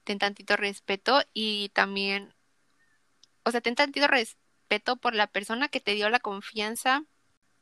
Ten 0.03 0.19
tantito 0.19 0.55
respeto 0.55 1.21
y 1.33 1.69
también, 1.69 2.31
o 3.43 3.49
sea, 3.49 3.61
ten 3.61 3.73
tantito 3.73 4.07
respeto 4.07 4.97
por 4.97 5.15
la 5.15 5.25
persona 5.25 5.67
que 5.67 5.79
te 5.79 5.95
dio 5.95 6.09
la 6.09 6.19
confianza 6.19 7.05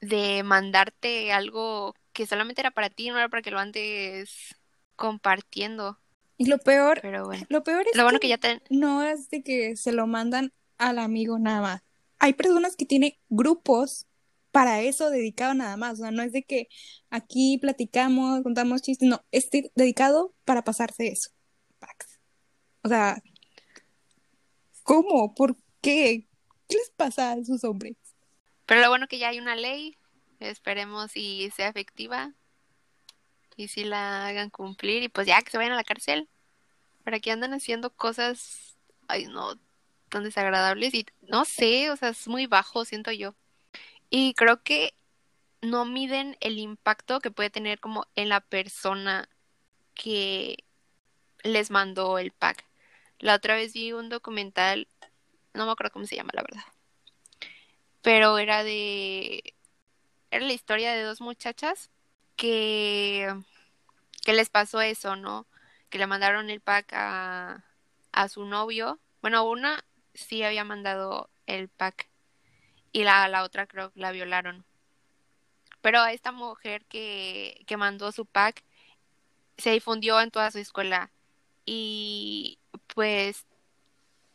de 0.01 0.43
mandarte 0.43 1.31
algo 1.31 1.95
que 2.11 2.27
solamente 2.27 2.59
era 2.59 2.71
para 2.71 2.89
ti, 2.89 3.09
no 3.09 3.17
era 3.17 3.29
para 3.29 3.41
que 3.41 3.51
lo 3.51 3.59
andes 3.59 4.55
compartiendo. 4.97 5.99
Y 6.37 6.47
lo 6.47 6.57
peor, 6.57 6.99
Pero 7.01 7.25
bueno. 7.25 7.45
lo 7.47 7.63
peor 7.63 7.85
es 7.89 7.95
lo 7.95 8.03
bueno 8.03 8.19
que, 8.19 8.27
ya 8.27 8.37
te... 8.37 8.61
no 8.69 9.03
es 9.03 9.29
de 9.29 9.41
que 9.41 9.77
se 9.77 9.93
lo 9.93 10.05
mandan 10.05 10.51
al 10.77 10.99
amigo 10.99 11.39
nada 11.39 11.61
más. 11.61 11.81
Hay 12.19 12.33
personas 12.33 12.75
que 12.75 12.85
tienen 12.85 13.15
grupos 13.29 14.05
para 14.53 14.81
eso 14.81 15.09
dedicado 15.09 15.55
nada 15.55 15.75
más, 15.77 15.93
o 15.93 16.03
sea, 16.03 16.11
no 16.11 16.21
es 16.21 16.31
de 16.31 16.43
que 16.43 16.67
aquí 17.09 17.57
platicamos, 17.57 18.43
contamos 18.43 18.83
chistes, 18.83 19.09
no, 19.09 19.25
es 19.31 19.49
dedicado 19.73 20.35
para 20.45 20.63
pasarse 20.63 21.07
eso. 21.07 21.31
O 22.83 22.87
sea, 22.87 23.17
¿cómo? 24.83 25.33
¿Por 25.33 25.57
qué? 25.81 26.27
¿Qué 26.69 26.77
les 26.77 26.91
pasa 26.91 27.31
a 27.31 27.37
esos 27.37 27.63
hombres? 27.63 27.97
Pero 28.67 28.81
lo 28.81 28.89
bueno 28.89 29.07
que 29.07 29.17
ya 29.17 29.29
hay 29.29 29.39
una 29.39 29.55
ley, 29.55 29.97
esperemos 30.39 31.17
y 31.17 31.49
sea 31.55 31.69
efectiva 31.69 32.35
y 33.57 33.69
si 33.69 33.83
la 33.85 34.27
hagan 34.27 34.51
cumplir 34.51 35.01
y 35.01 35.09
pues 35.09 35.25
ya 35.25 35.41
que 35.41 35.49
se 35.49 35.57
vayan 35.57 35.73
a 35.73 35.77
la 35.77 35.83
cárcel. 35.83 36.29
Para 37.03 37.19
que 37.19 37.31
andan 37.31 37.55
haciendo 37.55 37.89
cosas, 37.89 38.77
ay 39.07 39.25
no, 39.25 39.55
tan 40.09 40.23
desagradables 40.23 40.93
y 40.93 41.07
no 41.23 41.43
sé, 41.43 41.89
o 41.89 41.97
sea, 41.97 42.09
es 42.09 42.27
muy 42.27 42.45
bajo, 42.45 42.85
siento 42.85 43.11
yo. 43.11 43.33
Y 44.15 44.35
creo 44.35 44.61
que 44.61 44.93
no 45.61 45.85
miden 45.85 46.37
el 46.39 46.59
impacto 46.59 47.19
que 47.19 47.31
puede 47.31 47.49
tener 47.49 47.79
como 47.79 48.05
en 48.15 48.29
la 48.29 48.41
persona 48.41 49.27
que 49.95 50.65
les 51.43 51.71
mandó 51.71 52.19
el 52.19 52.31
pack. 52.31 52.65
La 53.17 53.35
otra 53.35 53.55
vez 53.55 53.73
vi 53.73 53.91
un 53.93 54.09
documental, 54.09 54.87
no 55.55 55.65
me 55.65 55.71
acuerdo 55.71 55.93
cómo 55.93 56.05
se 56.05 56.15
llama, 56.15 56.29
la 56.33 56.43
verdad 56.43 56.63
pero 58.03 58.37
era 58.37 58.63
de 58.63 59.55
era 60.29 60.45
la 60.45 60.53
historia 60.53 60.93
de 60.93 61.03
dos 61.03 61.21
muchachas 61.21 61.89
que 62.35 63.33
que 64.23 64.33
les 64.33 64.49
pasó 64.49 64.81
eso, 64.81 65.15
¿no? 65.15 65.47
Que 65.89 65.97
le 65.97 66.07
mandaron 66.07 66.49
el 66.49 66.61
pack 66.61 66.93
a, 66.93 67.65
a 68.11 68.27
su 68.29 68.45
novio. 68.45 68.99
Bueno, 69.21 69.43
una 69.49 69.83
sí 70.13 70.43
había 70.43 70.63
mandado 70.63 71.29
el 71.47 71.69
pack 71.69 72.09
y 72.93 73.03
la, 73.03 73.27
la 73.27 73.43
otra 73.43 73.67
creo 73.67 73.91
que 73.91 73.99
la 73.99 74.11
violaron. 74.11 74.65
Pero 75.81 75.99
a 75.99 76.13
esta 76.13 76.31
mujer 76.31 76.85
que, 76.85 77.61
que 77.67 77.75
mandó 77.75 78.11
su 78.13 78.25
pack 78.25 78.63
se 79.57 79.71
difundió 79.71 80.21
en 80.21 80.31
toda 80.31 80.51
su 80.51 80.59
escuela 80.59 81.11
y 81.65 82.59
pues 82.95 83.45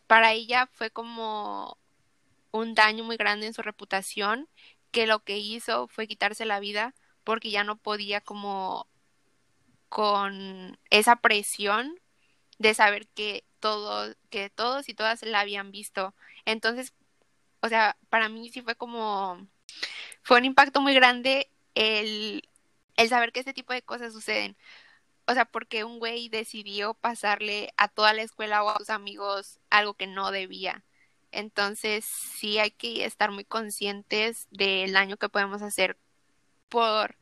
para 0.07 0.33
ella 0.33 0.69
fue 0.73 0.91
como 0.91 1.79
un 2.51 2.75
daño 2.75 3.05
muy 3.05 3.17
grande 3.17 3.47
en 3.47 3.55
su 3.55 3.63
reputación, 3.63 4.49
que 4.91 5.07
lo 5.07 5.21
que 5.21 5.39
hizo 5.39 5.89
fue 5.89 6.09
quitarse 6.09 6.45
la 6.45 6.61
vida 6.61 6.95
porque 7.25 7.51
ya 7.51 7.65
no 7.65 7.77
podía 7.77 8.21
como 8.21 8.89
con 9.89 10.79
esa 10.91 11.17
presión 11.17 12.01
de 12.59 12.75
saber 12.75 13.07
que 13.09 13.45
todo, 13.61 14.15
que 14.31 14.51
todos 14.51 14.89
y 14.89 14.95
todas 14.95 15.23
la 15.23 15.41
habían 15.41 15.71
visto. 15.71 16.15
Entonces, 16.45 16.95
o 17.61 17.69
sea, 17.69 17.97
para 18.11 18.29
mí 18.29 18.51
sí 18.51 18.63
fue 18.63 18.75
como 18.75 19.47
fue 20.23 20.39
un 20.39 20.45
impacto 20.45 20.81
muy 20.81 20.95
grande 20.95 21.51
el 21.75 22.43
el 22.99 23.09
saber 23.09 23.33
que 23.33 23.41
este 23.41 23.55
tipo 23.55 23.73
de 23.73 23.83
cosas 23.83 24.13
suceden. 24.13 24.57
O 25.27 25.33
sea, 25.35 25.45
porque 25.45 25.85
un 25.85 25.99
güey 25.99 26.29
decidió 26.29 26.95
pasarle 26.95 27.73
a 27.77 27.89
toda 27.89 28.13
la 28.13 28.23
escuela 28.23 28.65
o 28.65 28.71
a 28.71 28.79
sus 28.79 28.91
amigos 28.91 29.61
algo 29.71 29.95
que 29.95 30.07
no 30.07 30.31
debía. 30.33 30.85
Entonces, 31.31 32.05
sí 32.05 32.59
hay 32.59 32.71
que 32.71 33.05
estar 33.05 33.31
muy 33.31 33.45
conscientes 33.45 34.49
del 34.51 34.93
daño 34.93 35.17
que 35.17 35.29
podemos 35.29 35.63
hacer 35.63 35.97
por, 36.69 37.17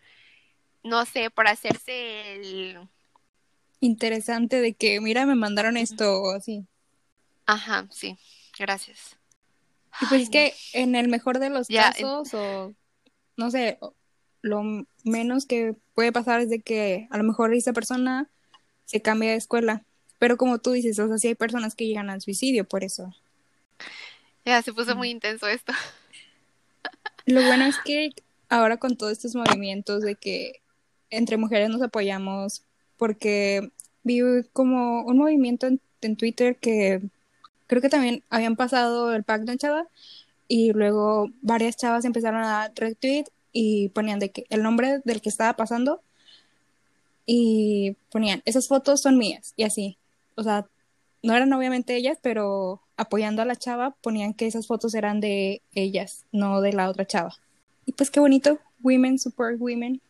no 0.82 1.04
sé, 1.04 1.30
por 1.30 1.46
hacerse 1.46 2.34
el... 2.34 2.88
Interesante 3.80 4.60
de 4.60 4.72
que, 4.72 5.00
mira, 5.00 5.26
me 5.26 5.34
mandaron 5.34 5.76
esto 5.76 6.22
o 6.22 6.30
así. 6.30 6.64
Ajá, 7.44 7.86
sí, 7.90 8.16
gracias. 8.58 9.18
Y 10.00 10.06
pues 10.06 10.22
es 10.22 10.30
que 10.30 10.54
en 10.72 10.94
el 10.94 11.08
mejor 11.08 11.38
de 11.38 11.50
los 11.50 11.68
casos, 11.68 12.34
o 12.34 12.74
no 13.36 13.50
sé, 13.50 13.78
lo 14.42 14.62
menos 15.04 15.46
que 15.46 15.74
puede 15.94 16.12
pasar 16.12 16.40
es 16.40 16.50
de 16.50 16.60
que 16.60 17.08
a 17.10 17.18
lo 17.18 17.24
mejor 17.24 17.54
esa 17.54 17.72
persona 17.72 18.30
se 18.84 19.02
cambia 19.02 19.30
de 19.30 19.36
escuela. 19.36 19.84
Pero 20.18 20.36
como 20.36 20.58
tú 20.58 20.72
dices, 20.72 20.98
o 20.98 21.08
sea, 21.08 21.18
sí 21.18 21.28
hay 21.28 21.34
personas 21.34 21.74
que 21.74 21.86
llegan 21.86 22.10
al 22.10 22.20
suicidio 22.20 22.64
por 22.64 22.84
eso. 22.84 23.14
Ya, 24.44 24.62
se 24.62 24.72
puso 24.72 24.96
muy 24.96 25.10
intenso 25.10 25.46
esto. 25.48 25.72
Lo 27.26 27.42
bueno 27.42 27.64
es 27.64 27.76
que 27.84 28.10
ahora 28.48 28.76
con 28.76 28.96
todos 28.96 29.12
estos 29.12 29.34
movimientos 29.34 30.02
de 30.02 30.14
que 30.14 30.60
entre 31.10 31.36
mujeres 31.36 31.68
nos 31.68 31.82
apoyamos, 31.82 32.62
porque 32.96 33.70
vi 34.04 34.20
como 34.52 35.02
un 35.02 35.18
movimiento 35.18 35.66
en, 35.66 35.80
en 36.00 36.16
Twitter 36.16 36.56
que 36.56 37.02
creo 37.66 37.82
que 37.82 37.88
también 37.88 38.22
habían 38.30 38.56
pasado 38.56 39.14
el 39.14 39.24
pack 39.24 39.42
de 39.42 39.56
chava 39.56 39.86
y 40.48 40.72
luego 40.72 41.28
varias 41.42 41.76
chavas 41.76 42.04
empezaron 42.04 42.42
a 42.42 42.48
dar 42.48 42.72
retweet 42.76 43.24
y 43.52 43.88
ponían 43.90 44.18
de 44.18 44.30
que 44.30 44.46
el 44.50 44.62
nombre 44.62 45.00
del 45.04 45.20
que 45.20 45.28
estaba 45.28 45.54
pasando 45.54 46.02
y 47.24 47.96
ponían 48.10 48.42
esas 48.44 48.68
fotos 48.68 49.00
son 49.00 49.18
mías 49.18 49.52
y 49.56 49.64
así. 49.64 49.98
O 50.36 50.42
sea 50.42 50.66
no 51.22 51.34
eran 51.34 51.52
obviamente 51.52 51.96
ellas 51.96 52.18
pero 52.22 52.82
apoyando 52.96 53.42
a 53.42 53.46
la 53.46 53.56
chava 53.56 53.90
ponían 54.00 54.34
que 54.34 54.46
esas 54.46 54.66
fotos 54.66 54.94
eran 54.94 55.20
de 55.20 55.62
ellas 55.74 56.24
no 56.32 56.60
de 56.60 56.72
la 56.72 56.88
otra 56.88 57.06
chava. 57.06 57.34
Y 57.84 57.92
pues 57.92 58.10
qué 58.10 58.20
bonito 58.20 58.58
women 58.82 59.18
support 59.18 59.56
women. 59.58 60.00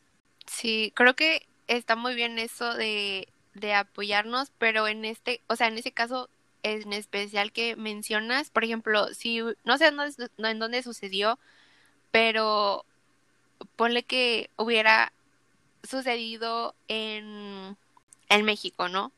Sí 0.46 0.92
creo 0.94 1.16
que 1.16 1.46
está 1.66 1.96
muy 1.96 2.14
bien 2.14 2.38
eso 2.38 2.74
de 2.74 3.28
de 3.54 3.72
apoyarnos 3.72 4.50
pero 4.58 4.86
en 4.86 5.06
este 5.06 5.40
o 5.46 5.56
sea 5.56 5.68
en 5.68 5.78
ese 5.78 5.92
caso 5.92 6.28
en 6.66 6.92
especial 6.92 7.52
que 7.52 7.76
mencionas, 7.76 8.50
por 8.50 8.64
ejemplo, 8.64 9.14
si 9.14 9.40
no 9.64 9.78
sé 9.78 9.92
en 10.38 10.58
dónde 10.58 10.82
sucedió, 10.82 11.38
pero 12.10 12.84
ponle 13.76 14.02
que 14.02 14.50
hubiera 14.56 15.12
sucedido 15.84 16.74
en, 16.88 17.76
en 18.28 18.44
México, 18.44 18.88
¿no? 18.88 19.12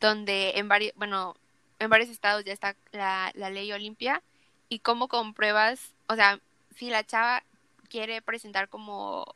Donde 0.00 0.52
en 0.56 0.68
varios, 0.68 0.92
bueno, 0.96 1.34
en 1.78 1.88
varios 1.88 2.10
estados 2.10 2.44
ya 2.44 2.52
está 2.52 2.76
la, 2.92 3.32
la 3.34 3.48
ley 3.48 3.72
Olimpia 3.72 4.22
y 4.68 4.80
cómo 4.80 5.08
compruebas, 5.08 5.94
o 6.08 6.14
sea, 6.14 6.40
si 6.76 6.90
la 6.90 7.04
chava 7.04 7.42
quiere 7.88 8.20
presentar 8.20 8.68
como 8.68 9.34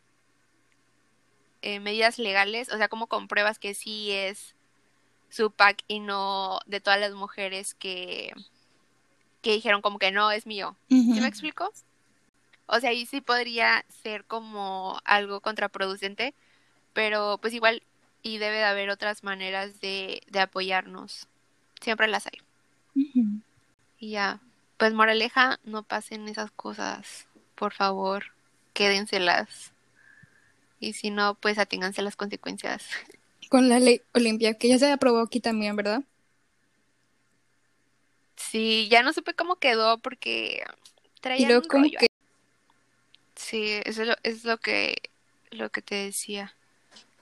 eh, 1.62 1.80
medidas 1.80 2.18
legales, 2.18 2.70
o 2.70 2.76
sea, 2.76 2.88
cómo 2.88 3.06
compruebas 3.06 3.58
que 3.58 3.72
sí 3.72 4.12
es 4.12 4.55
su 5.28 5.50
pack 5.50 5.82
y 5.88 6.00
no 6.00 6.60
de 6.66 6.80
todas 6.80 7.00
las 7.00 7.12
mujeres 7.12 7.74
que, 7.74 8.32
que 9.42 9.52
dijeron 9.52 9.82
como 9.82 9.98
que 9.98 10.12
no 10.12 10.30
es 10.30 10.46
mío. 10.46 10.76
¿Sí 10.88 11.20
me 11.20 11.28
explico? 11.28 11.72
O 12.66 12.80
sea, 12.80 12.90
ahí 12.90 13.06
sí 13.06 13.20
podría 13.20 13.84
ser 14.02 14.24
como 14.24 14.98
algo 15.04 15.40
contraproducente, 15.40 16.34
pero 16.92 17.38
pues 17.40 17.54
igual 17.54 17.82
y 18.22 18.38
debe 18.38 18.56
de 18.56 18.64
haber 18.64 18.90
otras 18.90 19.22
maneras 19.22 19.80
de, 19.80 20.22
de 20.28 20.40
apoyarnos. 20.40 21.28
Siempre 21.80 22.08
las 22.08 22.26
hay. 22.26 22.40
Y 23.98 24.10
ya, 24.10 24.40
pues 24.78 24.92
moraleja, 24.92 25.60
no 25.64 25.82
pasen 25.82 26.28
esas 26.28 26.50
cosas, 26.50 27.26
por 27.54 27.72
favor, 27.72 28.32
quédenselas. 28.72 29.72
Y 30.80 30.94
si 30.94 31.10
no, 31.10 31.34
pues 31.34 31.58
aténganse 31.58 32.02
las 32.02 32.16
consecuencias. 32.16 32.88
Con 33.48 33.68
la 33.68 33.78
ley 33.78 34.00
Olimpia, 34.12 34.54
que 34.54 34.68
ya 34.68 34.78
se 34.78 34.90
aprobó 34.90 35.20
aquí 35.20 35.40
también, 35.40 35.76
¿verdad? 35.76 36.02
Sí, 38.36 38.88
ya 38.90 39.02
no 39.02 39.12
supe 39.12 39.34
cómo 39.34 39.56
quedó 39.56 39.98
porque 39.98 40.62
traía 41.20 41.58
un 41.58 41.90
Que... 41.90 42.06
Sí, 43.34 43.80
eso 43.84 44.02
es 44.02 44.08
lo, 44.08 44.14
es 44.22 44.44
lo 44.44 44.58
que 44.58 44.96
lo 45.50 45.70
que 45.70 45.82
te 45.82 45.94
decía. 45.94 46.54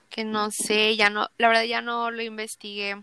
Que 0.09 0.23
no 0.23 0.49
sé, 0.51 0.95
ya 0.95 1.09
no, 1.09 1.29
la 1.37 1.47
verdad 1.47 1.63
ya 1.63 1.81
no 1.81 2.11
lo 2.11 2.21
investigué 2.21 3.01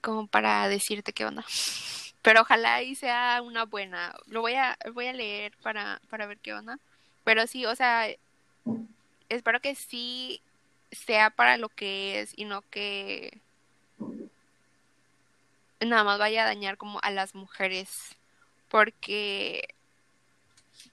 como 0.00 0.26
para 0.26 0.68
decirte 0.68 1.12
qué 1.12 1.24
onda. 1.24 1.44
Pero 2.22 2.42
ojalá 2.42 2.82
y 2.82 2.94
sea 2.94 3.40
una 3.42 3.64
buena. 3.64 4.14
Lo 4.26 4.42
voy 4.42 4.54
a 4.54 4.78
voy 4.92 5.06
a 5.06 5.12
leer 5.12 5.56
para 5.62 6.00
para 6.08 6.26
ver 6.26 6.38
qué 6.38 6.54
onda. 6.54 6.78
Pero 7.24 7.46
sí, 7.46 7.66
o 7.66 7.74
sea, 7.74 8.08
espero 9.28 9.60
que 9.60 9.74
sí 9.74 10.40
sea 10.92 11.30
para 11.30 11.56
lo 11.56 11.68
que 11.68 12.20
es 12.20 12.32
y 12.36 12.44
no 12.44 12.62
que 12.70 13.40
nada 15.80 16.04
más 16.04 16.18
vaya 16.18 16.42
a 16.42 16.46
dañar 16.46 16.76
como 16.76 17.00
a 17.02 17.10
las 17.10 17.34
mujeres 17.34 18.16
porque 18.68 19.68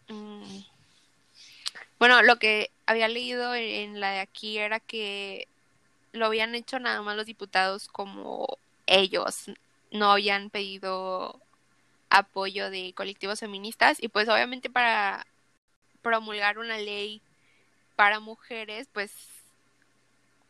mm, 0.08 0.60
bueno 2.00 2.22
lo 2.24 2.38
que 2.38 2.72
había 2.86 3.08
leído 3.08 3.54
en, 3.54 4.00
la 4.00 4.12
de 4.12 4.20
aquí 4.20 4.58
era 4.58 4.80
que 4.80 5.47
lo 6.12 6.26
habían 6.26 6.56
hecho 6.56 6.80
nada 6.80 7.02
más 7.02 7.16
los 7.16 7.26
diputados 7.26 7.88
como 7.88 8.58
ellos 8.88 9.52
no 9.91 10.12
habían 10.12 10.50
pedido 10.50 11.39
apoyo 12.10 12.72
de 12.72 12.93
colectivos 12.93 13.39
feministas 13.39 14.02
y 14.02 14.08
pues 14.08 14.28
obviamente 14.30 14.70
para 14.70 15.28
promulgar 16.02 16.58
una 16.58 16.78
ley 16.78 17.22
para 17.95 18.20
mujeres 18.20 18.88
pues 18.91 19.12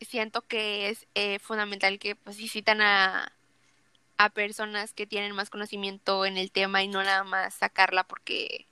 siento 0.00 0.42
que 0.42 0.90
es 0.90 1.06
eh, 1.14 1.38
fundamental 1.38 1.98
que 1.98 2.16
pues 2.16 2.36
visitan 2.36 2.80
a, 2.80 3.32
a 4.18 4.30
personas 4.30 4.92
que 4.92 5.06
tienen 5.06 5.32
más 5.32 5.50
conocimiento 5.50 6.26
en 6.26 6.36
el 6.36 6.50
tema 6.50 6.82
y 6.82 6.88
no 6.88 7.02
nada 7.02 7.24
más 7.24 7.54
sacarla 7.54 8.04
porque 8.04 8.66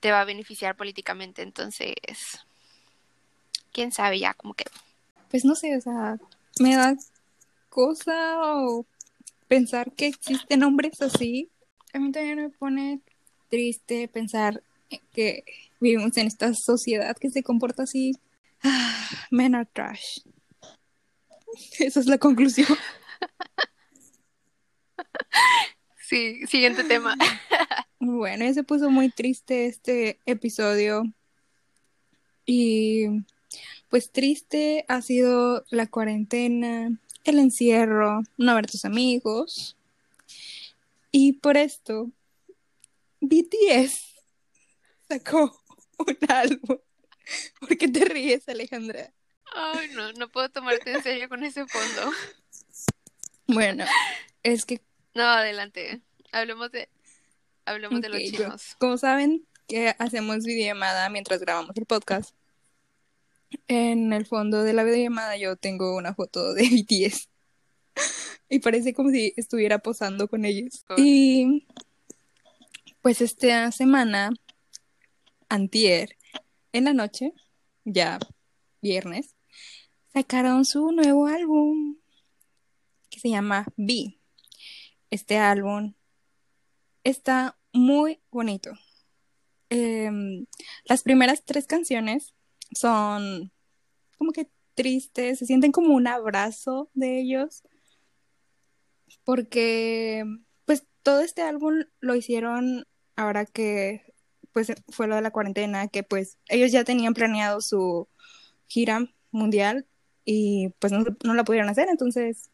te 0.00 0.12
va 0.12 0.22
a 0.22 0.24
beneficiar 0.24 0.76
políticamente. 0.76 1.42
Entonces, 1.42 1.94
quién 3.72 3.92
sabe 3.92 4.18
ya 4.18 4.34
cómo 4.34 4.54
quedó. 4.54 4.70
Pues 5.30 5.44
no 5.44 5.54
sé, 5.54 5.76
o 5.76 5.80
sea, 5.80 6.18
me 6.60 6.74
da 6.76 6.96
cosa 7.68 8.40
o 8.40 8.86
pensar 9.46 9.92
que 9.92 10.06
existen 10.06 10.62
hombres 10.62 11.00
así. 11.00 11.50
A 11.92 11.98
mí 11.98 12.10
también 12.12 12.36
me 12.36 12.50
pone 12.50 13.00
triste 13.50 14.08
pensar 14.08 14.62
que 15.12 15.44
vivimos 15.80 16.16
en 16.16 16.26
esta 16.26 16.52
sociedad 16.54 17.16
que 17.16 17.30
se 17.30 17.42
comporta 17.42 17.82
así 17.82 18.12
Men 19.30 19.54
are 19.54 19.68
trash. 19.72 20.20
Esa 21.78 22.00
es 22.00 22.06
la 22.06 22.18
conclusión. 22.18 22.68
Sí, 26.08 26.46
siguiente 26.46 26.84
tema. 26.84 27.14
Bueno, 28.00 28.46
ya 28.46 28.54
se 28.54 28.62
puso 28.62 28.90
muy 28.90 29.10
triste 29.10 29.66
este 29.66 30.18
episodio. 30.24 31.02
Y 32.46 33.08
pues 33.90 34.10
triste 34.10 34.86
ha 34.88 35.02
sido 35.02 35.64
la 35.70 35.86
cuarentena, 35.86 36.98
el 37.24 37.38
encierro, 37.38 38.22
no 38.38 38.54
ver 38.54 38.64
a 38.64 38.68
tus 38.68 38.86
amigos. 38.86 39.76
Y 41.10 41.34
por 41.34 41.58
esto, 41.58 42.10
BTS 43.20 44.14
sacó 45.08 45.60
un 45.98 46.16
álbum 46.28 46.78
¿Por 47.60 47.76
qué 47.76 47.88
te 47.88 48.04
ríes, 48.04 48.48
Alejandra? 48.48 49.12
Ay, 49.54 49.88
no, 49.94 50.12
no 50.12 50.28
puedo 50.28 50.48
tomarte 50.48 50.92
en 50.92 51.02
serio 51.02 51.28
con 51.28 51.42
ese 51.44 51.66
fondo. 51.66 52.12
Bueno, 53.46 53.84
es 54.42 54.64
que... 54.64 54.80
No, 55.14 55.24
adelante. 55.24 56.00
Hablemos 56.32 56.70
de... 56.70 56.88
Hablemos 57.64 58.00
de 58.00 58.08
los 58.08 58.18
chinos. 58.18 58.76
como 58.78 58.96
saben 58.96 59.46
que 59.66 59.94
hacemos 59.98 60.44
videollamada 60.44 61.10
mientras 61.10 61.40
grabamos 61.40 61.76
el 61.76 61.84
podcast, 61.84 62.34
en 63.66 64.12
el 64.12 64.26
fondo 64.26 64.62
de 64.62 64.72
la 64.72 64.84
videollamada 64.84 65.36
yo 65.36 65.56
tengo 65.56 65.96
una 65.96 66.14
foto 66.14 66.54
de 66.54 66.62
BTS. 66.70 67.28
y 68.48 68.60
parece 68.60 68.94
como 68.94 69.10
si 69.10 69.34
estuviera 69.36 69.78
posando 69.78 70.28
con 70.28 70.44
ellos. 70.44 70.84
Y 70.96 71.66
pues 73.02 73.20
esta 73.20 73.70
semana, 73.72 74.30
antier, 75.48 76.17
en 76.72 76.84
la 76.84 76.92
noche, 76.92 77.32
ya 77.84 78.18
viernes, 78.80 79.34
sacaron 80.12 80.64
su 80.64 80.92
nuevo 80.92 81.26
álbum 81.26 81.96
que 83.10 83.20
se 83.20 83.30
llama 83.30 83.66
B. 83.76 84.18
Este 85.10 85.38
álbum 85.38 85.94
está 87.04 87.58
muy 87.72 88.20
bonito. 88.30 88.72
Em, 89.70 90.46
las 90.84 91.02
primeras 91.02 91.44
tres 91.44 91.66
canciones 91.66 92.34
son 92.72 93.52
como 94.16 94.32
que 94.32 94.50
tristes, 94.74 95.38
se 95.38 95.46
sienten 95.46 95.72
como 95.72 95.94
un 95.94 96.06
abrazo 96.06 96.90
de 96.94 97.20
ellos, 97.20 97.62
porque 99.24 100.24
pues 100.64 100.84
todo 101.02 101.20
este 101.20 101.42
álbum 101.42 101.84
lo 102.00 102.14
hicieron 102.14 102.86
ahora 103.16 103.44
que 103.46 104.14
pues 104.52 104.72
fue 104.88 105.06
lo 105.06 105.16
de 105.16 105.22
la 105.22 105.30
cuarentena, 105.30 105.88
que 105.88 106.02
pues 106.02 106.36
ellos 106.48 106.72
ya 106.72 106.84
tenían 106.84 107.14
planeado 107.14 107.60
su 107.60 108.08
gira 108.66 109.08
mundial 109.30 109.86
y 110.24 110.70
pues 110.78 110.92
no, 110.92 111.04
no 111.24 111.34
la 111.34 111.44
pudieron 111.44 111.70
hacer, 111.70 111.88
entonces 111.88 112.50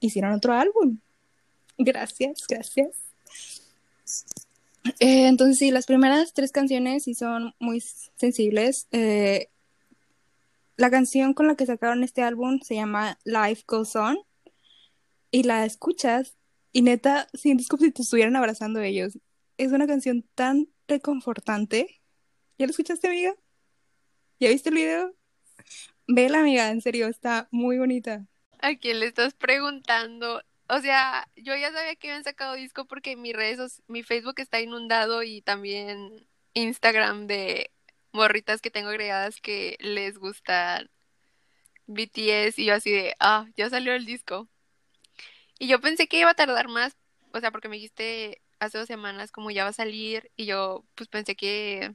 hicieron 0.00 0.32
otro 0.32 0.52
álbum. 0.52 0.98
Gracias, 1.78 2.46
gracias. 2.48 2.96
Eh, 4.98 5.28
entonces 5.28 5.58
sí, 5.58 5.70
las 5.70 5.86
primeras 5.86 6.32
tres 6.34 6.52
canciones 6.52 7.04
sí 7.04 7.14
son 7.14 7.54
muy 7.58 7.80
sensibles. 8.16 8.88
Eh, 8.92 9.48
la 10.76 10.90
canción 10.90 11.34
con 11.34 11.46
la 11.46 11.54
que 11.54 11.66
sacaron 11.66 12.02
este 12.02 12.22
álbum 12.22 12.60
se 12.60 12.74
llama 12.74 13.18
Life 13.24 13.64
Goes 13.66 13.94
On 13.96 14.18
y 15.30 15.44
la 15.44 15.64
escuchas 15.64 16.36
y 16.72 16.82
neta 16.82 17.28
sientes 17.34 17.68
como 17.68 17.84
si 17.84 17.92
te 17.92 18.02
estuvieran 18.02 18.36
abrazando 18.36 18.80
ellos. 18.80 19.18
Es 19.62 19.70
una 19.70 19.86
canción 19.86 20.24
tan 20.34 20.66
reconfortante. 20.88 22.02
¿Ya 22.58 22.66
lo 22.66 22.70
escuchaste, 22.70 23.06
amiga? 23.06 23.32
¿Ya 24.40 24.48
viste 24.48 24.70
el 24.70 24.74
video? 24.74 25.14
Vela, 26.08 26.40
amiga, 26.40 26.68
en 26.70 26.80
serio, 26.80 27.06
está 27.06 27.46
muy 27.52 27.78
bonita. 27.78 28.26
¿A 28.58 28.74
quién 28.74 28.98
le 28.98 29.06
estás 29.06 29.34
preguntando? 29.34 30.42
O 30.68 30.80
sea, 30.80 31.28
yo 31.36 31.54
ya 31.54 31.70
sabía 31.70 31.94
que 31.94 32.08
habían 32.08 32.24
sacado 32.24 32.54
disco 32.54 32.86
porque 32.86 33.14
mi 33.14 33.32
redes, 33.32 33.84
mi 33.86 34.02
Facebook 34.02 34.34
está 34.38 34.60
inundado 34.60 35.22
y 35.22 35.42
también 35.42 36.26
Instagram 36.54 37.28
de 37.28 37.70
morritas 38.10 38.62
que 38.62 38.72
tengo 38.72 38.88
agregadas 38.88 39.40
que 39.40 39.76
les 39.78 40.18
gusta 40.18 40.84
BTS 41.86 42.58
y 42.58 42.64
yo 42.64 42.74
así 42.74 42.90
de, 42.90 43.14
ah, 43.20 43.46
ya 43.56 43.70
salió 43.70 43.92
el 43.94 44.06
disco. 44.06 44.48
Y 45.60 45.68
yo 45.68 45.80
pensé 45.80 46.08
que 46.08 46.18
iba 46.18 46.30
a 46.30 46.34
tardar 46.34 46.66
más, 46.66 46.96
o 47.32 47.38
sea, 47.38 47.52
porque 47.52 47.68
me 47.68 47.76
dijiste 47.76 48.41
hace 48.64 48.78
dos 48.78 48.86
semanas 48.86 49.32
como 49.32 49.50
ya 49.50 49.64
va 49.64 49.70
a 49.70 49.74
salir 49.74 50.30
y 50.36 50.46
yo 50.46 50.84
pues 50.94 51.08
pensé 51.08 51.34
que 51.34 51.94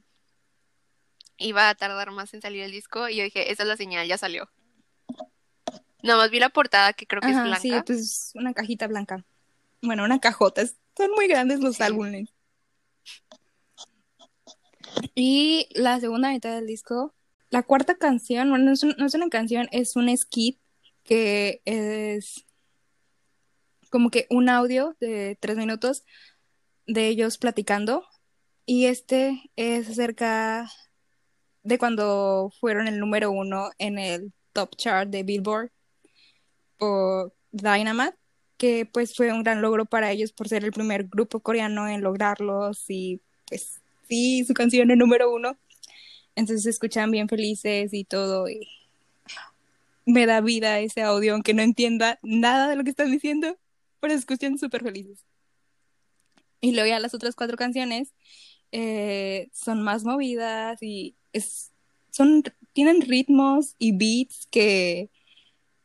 iba 1.38 1.68
a 1.68 1.74
tardar 1.74 2.10
más 2.10 2.34
en 2.34 2.42
salir 2.42 2.62
el 2.62 2.70
disco 2.70 3.08
y 3.08 3.16
yo 3.16 3.24
dije, 3.24 3.50
esa 3.50 3.62
es 3.62 3.68
la 3.68 3.76
señal, 3.76 4.06
ya 4.06 4.18
salió. 4.18 4.50
Nada 6.02 6.18
más 6.18 6.30
vi 6.30 6.40
la 6.40 6.50
portada 6.50 6.92
que 6.92 7.06
creo 7.06 7.20
que 7.22 7.30
es 7.30 7.42
blanca. 7.42 7.60
Sí, 7.60 7.72
pues 7.86 8.32
una 8.34 8.52
cajita 8.52 8.86
blanca. 8.86 9.24
Bueno, 9.82 10.04
una 10.04 10.20
cajota. 10.20 10.62
Son 10.96 11.10
muy 11.12 11.26
grandes 11.26 11.60
los 11.60 11.80
álbumes. 11.80 12.28
Y 15.14 15.68
la 15.74 16.00
segunda 16.00 16.30
mitad 16.30 16.54
del 16.54 16.66
disco, 16.66 17.14
la 17.50 17.62
cuarta 17.62 17.96
canción, 17.96 18.50
bueno, 18.50 18.66
no 18.66 18.72
es, 18.72 18.84
no 18.84 19.06
es 19.06 19.14
una 19.14 19.28
canción, 19.28 19.68
es 19.72 19.96
un 19.96 20.14
skit 20.16 20.58
que 21.04 21.62
es 21.64 22.44
como 23.90 24.10
que 24.10 24.26
un 24.30 24.48
audio 24.48 24.96
de 25.00 25.36
tres 25.40 25.56
minutos 25.56 26.04
de 26.88 27.06
ellos 27.06 27.38
platicando. 27.38 28.04
Y 28.66 28.86
este 28.86 29.40
es 29.56 29.88
acerca 29.88 30.68
de 31.62 31.78
cuando 31.78 32.50
fueron 32.60 32.88
el 32.88 32.98
número 32.98 33.30
uno 33.30 33.70
en 33.78 33.98
el 33.98 34.32
top 34.52 34.74
chart 34.76 35.10
de 35.10 35.22
Billboard 35.22 35.70
por 36.78 37.32
Dynamite, 37.52 38.16
que 38.56 38.86
pues 38.86 39.14
fue 39.14 39.32
un 39.32 39.42
gran 39.42 39.62
logro 39.62 39.84
para 39.84 40.10
ellos 40.10 40.32
por 40.32 40.48
ser 40.48 40.64
el 40.64 40.72
primer 40.72 41.04
grupo 41.04 41.40
coreano 41.40 41.88
en 41.88 42.02
lograrlos 42.02 42.84
y 42.88 43.20
pues 43.46 43.80
sí, 44.08 44.44
su 44.44 44.54
canción 44.54 44.90
es 44.90 44.96
número 44.96 45.32
uno. 45.32 45.56
Entonces 46.34 46.64
se 46.64 46.70
escuchan 46.70 47.10
bien 47.10 47.28
felices 47.28 47.92
y 47.92 48.04
todo 48.04 48.48
y 48.48 48.68
me 50.06 50.26
da 50.26 50.40
vida 50.40 50.80
ese 50.80 51.02
audio, 51.02 51.34
aunque 51.34 51.54
no 51.54 51.62
entienda 51.62 52.18
nada 52.22 52.68
de 52.68 52.76
lo 52.76 52.84
que 52.84 52.90
están 52.90 53.10
diciendo, 53.10 53.58
pero 54.00 54.14
se 54.14 54.20
escuchan 54.20 54.58
súper 54.58 54.82
felices. 54.82 55.24
Y 56.60 56.72
luego 56.72 56.88
ya 56.88 57.00
las 57.00 57.14
otras 57.14 57.34
cuatro 57.34 57.56
canciones 57.56 58.14
eh, 58.72 59.48
son 59.52 59.82
más 59.82 60.04
movidas 60.04 60.82
y 60.82 61.16
es, 61.32 61.72
son, 62.10 62.42
tienen 62.72 63.00
ritmos 63.00 63.74
y 63.78 63.92
beats 63.92 64.46
que 64.50 65.10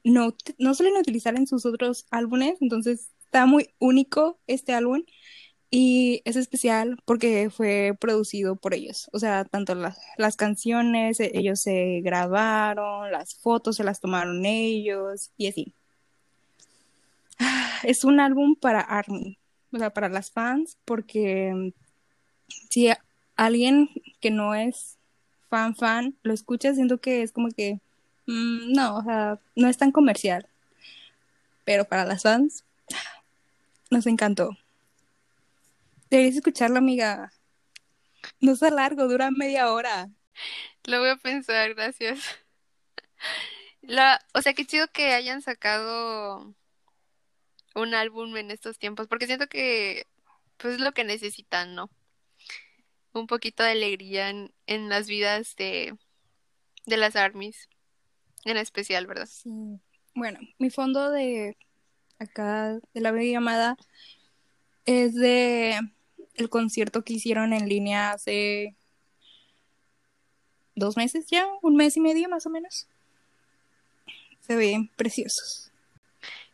no, 0.03 0.35
no 0.57 0.73
suelen 0.73 0.97
utilizar 0.97 1.35
en 1.35 1.47
sus 1.47 1.65
otros 1.65 2.05
álbumes, 2.11 2.57
entonces 2.61 3.11
está 3.25 3.45
muy 3.45 3.69
único 3.79 4.39
este 4.47 4.73
álbum 4.73 5.03
y 5.69 6.21
es 6.25 6.35
especial 6.35 6.97
porque 7.05 7.49
fue 7.49 7.97
producido 7.99 8.55
por 8.57 8.73
ellos, 8.73 9.09
o 9.13 9.19
sea, 9.19 9.45
tanto 9.45 9.75
las, 9.75 9.97
las 10.17 10.35
canciones, 10.35 11.19
e, 11.19 11.31
ellos 11.33 11.61
se 11.61 12.01
grabaron, 12.01 13.11
las 13.11 13.35
fotos 13.35 13.77
se 13.77 13.83
las 13.83 13.99
tomaron 13.99 14.45
ellos 14.45 15.31
y 15.37 15.47
así. 15.47 15.73
Es 17.83 18.03
un 18.03 18.19
álbum 18.19 18.55
para 18.55 18.81
ARMY, 18.81 19.37
o 19.73 19.77
sea, 19.77 19.89
para 19.91 20.09
las 20.09 20.31
fans, 20.31 20.77
porque 20.85 21.73
si 22.69 22.89
alguien 23.35 23.89
que 24.21 24.31
no 24.31 24.53
es 24.55 24.97
fan 25.49 25.75
fan 25.75 26.15
lo 26.23 26.33
escucha, 26.33 26.73
siento 26.73 26.99
que 26.99 27.23
es 27.23 27.31
como 27.31 27.49
que 27.49 27.79
Mm, 28.25 28.73
no, 28.73 28.97
o 28.97 29.03
sea, 29.03 29.39
no 29.55 29.67
es 29.67 29.77
tan 29.77 29.91
comercial. 29.91 30.47
Pero 31.65 31.85
para 31.85 32.05
las 32.05 32.23
fans, 32.23 32.65
nos 33.89 34.07
encantó. 34.07 34.57
Deberías 36.09 36.35
escucharlo, 36.35 36.77
amiga. 36.77 37.31
No 38.39 38.53
está 38.53 38.69
largo, 38.69 39.07
dura 39.07 39.31
media 39.31 39.71
hora. 39.71 40.09
Lo 40.85 40.99
voy 40.99 41.09
a 41.09 41.17
pensar, 41.17 41.73
gracias. 41.73 42.19
La, 43.81 44.21
o 44.33 44.41
sea, 44.41 44.53
qué 44.53 44.65
chido 44.65 44.87
que 44.89 45.13
hayan 45.13 45.41
sacado 45.41 46.53
un 47.75 47.93
álbum 47.93 48.35
en 48.37 48.51
estos 48.51 48.77
tiempos, 48.77 49.07
porque 49.07 49.27
siento 49.27 49.47
que 49.47 50.05
pues 50.57 50.75
es 50.75 50.79
lo 50.79 50.93
que 50.93 51.03
necesitan, 51.03 51.75
¿no? 51.75 51.89
Un 53.13 53.27
poquito 53.27 53.63
de 53.63 53.71
alegría 53.71 54.29
en, 54.29 54.53
en 54.67 54.89
las 54.89 55.07
vidas 55.07 55.55
de, 55.55 55.95
de 56.85 56.97
las 56.97 57.15
armies 57.15 57.69
en 58.45 58.57
especial, 58.57 59.07
¿verdad? 59.07 59.27
Sí. 59.27 59.49
Bueno, 60.15 60.39
mi 60.59 60.69
fondo 60.69 61.11
de 61.11 61.57
acá 62.19 62.79
de 62.93 63.01
la 63.01 63.11
llamada 63.11 63.77
es 64.85 65.15
de 65.15 65.79
el 66.35 66.49
concierto 66.49 67.03
que 67.03 67.13
hicieron 67.13 67.53
en 67.53 67.67
línea 67.67 68.11
hace 68.11 68.75
dos 70.75 70.97
meses 70.97 71.25
ya, 71.27 71.47
un 71.61 71.75
mes 71.75 71.97
y 71.97 71.99
medio 71.99 72.29
más 72.29 72.45
o 72.45 72.49
menos. 72.49 72.87
Se 74.41 74.55
ven 74.55 74.89
preciosos. 74.95 75.71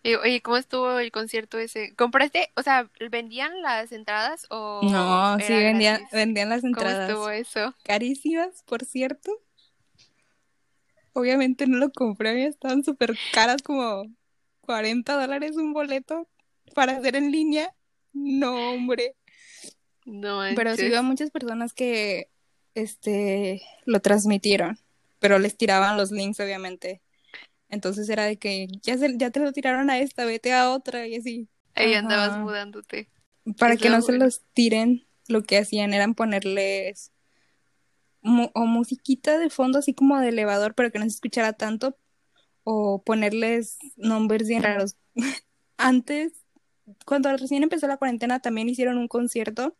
Y, 0.01 0.15
oye, 0.15 0.41
¿cómo 0.41 0.57
estuvo 0.57 0.97
el 0.99 1.11
concierto 1.11 1.57
ese? 1.57 1.93
¿Compraste, 1.95 2.51
o 2.55 2.63
sea, 2.63 2.89
vendían 3.11 3.61
las 3.61 3.91
entradas 3.91 4.47
o...? 4.49 4.81
No, 4.83 5.37
sí, 5.39 5.51
vendían, 5.51 6.07
vendían 6.11 6.49
las 6.49 6.63
entradas. 6.63 7.11
¿Cómo 7.11 7.29
estuvo 7.29 7.59
eso? 7.61 7.75
Carísimas, 7.83 8.63
por 8.63 8.85
cierto. 8.85 9.31
Obviamente 11.13 11.67
no 11.67 11.77
lo 11.77 11.91
compré, 11.91 12.45
estaban 12.45 12.83
súper 12.83 13.17
caras, 13.33 13.61
como 13.61 14.05
40 14.61 15.19
dólares 15.19 15.57
un 15.57 15.73
boleto 15.73 16.29
para 16.73 16.93
hacer 16.93 17.15
en 17.17 17.31
línea. 17.31 17.73
No, 18.13 18.71
hombre. 18.71 19.15
No, 20.05 20.41
Pero 20.55 20.75
sí 20.75 20.89
hubo 20.91 21.03
muchas 21.03 21.29
personas 21.29 21.73
que 21.73 22.29
este 22.73 23.61
lo 23.85 23.99
transmitieron, 23.99 24.79
pero 25.19 25.39
les 25.39 25.57
tiraban 25.57 25.97
los 25.97 26.11
links, 26.11 26.39
obviamente. 26.39 27.01
Entonces 27.69 28.09
era 28.09 28.25
de 28.25 28.37
que 28.37 28.67
ya, 28.81 28.97
se, 28.97 29.17
ya 29.17 29.29
te 29.29 29.39
lo 29.39 29.51
tiraron 29.51 29.89
a 29.89 29.99
esta, 29.99 30.25
vete 30.25 30.53
a 30.53 30.71
otra 30.71 31.07
y 31.07 31.15
así. 31.15 31.47
Ahí 31.75 31.93
andabas 31.93 32.37
mudándote. 32.39 33.09
Para 33.57 33.77
que 33.77 33.89
no 33.89 34.01
se 34.01 34.13
los 34.13 34.41
tiren, 34.53 35.05
lo 35.27 35.43
que 35.43 35.57
hacían 35.57 35.93
eran 35.93 36.15
ponerles 36.15 37.11
o 38.21 38.65
musiquita 38.65 39.37
de 39.37 39.49
fondo, 39.49 39.79
así 39.79 39.93
como 39.93 40.19
de 40.19 40.29
elevador, 40.29 40.75
pero 40.75 40.91
que 40.91 40.99
no 40.99 41.05
se 41.05 41.15
escuchara 41.15 41.53
tanto, 41.53 41.97
o 42.63 43.01
ponerles 43.01 43.77
nombres 43.95 44.47
bien 44.47 44.63
raros. 44.63 44.97
Antes, 45.77 46.33
cuando 47.05 47.35
recién 47.37 47.63
empezó 47.63 47.87
la 47.87 47.97
cuarentena, 47.97 48.41
también 48.41 48.69
hicieron 48.69 48.97
un 48.97 49.07
concierto, 49.07 49.77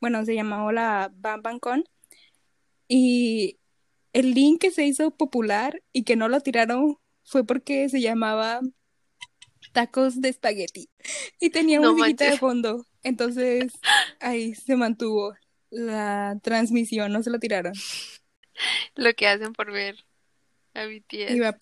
bueno, 0.00 0.24
se 0.24 0.34
llamaba 0.34 0.72
la 0.72 1.12
Bam 1.14 1.42
Bam 1.42 1.58
Con, 1.60 1.84
y 2.88 3.58
el 4.14 4.32
link 4.32 4.60
que 4.60 4.70
se 4.70 4.86
hizo 4.86 5.10
popular 5.10 5.82
y 5.92 6.04
que 6.04 6.16
no 6.16 6.28
lo 6.28 6.40
tiraron 6.40 6.96
fue 7.24 7.44
porque 7.44 7.88
se 7.88 8.00
llamaba 8.00 8.60
tacos 9.72 10.20
de 10.20 10.28
espagueti 10.30 10.88
y 11.40 11.50
tenía 11.50 11.80
musiquita 11.80 12.30
de 12.30 12.38
fondo. 12.38 12.86
Entonces 13.02 13.72
ahí 14.20 14.54
se 14.54 14.76
mantuvo 14.76 15.34
la 15.68 16.38
transmisión, 16.42 17.12
no 17.12 17.22
se 17.22 17.30
lo 17.30 17.38
tiraron. 17.38 17.74
Lo 18.94 19.12
que 19.14 19.26
hacen 19.26 19.52
por 19.52 19.72
ver 19.72 19.96
a 20.74 20.86
BTS. 20.86 21.56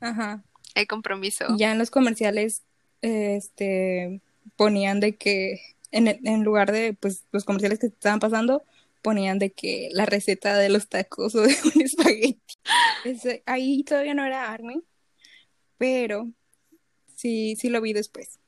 Ajá. 0.00 0.42
Hay 0.74 0.86
compromiso. 0.86 1.46
Ya 1.56 1.70
en 1.70 1.78
los 1.78 1.90
comerciales, 1.90 2.64
este, 3.00 4.20
ponían 4.56 4.98
de 4.98 5.16
que 5.16 5.60
en, 5.92 6.08
en 6.08 6.42
lugar 6.42 6.72
de, 6.72 6.94
pues, 6.94 7.26
los 7.30 7.44
comerciales 7.44 7.78
que 7.78 7.86
estaban 7.86 8.18
pasando, 8.18 8.64
ponían 9.02 9.38
de 9.38 9.50
que 9.52 9.88
la 9.92 10.06
receta 10.06 10.56
de 10.58 10.68
los 10.68 10.88
tacos 10.88 11.34
o 11.36 11.40
de 11.42 11.54
un 11.74 11.82
espagueti. 11.82 12.40
Ahí 13.46 13.82
todavía 13.84 14.14
no 14.14 14.24
era 14.24 14.52
Army, 14.52 14.82
pero 15.78 16.28
sí, 17.16 17.56
sí 17.56 17.68
lo 17.68 17.80
vi 17.80 17.92
después. 17.92 18.38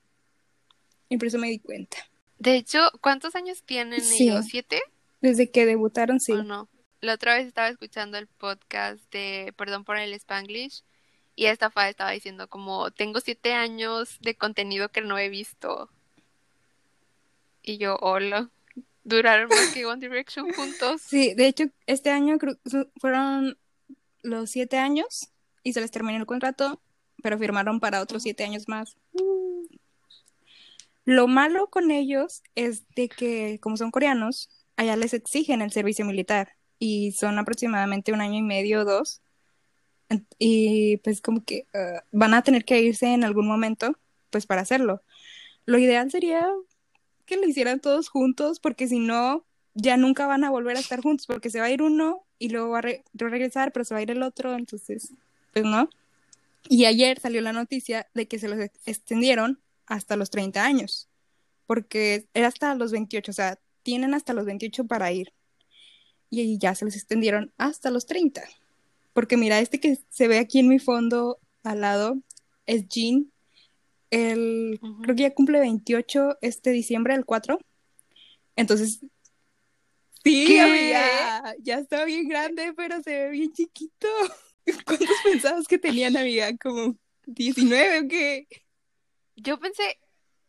Y 1.09 1.17
por 1.17 1.27
eso 1.27 1.37
me 1.37 1.49
di 1.49 1.59
cuenta. 1.59 1.97
De 2.39 2.55
hecho, 2.55 2.79
¿cuántos 3.01 3.35
años 3.35 3.63
tienen 3.63 4.01
Sí. 4.01 4.29
ellos? 4.29 4.45
¿Siete 4.47 4.81
Desde 5.21 5.49
que 5.51 5.65
debutaron, 5.65 6.19
sí. 6.19 6.33
no? 6.33 6.69
La 7.01 7.13
otra 7.15 7.35
vez 7.35 7.47
estaba 7.47 7.67
escuchando 7.69 8.17
el 8.17 8.27
podcast 8.27 8.99
de 9.11 9.53
Perdón 9.57 9.83
por 9.83 9.97
el 9.97 10.13
Spanglish 10.13 10.83
y 11.35 11.45
esta 11.45 11.69
fa 11.69 11.89
estaba 11.89 12.11
diciendo 12.11 12.47
como 12.47 12.91
tengo 12.91 13.19
siete 13.19 13.53
años 13.53 14.17
de 14.21 14.35
contenido 14.35 14.89
que 14.89 15.01
no 15.01 15.17
he 15.17 15.29
visto. 15.29 15.89
Y 17.61 17.77
yo, 17.77 17.97
hola, 18.01 18.49
duraron 19.03 19.49
más 19.49 19.73
que 19.73 19.85
One 19.85 19.99
Direction 19.99 20.51
juntos. 20.53 21.01
Sí, 21.01 21.33
de 21.35 21.47
hecho, 21.47 21.65
este 21.87 22.09
año 22.09 22.37
creo 22.37 22.57
fueron 22.99 23.57
los 24.21 24.49
siete 24.49 24.77
años 24.77 25.29
y 25.63 25.73
se 25.73 25.81
les 25.81 25.91
terminó 25.91 26.17
el 26.17 26.25
contrato, 26.25 26.81
pero 27.21 27.37
firmaron 27.37 27.79
para 27.79 28.01
otros 28.01 28.23
siete 28.23 28.43
años 28.43 28.67
más. 28.67 28.97
Lo 31.05 31.27
malo 31.27 31.67
con 31.67 31.91
ellos 31.91 32.41
es 32.55 32.83
de 32.95 33.09
que, 33.09 33.59
como 33.61 33.75
son 33.75 33.91
coreanos, 33.91 34.49
allá 34.77 34.95
les 34.95 35.13
exigen 35.13 35.61
el 35.61 35.71
servicio 35.71 36.05
militar 36.05 36.53
y 36.79 37.11
son 37.11 37.37
aproximadamente 37.39 38.13
un 38.13 38.21
año 38.21 38.39
y 38.39 38.41
medio 38.41 38.81
o 38.81 38.85
dos. 38.85 39.21
Y 40.37 40.97
pues 40.97 41.21
como 41.21 41.43
que 41.43 41.65
eh, 41.73 41.99
van 42.11 42.33
a 42.33 42.43
tener 42.43 42.65
que 42.65 42.81
irse 42.81 43.07
en 43.07 43.23
algún 43.23 43.47
momento, 43.47 43.97
pues 44.29 44.45
para 44.45 44.61
hacerlo. 44.61 45.01
Lo 45.65 45.77
ideal 45.77 46.11
sería 46.11 46.47
que 47.33 47.41
lo 47.41 47.47
hicieran 47.47 47.79
todos 47.79 48.09
juntos, 48.09 48.59
porque 48.59 48.87
si 48.87 48.99
no, 48.99 49.45
ya 49.73 49.97
nunca 49.97 50.27
van 50.27 50.43
a 50.43 50.49
volver 50.51 50.77
a 50.77 50.79
estar 50.79 51.01
juntos, 51.01 51.25
porque 51.27 51.49
se 51.49 51.59
va 51.59 51.65
a 51.65 51.71
ir 51.71 51.81
uno 51.81 52.25
y 52.39 52.49
luego 52.49 52.69
va 52.69 52.79
a 52.79 52.81
re- 52.81 53.03
regresar, 53.13 53.71
pero 53.71 53.85
se 53.85 53.93
va 53.93 53.99
a 53.99 54.03
ir 54.03 54.11
el 54.11 54.23
otro, 54.23 54.55
entonces, 54.55 55.13
pues 55.53 55.65
no. 55.65 55.89
Y 56.69 56.85
ayer 56.85 57.19
salió 57.19 57.41
la 57.41 57.53
noticia 57.53 58.07
de 58.13 58.27
que 58.27 58.39
se 58.39 58.47
los 58.47 58.59
ex- 58.59 58.79
extendieron 58.85 59.59
hasta 59.85 60.15
los 60.15 60.29
30 60.29 60.63
años, 60.63 61.09
porque 61.65 62.27
era 62.33 62.47
hasta 62.47 62.75
los 62.75 62.91
28, 62.91 63.31
o 63.31 63.33
sea, 63.33 63.59
tienen 63.81 64.13
hasta 64.13 64.33
los 64.33 64.45
28 64.45 64.85
para 64.85 65.11
ir. 65.11 65.33
Y 66.29 66.57
ya 66.57 66.73
se 66.75 66.85
los 66.85 66.95
extendieron 66.95 67.51
hasta 67.57 67.91
los 67.91 68.05
30. 68.05 68.43
Porque 69.13 69.37
mira, 69.37 69.59
este 69.59 69.79
que 69.79 69.99
se 70.09 70.27
ve 70.27 70.39
aquí 70.39 70.59
en 70.59 70.67
mi 70.67 70.79
fondo 70.79 71.37
al 71.63 71.81
lado 71.81 72.17
es 72.65 72.87
Jean. 72.87 73.31
El, 74.13 74.79
Ujú. 74.79 75.01
creo 75.01 75.15
que 75.15 75.23
ya 75.23 75.33
cumple 75.33 75.59
28 75.59 76.37
este 76.41 76.69
diciembre, 76.69 77.15
el 77.15 77.25
4. 77.25 77.57
Entonces, 78.55 78.99
sí, 80.23 80.59
amiga, 80.59 81.55
ya 81.59 81.79
está 81.79 82.05
bien 82.05 82.27
grande, 82.27 82.73
pero 82.77 83.01
se 83.01 83.09
ve 83.09 83.29
bien 83.29 83.51
chiquito. 83.51 84.07
¿Cuántos 84.85 85.17
pensabas 85.23 85.67
que 85.67 85.79
tenían, 85.79 86.15
amiga? 86.15 86.55
¿Como 86.61 86.95
19 87.25 88.01
o 88.01 88.07
qué? 88.07 88.47
Yo 89.35 89.59
pensé, 89.59 89.97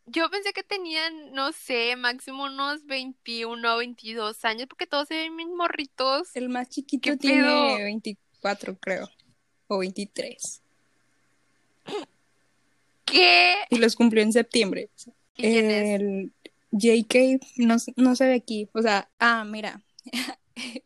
yo 0.05 0.29
pensé 0.29 0.53
que 0.53 0.61
tenían, 0.61 1.31
no 1.31 1.51
sé, 1.51 1.95
máximo 1.95 2.43
unos 2.43 2.85
21 2.85 3.73
o 3.73 3.77
22 3.79 4.45
años, 4.45 4.67
porque 4.67 4.85
todos 4.85 5.07
se 5.07 5.15
ven 5.15 5.35
bien 5.35 5.55
morritos. 5.55 6.35
El 6.35 6.49
más 6.49 6.69
chiquito 6.69 7.09
¿Qué 7.09 7.17
tiene 7.17 7.41
pedo? 7.41 7.77
24, 7.77 8.77
creo, 8.77 9.09
o 9.67 9.79
23. 9.79 10.61
¿Qué? 13.05 13.53
Y 13.69 13.77
los 13.77 13.95
cumplió 13.95 14.23
en 14.23 14.33
septiembre. 14.33 14.89
¿Y 15.37 15.41
quién 15.43 15.71
es? 15.71 16.01
El 16.01 16.33
JK 16.71 17.39
no, 17.57 17.77
no 17.95 18.15
se 18.15 18.25
ve 18.25 18.33
aquí. 18.33 18.69
O 18.73 18.81
sea, 18.81 19.09
ah, 19.19 19.43
mira. 19.45 19.81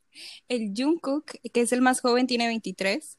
El 0.49 0.74
Jungkook, 0.76 1.32
que 1.53 1.61
es 1.61 1.72
el 1.72 1.82
más 1.82 2.01
joven, 2.01 2.28
tiene 2.28 2.47
23. 2.47 3.17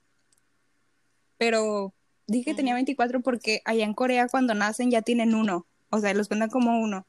Pero 1.38 1.94
dije 2.26 2.51
que 2.51 2.55
tenía 2.55 2.74
Ujú. 2.74 2.78
24 2.78 3.20
porque 3.22 3.62
allá 3.64 3.84
en 3.84 3.94
Corea 3.94 4.28
cuando 4.28 4.55
nacen 4.55 4.90
ya 4.90 5.03
tienen 5.03 5.34
uno. 5.34 5.66
O 5.90 5.98
sea, 6.01 6.12
los 6.14 6.28
cuentan 6.28 6.51
como 6.51 6.80
uno. 6.80 7.07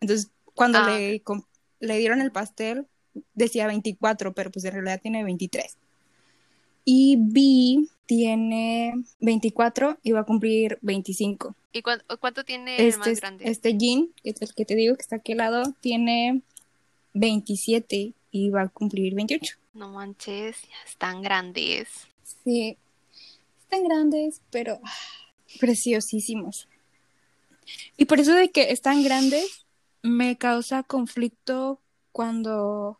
Entonces, 0.00 0.30
cuando 0.54 0.80
Ah, 0.80 0.86
le, 0.98 1.22
le 1.80 1.98
dieron 1.98 2.20
el 2.20 2.32
pastel, 2.32 2.86
decía 3.34 3.66
24, 3.66 4.34
pero 4.34 4.50
pues 4.50 4.64
en 4.66 4.72
realidad 4.72 5.00
tiene 5.00 5.24
23. 5.24 5.78
Y 6.84 7.16
B 7.18 7.86
tiene 8.06 8.94
24 9.20 9.98
y 10.02 10.12
va 10.12 10.20
a 10.20 10.24
cumplir 10.24 10.78
25. 10.82 11.54
¿Y 11.72 11.82
cuán- 11.82 12.02
cuánto 12.20 12.44
tiene 12.44 12.76
el 12.88 12.98
más 12.98 13.06
Este, 13.06 13.20
grande? 13.20 13.44
este 13.48 13.76
Jin, 13.78 14.12
que 14.22 14.30
es 14.30 14.42
el 14.42 14.52
que 14.54 14.64
te 14.64 14.74
digo 14.74 14.96
que 14.96 15.02
está 15.02 15.16
aquí 15.16 15.32
al 15.32 15.38
lado, 15.38 15.62
tiene 15.80 16.42
27 17.14 18.12
y 18.32 18.50
va 18.50 18.62
a 18.62 18.68
cumplir 18.68 19.14
28. 19.14 19.56
No 19.74 19.90
manches, 19.90 20.56
están 20.86 21.22
grandes. 21.22 21.88
Sí, 22.44 22.76
están 23.62 23.84
grandes, 23.84 24.40
pero 24.50 24.80
ah, 24.82 24.92
preciosísimos. 25.60 26.68
Y 27.96 28.06
por 28.06 28.18
eso 28.18 28.32
de 28.32 28.50
que 28.50 28.72
están 28.72 29.02
grandes, 29.04 29.64
me 30.02 30.36
causa 30.36 30.82
conflicto 30.82 31.80
cuando 32.10 32.98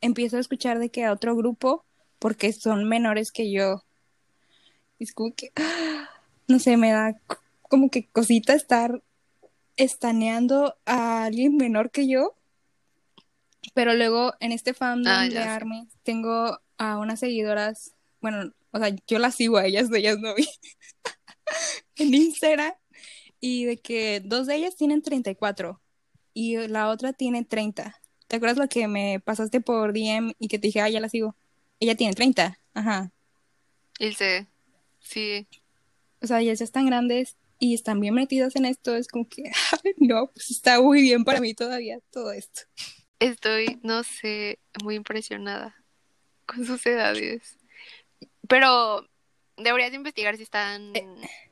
empiezo 0.00 0.36
a 0.36 0.40
escuchar 0.40 0.78
de 0.78 0.88
que 0.90 1.04
a 1.04 1.12
otro 1.12 1.36
grupo, 1.36 1.84
porque 2.20 2.52
son 2.52 2.88
menores 2.88 3.32
que 3.32 3.50
yo. 3.50 3.82
Es 5.00 5.12
como 5.12 5.34
que, 5.34 5.50
no 6.46 6.60
sé, 6.60 6.76
me 6.76 6.92
da 6.92 7.20
como 7.62 7.90
que 7.90 8.06
cosita 8.06 8.54
estar 8.54 9.02
estaneando 9.76 10.76
a 10.86 11.24
alguien 11.24 11.56
menor 11.56 11.90
que 11.90 12.08
yo. 12.08 12.36
Pero 13.74 13.94
luego 13.94 14.34
en 14.40 14.52
este 14.52 14.74
fandom 14.74 15.12
Ah, 15.12 15.24
de 15.24 15.32
sé. 15.32 15.38
ARMY 15.38 15.88
tengo 16.02 16.60
a 16.78 16.98
unas 16.98 17.20
seguidoras, 17.20 17.94
bueno, 18.20 18.52
o 18.70 18.78
sea, 18.78 18.94
yo 19.06 19.18
las 19.18 19.34
sigo 19.34 19.58
a 19.58 19.66
ellas, 19.66 19.88
ellas 19.92 20.18
no 20.18 20.34
vi, 20.34 20.48
en 21.96 22.14
Instagram, 22.14 22.72
y 23.40 23.64
de 23.64 23.76
que 23.78 24.20
dos 24.24 24.46
de 24.46 24.56
ellas 24.56 24.76
tienen 24.76 25.02
34 25.02 25.80
y 26.32 26.56
la 26.68 26.88
otra 26.88 27.12
tiene 27.12 27.44
30. 27.44 28.00
¿Te 28.28 28.36
acuerdas 28.36 28.58
lo 28.58 28.68
que 28.68 28.86
me 28.88 29.20
pasaste 29.20 29.60
por 29.60 29.92
DM 29.92 30.34
y 30.38 30.48
que 30.48 30.58
te 30.58 30.68
dije, 30.68 30.80
ah, 30.80 30.88
ya 30.88 31.00
la 31.00 31.08
sigo? 31.08 31.36
Ella 31.80 31.94
tiene 31.94 32.14
30, 32.14 32.58
ajá. 32.74 33.10
Ilse, 33.98 34.46
sí. 35.00 35.46
O 36.22 36.26
sea, 36.26 36.40
ellas 36.40 36.58
ya 36.58 36.64
están 36.64 36.86
grandes 36.86 37.36
y 37.58 37.74
están 37.74 38.00
bien 38.00 38.14
metidas 38.14 38.56
en 38.56 38.64
esto, 38.66 38.94
es 38.96 39.08
como 39.08 39.28
que, 39.28 39.44
no, 39.98 40.30
pues 40.32 40.50
está 40.50 40.80
muy 40.80 41.02
bien 41.02 41.24
para 41.24 41.40
mí 41.40 41.54
todavía 41.54 41.98
todo 42.10 42.32
esto. 42.32 42.62
Estoy, 43.18 43.78
no 43.82 44.02
sé, 44.02 44.58
muy 44.82 44.94
impresionada 44.94 45.74
con 46.46 46.64
sus 46.64 46.84
edades. 46.86 47.58
Pero 48.48 49.06
deberías 49.56 49.92
investigar 49.92 50.36
si 50.36 50.42
están 50.42 50.92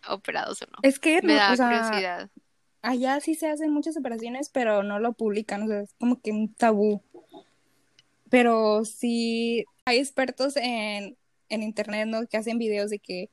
operados 0.09 0.63
o 0.63 0.67
no. 0.67 0.79
Es 0.83 0.99
que, 0.99 1.21
Me 1.23 1.35
no, 1.35 1.39
da 1.39 1.53
o 1.53 1.57
sea, 1.57 1.67
curiosidad. 1.67 2.31
allá 2.83 3.21
sí 3.21 3.35
se 3.35 3.49
hacen 3.49 3.71
muchas 3.71 3.97
operaciones, 3.99 4.49
pero 4.49 4.83
no 4.83 4.99
lo 4.99 5.13
publican, 5.13 5.63
o 5.63 5.67
sea, 5.69 5.81
es 5.83 5.95
como 5.99 6.21
que 6.21 6.31
un 6.33 6.53
tabú. 6.55 7.03
Pero 8.31 8.85
sí 8.85 9.65
hay 9.89 9.99
expertos 9.99 10.57
en, 10.57 11.17
en 11.49 11.63
internet, 11.63 12.07
¿no? 12.07 12.27
Que 12.27 12.37
hacen 12.37 12.59
videos 12.59 12.91
de 12.91 12.99
que, 12.99 13.31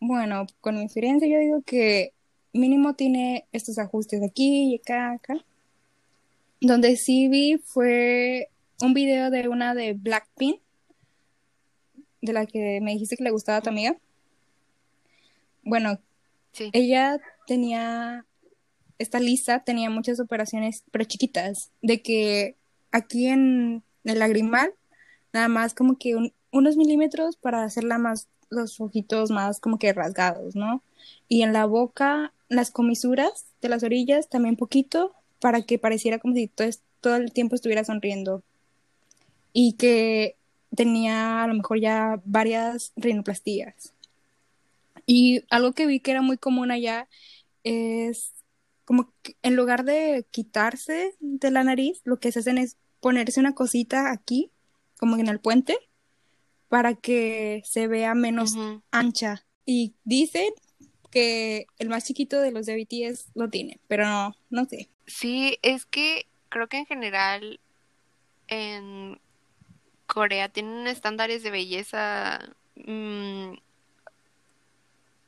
bueno, 0.00 0.46
con 0.60 0.76
mi 0.76 0.82
experiencia 0.82 1.28
yo 1.28 1.38
digo 1.38 1.62
que 1.62 2.12
mínimo 2.52 2.94
tiene 2.94 3.46
estos 3.52 3.78
ajustes 3.78 4.22
aquí 4.22 4.72
y 4.72 4.76
acá, 4.76 5.12
acá. 5.12 5.34
Donde 6.60 6.96
sí 6.96 7.28
vi 7.28 7.58
fue 7.64 8.48
un 8.80 8.94
video 8.94 9.30
de 9.30 9.48
una 9.48 9.74
de 9.74 9.94
Blackpink, 9.94 10.60
de 12.20 12.32
la 12.32 12.46
que 12.46 12.80
me 12.80 12.92
dijiste 12.92 13.16
que 13.16 13.24
le 13.24 13.30
gustaba 13.30 13.58
a 13.58 13.62
tu 13.62 13.70
amiga. 13.70 13.96
Bueno, 15.64 15.98
Sí. 16.52 16.70
ella 16.74 17.18
tenía, 17.46 18.26
esta 18.98 19.18
Lisa 19.18 19.64
tenía 19.64 19.88
muchas 19.88 20.20
operaciones, 20.20 20.84
pero 20.90 21.04
chiquitas, 21.04 21.72
de 21.80 22.02
que 22.02 22.56
aquí 22.90 23.28
en 23.28 23.82
el 24.04 24.18
lagrimal, 24.18 24.74
nada 25.32 25.48
más 25.48 25.74
como 25.74 25.98
que 25.98 26.16
un- 26.16 26.32
unos 26.50 26.76
milímetros 26.76 27.36
para 27.36 27.64
hacerla 27.64 27.98
más, 27.98 28.28
los 28.50 28.80
ojitos 28.80 29.30
más 29.30 29.60
como 29.60 29.78
que 29.78 29.92
rasgados, 29.92 30.54
¿no? 30.54 30.82
Y 31.28 31.42
en 31.42 31.52
la 31.52 31.66
boca, 31.66 32.32
las 32.48 32.70
comisuras 32.70 33.46
de 33.62 33.68
las 33.68 33.82
orillas, 33.82 34.28
también 34.28 34.56
poquito, 34.56 35.14
para 35.40 35.62
que 35.62 35.78
pareciera 35.78 36.18
como 36.18 36.34
si 36.34 36.48
todo, 36.48 36.68
todo 37.00 37.16
el 37.16 37.32
tiempo 37.32 37.54
estuviera 37.54 37.84
sonriendo. 37.84 38.42
Y 39.52 39.74
que 39.74 40.36
tenía 40.74 41.42
a 41.42 41.46
lo 41.46 41.54
mejor 41.54 41.80
ya 41.80 42.20
varias 42.24 42.92
rinoplastías. 42.96 43.92
Y 45.06 45.44
algo 45.50 45.72
que 45.72 45.86
vi 45.86 46.00
que 46.00 46.12
era 46.12 46.22
muy 46.22 46.38
común 46.38 46.70
allá 46.70 47.08
es 47.64 48.32
como 48.84 49.12
que 49.22 49.36
en 49.42 49.56
lugar 49.56 49.84
de 49.84 50.26
quitarse 50.30 51.14
de 51.20 51.50
la 51.50 51.64
nariz, 51.64 52.00
lo 52.04 52.18
que 52.18 52.32
se 52.32 52.40
hacen 52.40 52.58
es 52.58 52.76
ponerse 53.00 53.40
una 53.40 53.54
cosita 53.54 54.10
aquí, 54.10 54.50
como 55.02 55.16
en 55.16 55.26
el 55.26 55.40
puente, 55.40 55.76
para 56.68 56.94
que 56.94 57.60
se 57.64 57.88
vea 57.88 58.14
menos 58.14 58.52
Ujú. 58.52 58.84
ancha. 58.92 59.44
Y 59.66 59.96
dicen 60.04 60.52
que 61.10 61.66
el 61.80 61.88
más 61.88 62.04
chiquito 62.04 62.40
de 62.40 62.52
los 62.52 62.66
de 62.66 62.76
BTS 62.76 63.32
lo 63.34 63.50
tiene, 63.50 63.80
pero 63.88 64.06
no, 64.06 64.36
no 64.48 64.64
sé. 64.64 64.90
Sí, 65.08 65.58
es 65.62 65.86
que 65.86 66.26
creo 66.50 66.68
que 66.68 66.76
en 66.76 66.86
general 66.86 67.58
en 68.46 69.20
Corea 70.06 70.48
tienen 70.48 70.86
estándares 70.86 71.42
de 71.42 71.50
belleza 71.50 72.38
mm, 72.76 73.54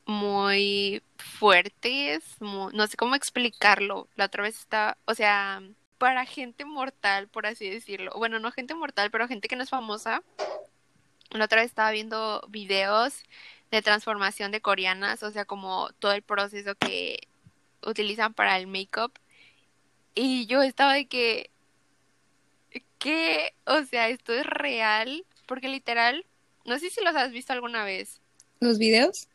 muy 0.07 1.03
fuertes, 1.17 2.23
no 2.39 2.87
sé 2.87 2.97
cómo 2.97 3.17
explicarlo. 3.17 4.07
La 4.15 4.27
otra 4.27 4.45
vez 4.45 4.57
está, 4.57 4.99
o 5.05 5.17
sea, 5.17 5.61
para 6.05 6.27
gente 6.27 6.67
mortal, 6.67 7.29
por 7.29 7.47
así 7.47 7.67
decirlo. 7.67 8.13
Bueno, 8.15 8.39
no 8.39 8.53
gente 8.53 8.75
mortal, 8.75 9.11
pero 9.11 9.27
gente 9.27 9.49
que 9.49 9.57
no 9.57 9.63
es 9.63 9.71
famosa. 9.71 10.23
La 11.31 11.47
otra 11.47 11.63
vez 11.63 11.71
estaba 11.71 11.93
viendo 11.93 12.47
videos 12.51 13.23
de 13.71 13.81
transformación 13.81 14.53
de 14.53 14.61
coreanas, 14.61 15.23
o 15.23 15.31
sea, 15.31 15.47
como 15.47 15.89
todo 16.01 16.13
el 16.13 16.21
proceso 16.21 16.75
que 16.75 17.21
utilizan 17.87 18.35
para 18.35 18.59
el 18.59 18.67
make-up. 18.67 19.15
Y 20.15 20.45
yo 20.45 20.61
estaba 20.61 20.93
de 20.93 21.07
que, 21.07 21.49
¿qué? 22.99 23.55
O 23.65 23.83
sea, 23.85 24.11
esto 24.11 24.35
es 24.35 24.45
real, 24.45 25.25
porque 25.47 25.69
literal, 25.69 26.27
no 26.67 26.79
sé 26.79 26.91
si 26.91 27.03
los 27.03 27.17
has 27.17 27.33
visto 27.33 27.55
alguna 27.55 27.83
vez. 27.83 28.21
¿Los 28.61 28.77
videos? 28.77 29.27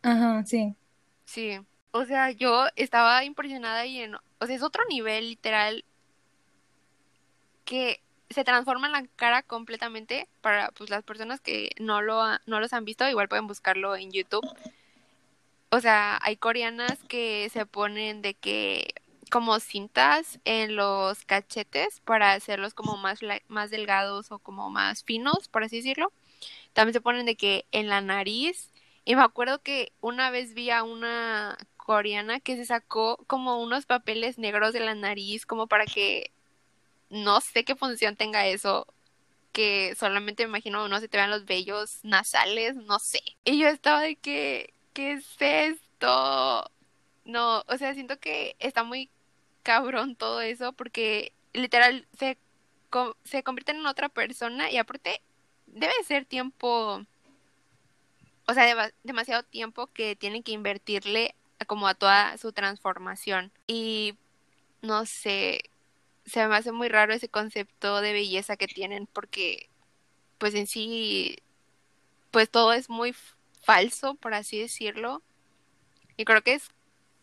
Ajá, 0.00 0.46
sí. 0.46 0.74
Sí. 1.26 1.60
O 1.90 2.06
sea, 2.06 2.30
yo 2.30 2.68
estaba 2.74 3.22
impresionada 3.22 3.84
y 3.84 3.98
en, 3.98 4.16
o 4.42 4.46
sea, 4.46 4.56
es 4.56 4.62
otro 4.62 4.82
nivel 4.88 5.28
literal 5.30 5.84
que 7.64 8.00
se 8.30 8.44
transforma 8.44 8.88
la 8.88 9.06
cara 9.16 9.42
completamente 9.42 10.28
para 10.40 10.70
pues 10.72 10.90
las 10.90 11.04
personas 11.04 11.40
que 11.40 11.70
no 11.78 12.02
lo 12.02 12.22
no 12.46 12.60
los 12.60 12.72
han 12.72 12.84
visto, 12.84 13.08
igual 13.08 13.28
pueden 13.28 13.46
buscarlo 13.46 13.94
en 13.96 14.10
YouTube. 14.10 14.44
O 15.70 15.80
sea, 15.80 16.18
hay 16.22 16.36
coreanas 16.36 16.98
que 17.08 17.48
se 17.50 17.66
ponen 17.66 18.20
de 18.22 18.34
que 18.34 18.94
como 19.30 19.60
cintas 19.60 20.40
en 20.44 20.76
los 20.76 21.24
cachetes 21.24 22.00
para 22.00 22.32
hacerlos 22.32 22.74
como 22.74 22.96
más 22.96 23.20
más 23.48 23.70
delgados 23.70 24.32
o 24.32 24.38
como 24.38 24.70
más 24.70 25.04
finos, 25.04 25.48
por 25.48 25.64
así 25.64 25.76
decirlo. 25.76 26.12
También 26.72 26.94
se 26.94 27.00
ponen 27.00 27.26
de 27.26 27.36
que 27.36 27.66
en 27.72 27.88
la 27.88 28.00
nariz 28.00 28.72
y 29.04 29.16
me 29.16 29.22
acuerdo 29.22 29.62
que 29.62 29.92
una 30.00 30.30
vez 30.30 30.54
vi 30.54 30.70
a 30.70 30.82
una 30.84 31.58
coreana 31.82 32.40
que 32.40 32.56
se 32.56 32.64
sacó 32.64 33.18
como 33.26 33.60
unos 33.60 33.86
papeles 33.86 34.38
negros 34.38 34.72
de 34.72 34.80
la 34.80 34.94
nariz 34.94 35.46
como 35.46 35.66
para 35.66 35.84
que 35.86 36.30
no 37.10 37.40
sé 37.40 37.64
qué 37.64 37.76
función 37.76 38.16
tenga 38.16 38.46
eso 38.46 38.86
que 39.52 39.94
solamente 39.96 40.44
me 40.44 40.50
imagino 40.50 40.88
no 40.88 41.00
se 41.00 41.08
te 41.08 41.18
vean 41.18 41.30
los 41.30 41.44
vellos 41.44 42.00
nasales, 42.04 42.74
no 42.76 42.98
sé. 42.98 43.20
Y 43.44 43.58
yo 43.58 43.68
estaba 43.68 44.00
de 44.02 44.16
que 44.16 44.72
¿qué 44.94 45.12
es 45.12 45.26
esto? 45.40 46.70
No, 47.24 47.64
o 47.68 47.76
sea, 47.78 47.94
siento 47.94 48.18
que 48.18 48.56
está 48.58 48.84
muy 48.84 49.10
cabrón 49.62 50.16
todo 50.16 50.40
eso 50.40 50.72
porque 50.72 51.32
literal 51.52 52.06
se 52.18 52.38
se 53.24 53.42
convierten 53.42 53.76
en 53.76 53.86
otra 53.86 54.08
persona 54.10 54.70
y 54.70 54.76
aparte 54.76 55.22
debe 55.66 55.94
ser 56.04 56.26
tiempo 56.26 57.02
o 58.46 58.54
sea, 58.54 58.92
demasiado 59.02 59.42
tiempo 59.44 59.86
que 59.88 60.16
tienen 60.16 60.42
que 60.42 60.52
invertirle 60.52 61.34
como 61.64 61.88
a 61.88 61.94
toda 61.94 62.36
su 62.38 62.52
transformación. 62.52 63.52
Y 63.66 64.14
no 64.80 65.06
sé, 65.06 65.60
se 66.26 66.46
me 66.46 66.56
hace 66.56 66.72
muy 66.72 66.88
raro 66.88 67.12
ese 67.12 67.28
concepto 67.28 68.00
de 68.00 68.12
belleza 68.12 68.56
que 68.56 68.66
tienen 68.66 69.06
porque 69.12 69.68
pues 70.38 70.54
en 70.54 70.66
sí 70.66 71.36
pues 72.30 72.50
todo 72.50 72.72
es 72.72 72.88
muy 72.88 73.14
falso, 73.62 74.14
por 74.16 74.34
así 74.34 74.58
decirlo. 74.58 75.22
Y 76.16 76.24
creo 76.24 76.42
que 76.42 76.54
es 76.54 76.64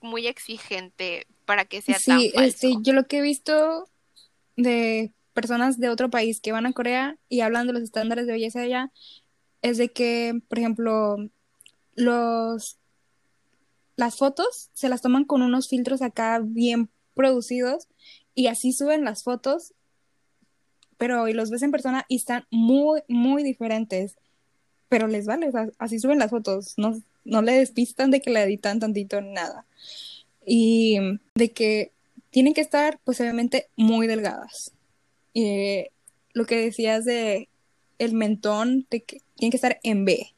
muy 0.02 0.28
exigente 0.28 1.28
para 1.46 1.66
que 1.66 1.82
sea 1.82 1.98
tan 2.06 2.22
falso. 2.22 2.42
Este, 2.42 2.74
yo 2.82 2.94
lo 2.94 3.08
que 3.08 3.18
he 3.18 3.22
visto 3.22 3.90
de 4.56 5.12
personas 5.34 5.80
de 5.80 5.90
otro 5.90 6.10
país 6.10 6.42
que 6.42 6.52
van 6.52 6.66
a 6.66 6.74
Corea 6.74 7.18
y 7.28 7.42
hablan 7.42 7.68
de 7.68 7.74
los 7.74 7.82
estándares 7.82 8.28
de 8.28 8.34
belleza 8.34 8.62
allá 8.62 8.92
es 9.62 9.78
de 9.78 9.92
que, 9.92 10.40
por 10.48 10.60
ejemplo, 10.60 11.18
los 11.96 12.79
las 14.00 14.16
fotos 14.16 14.70
se 14.72 14.88
las 14.88 15.02
toman 15.02 15.26
con 15.26 15.42
unos 15.42 15.68
filtros 15.68 16.02
acá 16.02 16.40
bien 16.42 16.90
producidos 17.16 17.90
y 18.34 18.48
así 18.48 18.72
suben 18.72 19.04
las 19.04 19.24
fotos, 19.24 19.74
pero 20.98 21.28
y 21.28 21.34
los 21.34 21.50
ves 21.50 21.64
en 21.64 21.72
persona 21.72 22.06
y 22.08 22.16
están 22.16 22.46
muy, 22.50 23.02
muy 23.10 23.44
diferentes. 23.44 24.16
Pero 24.88 25.08
les 25.08 25.26
vale, 25.26 25.52
así 25.80 26.00
suben 26.00 26.18
las 26.18 26.30
fotos, 26.30 26.76
no, 26.78 26.98
no 27.26 27.42
le 27.42 27.52
despistan 27.52 28.10
de 28.10 28.22
que 28.22 28.30
la 28.30 28.44
editan 28.44 28.80
tantito, 28.80 29.20
nada. 29.20 29.66
Y 30.46 30.98
de 31.36 31.52
que 31.52 31.92
tienen 32.30 32.54
que 32.54 32.62
estar, 32.62 33.02
pues 33.04 33.20
obviamente, 33.20 33.68
muy 33.76 34.08
delgadas. 34.08 34.72
Eh, 35.34 35.90
lo 36.32 36.46
que 36.46 36.56
decías 36.56 37.04
de 37.04 37.50
el 37.98 38.14
mentón, 38.14 38.88
de 38.90 39.02
que 39.02 39.22
tiene 39.36 39.52
que 39.52 39.58
estar 39.58 39.78
en 39.84 40.06
B. 40.06 40.34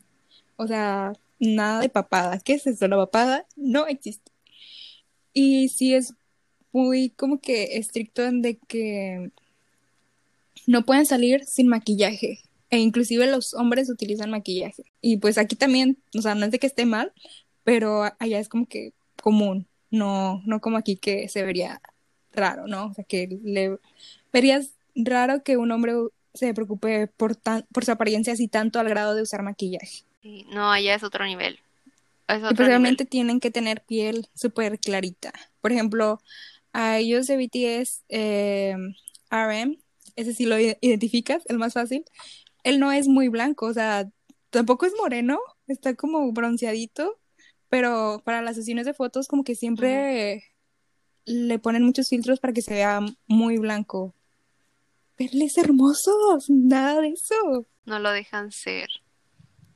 O 0.56 0.66
sea, 0.66 1.14
nada 1.42 1.82
de 1.82 1.90
papada. 1.90 2.40
¿Qué 2.40 2.54
es 2.54 2.68
eso? 2.68 2.88
La 2.88 2.96
papada 2.98 3.46
no 3.58 3.88
existe. 3.88 4.32
Y 5.34 5.70
sí 5.70 5.96
es 5.96 6.14
muy 6.72 7.10
como 7.12 7.40
que 7.42 7.78
estricto 7.78 8.24
en 8.24 8.42
de 8.42 8.58
que 8.58 9.32
no 10.68 10.86
pueden 10.86 11.06
salir 11.06 11.44
sin 11.46 11.68
maquillaje. 11.68 12.40
E 12.70 12.80
inclusive 12.80 13.28
los 13.28 13.54
hombres 13.54 13.90
utilizan 13.90 14.32
maquillaje. 14.32 14.84
Y 15.02 15.18
pues 15.18 15.38
aquí 15.38 15.56
también, 15.56 15.98
o 16.18 16.22
sea, 16.22 16.36
no 16.36 16.46
es 16.46 16.52
de 16.52 16.60
que 16.60 16.68
esté 16.68 16.86
mal, 16.86 17.12
pero 17.64 18.04
allá 18.20 18.40
es 18.40 18.48
como 18.48 18.68
que 18.68 18.94
común. 19.22 19.68
No, 19.90 20.42
no 20.46 20.62
como 20.62 20.78
aquí 20.78 20.96
que 20.96 21.28
se 21.28 21.44
vería 21.44 21.82
raro, 22.32 22.68
¿no? 22.68 22.88
O 22.88 22.94
sea, 22.94 23.04
que 23.04 23.28
le 23.44 23.78
verías 24.32 24.72
raro 24.96 25.44
que 25.44 25.58
un 25.58 25.72
hombre 25.72 25.94
se 26.34 26.54
preocupe 26.54 27.08
por, 27.08 27.36
tan, 27.36 27.66
por 27.74 27.84
su 27.84 27.92
apariencia 27.92 28.34
así 28.34 28.48
tanto 28.48 28.80
al 28.80 28.88
grado 28.90 29.16
de 29.16 29.24
usar 29.24 29.44
maquillaje. 29.44 30.04
No, 30.24 30.72
allá 30.72 30.96
es 30.96 31.04
otro 31.04 31.26
nivel. 31.26 31.60
y 32.28 32.54
probablemente 32.54 33.06
tienen 33.06 33.40
que 33.40 33.52
tener 33.52 33.82
piel 33.82 34.28
súper 34.34 34.80
clarita. 34.80 35.34
Por 35.62 35.72
ejemplo, 35.72 36.22
a 36.74 36.98
ellos 36.98 37.28
de 37.28 37.38
BTS, 37.38 38.04
eh, 38.10 38.76
RM, 39.30 39.78
ese 40.16 40.34
sí 40.34 40.46
lo 40.46 40.60
identificas, 40.60 41.44
el 41.48 41.58
más 41.58 41.74
fácil. 41.74 42.06
Él 42.64 42.80
no 42.80 42.92
es 42.92 43.08
muy 43.08 43.28
blanco, 43.28 43.66
o 43.66 43.74
sea, 43.74 44.10
tampoco 44.50 44.86
es 44.86 44.94
moreno, 44.98 45.40
está 45.68 45.96
como 45.96 46.32
bronceadito, 46.32 47.20
pero 47.70 48.22
para 48.24 48.42
las 48.42 48.56
sesiones 48.56 48.86
de 48.86 48.94
fotos 48.94 49.28
como 49.28 49.44
que 49.44 49.56
siempre 49.56 50.44
le 51.26 51.60
ponen 51.60 51.84
muchos 51.84 52.10
filtros 52.10 52.40
para 52.40 52.54
que 52.54 52.62
se 52.62 52.74
vea 52.74 53.00
muy 53.28 53.58
blanco 53.58 54.14
verles 55.22 55.58
hermosos, 55.58 56.50
nada 56.50 57.02
de 57.02 57.10
eso. 57.10 57.68
No 57.86 58.00
lo 58.00 58.12
dejan 58.12 58.52
ser. 58.52 58.90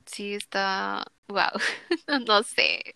Sí, 0.06 0.34
está. 0.34 1.06
Wow. 1.28 1.60
no 2.28 2.44
sé. 2.44 2.96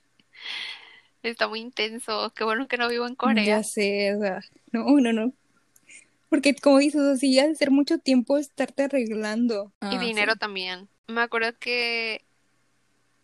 Está 1.23 1.47
muy 1.47 1.59
intenso. 1.59 2.31
Qué 2.35 2.43
bueno 2.43 2.67
que 2.67 2.77
no 2.77 2.87
vivo 2.87 3.07
en 3.07 3.15
Corea. 3.15 3.43
Ya 3.43 3.63
sé, 3.63 4.15
o 4.15 4.19
sea, 4.19 4.41
no, 4.71 4.85
no, 4.99 5.13
no. 5.13 5.33
Porque 6.29 6.55
como 6.55 6.77
dices, 6.77 7.01
así 7.01 7.33
ya 7.33 7.47
de 7.47 7.55
ser 7.55 7.71
mucho 7.71 7.97
tiempo 7.97 8.37
estarte 8.37 8.83
arreglando. 8.83 9.73
y 9.81 9.95
ah, 9.95 9.99
dinero 9.99 10.35
también. 10.35 10.87
Me 11.07 11.21
acuerdo 11.21 11.57
que 11.59 12.23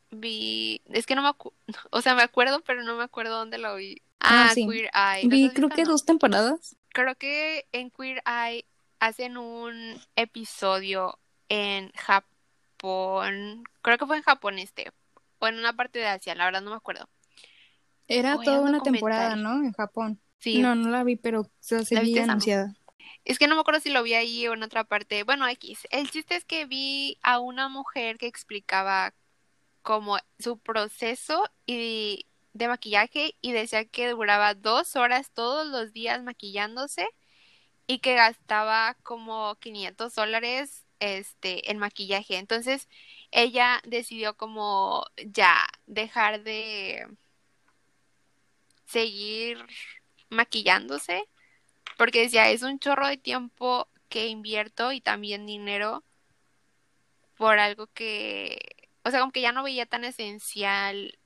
vi, 0.10 0.82
es 0.86 1.06
que 1.06 1.16
no 1.16 1.22
me 1.22 1.30
acuerdo, 1.30 1.58
o 1.92 2.02
sea, 2.02 2.16
me 2.16 2.24
acuerdo, 2.24 2.62
pero 2.66 2.84
no 2.84 2.98
me 2.98 3.04
acuerdo 3.04 3.38
dónde 3.38 3.58
lo 3.58 3.76
vi. 3.76 4.02
Ah, 4.20 4.50
ah 4.50 4.56
Queer 4.56 4.90
Eye. 4.94 5.28
Vi 5.28 5.50
creo 5.52 5.70
que 5.70 5.84
dos 5.84 6.04
temporadas. 6.04 6.76
Creo 6.90 7.16
que 7.16 7.68
en 7.72 7.92
Queer 7.92 8.24
Eye 8.26 8.66
hacen 9.00 9.38
un 9.38 10.02
episodio 10.16 11.20
en 11.50 11.92
Japón, 11.92 12.35
creo 13.82 13.98
que 13.98 14.06
fue 14.06 14.18
en 14.18 14.24
Japón 14.24 14.60
este, 14.60 14.92
o 15.40 15.48
en 15.48 15.58
una 15.58 15.74
parte 15.74 16.00
de 16.00 16.08
Asia, 16.08 16.36
la 16.36 16.46
verdad 16.46 16.62
no 16.62 16.72
me 16.72 16.78
acuerdo. 16.78 17.10
Era 18.08 18.38
toda 18.42 18.62
una 18.62 18.80
temporada, 18.80 19.36
¿no? 19.36 19.64
En 19.64 19.74
Japón. 19.74 20.22
Sí. 20.40 20.60
No, 20.60 20.76
no 20.76 20.90
la 20.90 21.04
vi, 21.04 21.16
pero 21.16 21.50
se 21.60 21.82
vi 22.02 22.20
anunciada. 22.20 22.76
Es 23.24 23.40
que 23.40 23.48
no 23.48 23.56
me 23.56 23.62
acuerdo 23.62 23.80
si 23.80 23.90
lo 23.90 24.04
vi 24.04 24.14
ahí 24.14 24.48
o 24.48 24.54
en 24.54 24.64
otra 24.64 24.84
parte. 24.84 25.24
Bueno, 25.24 25.48
X. 25.48 25.88
El 25.90 26.10
chiste 26.12 26.36
es 26.36 26.46
que 26.46 26.66
vi 26.66 27.18
a 27.24 27.40
una 27.40 27.70
mujer 27.70 28.18
que 28.18 28.28
explicaba 28.28 29.14
como 29.82 30.18
su 30.40 30.60
proceso 30.60 31.44
y 31.66 32.28
de 32.54 32.68
maquillaje 32.68 33.36
y 33.42 33.52
decía 33.52 33.86
que 33.86 34.10
duraba 34.10 34.54
dos 34.54 34.96
horas 34.96 35.32
todos 35.32 35.68
los 35.68 35.92
días 35.92 36.24
maquillándose 36.24 37.08
y 37.88 38.00
que 38.00 38.16
gastaba 38.16 38.96
como 39.04 39.56
500 39.56 40.14
dólares 40.16 40.85
este, 41.06 41.72
en 41.72 41.78
maquillaje. 41.80 42.38
Entonces 42.38 42.90
ella 43.32 43.82
decidió 43.86 44.36
como 44.36 45.06
ya 45.18 45.68
dejar 45.88 46.44
de 46.44 47.08
seguir 48.86 49.66
maquillándose 50.30 51.28
porque 51.98 52.22
decía, 52.22 52.50
es 52.50 52.62
un 52.62 52.80
chorro 52.80 53.08
de 53.08 53.18
tiempo 53.18 53.88
que 54.10 54.28
invierto 54.28 54.92
y 54.92 55.02
también 55.02 55.46
dinero 55.46 56.04
por 57.38 57.60
algo 57.60 57.88
que, 57.88 58.58
o 59.04 59.12
sea, 59.12 59.20
como 59.20 59.32
que 59.32 59.42
ya 59.42 59.52
no 59.52 59.64
veía 59.64 59.86
tan 59.86 60.04
esencial 60.04 61.18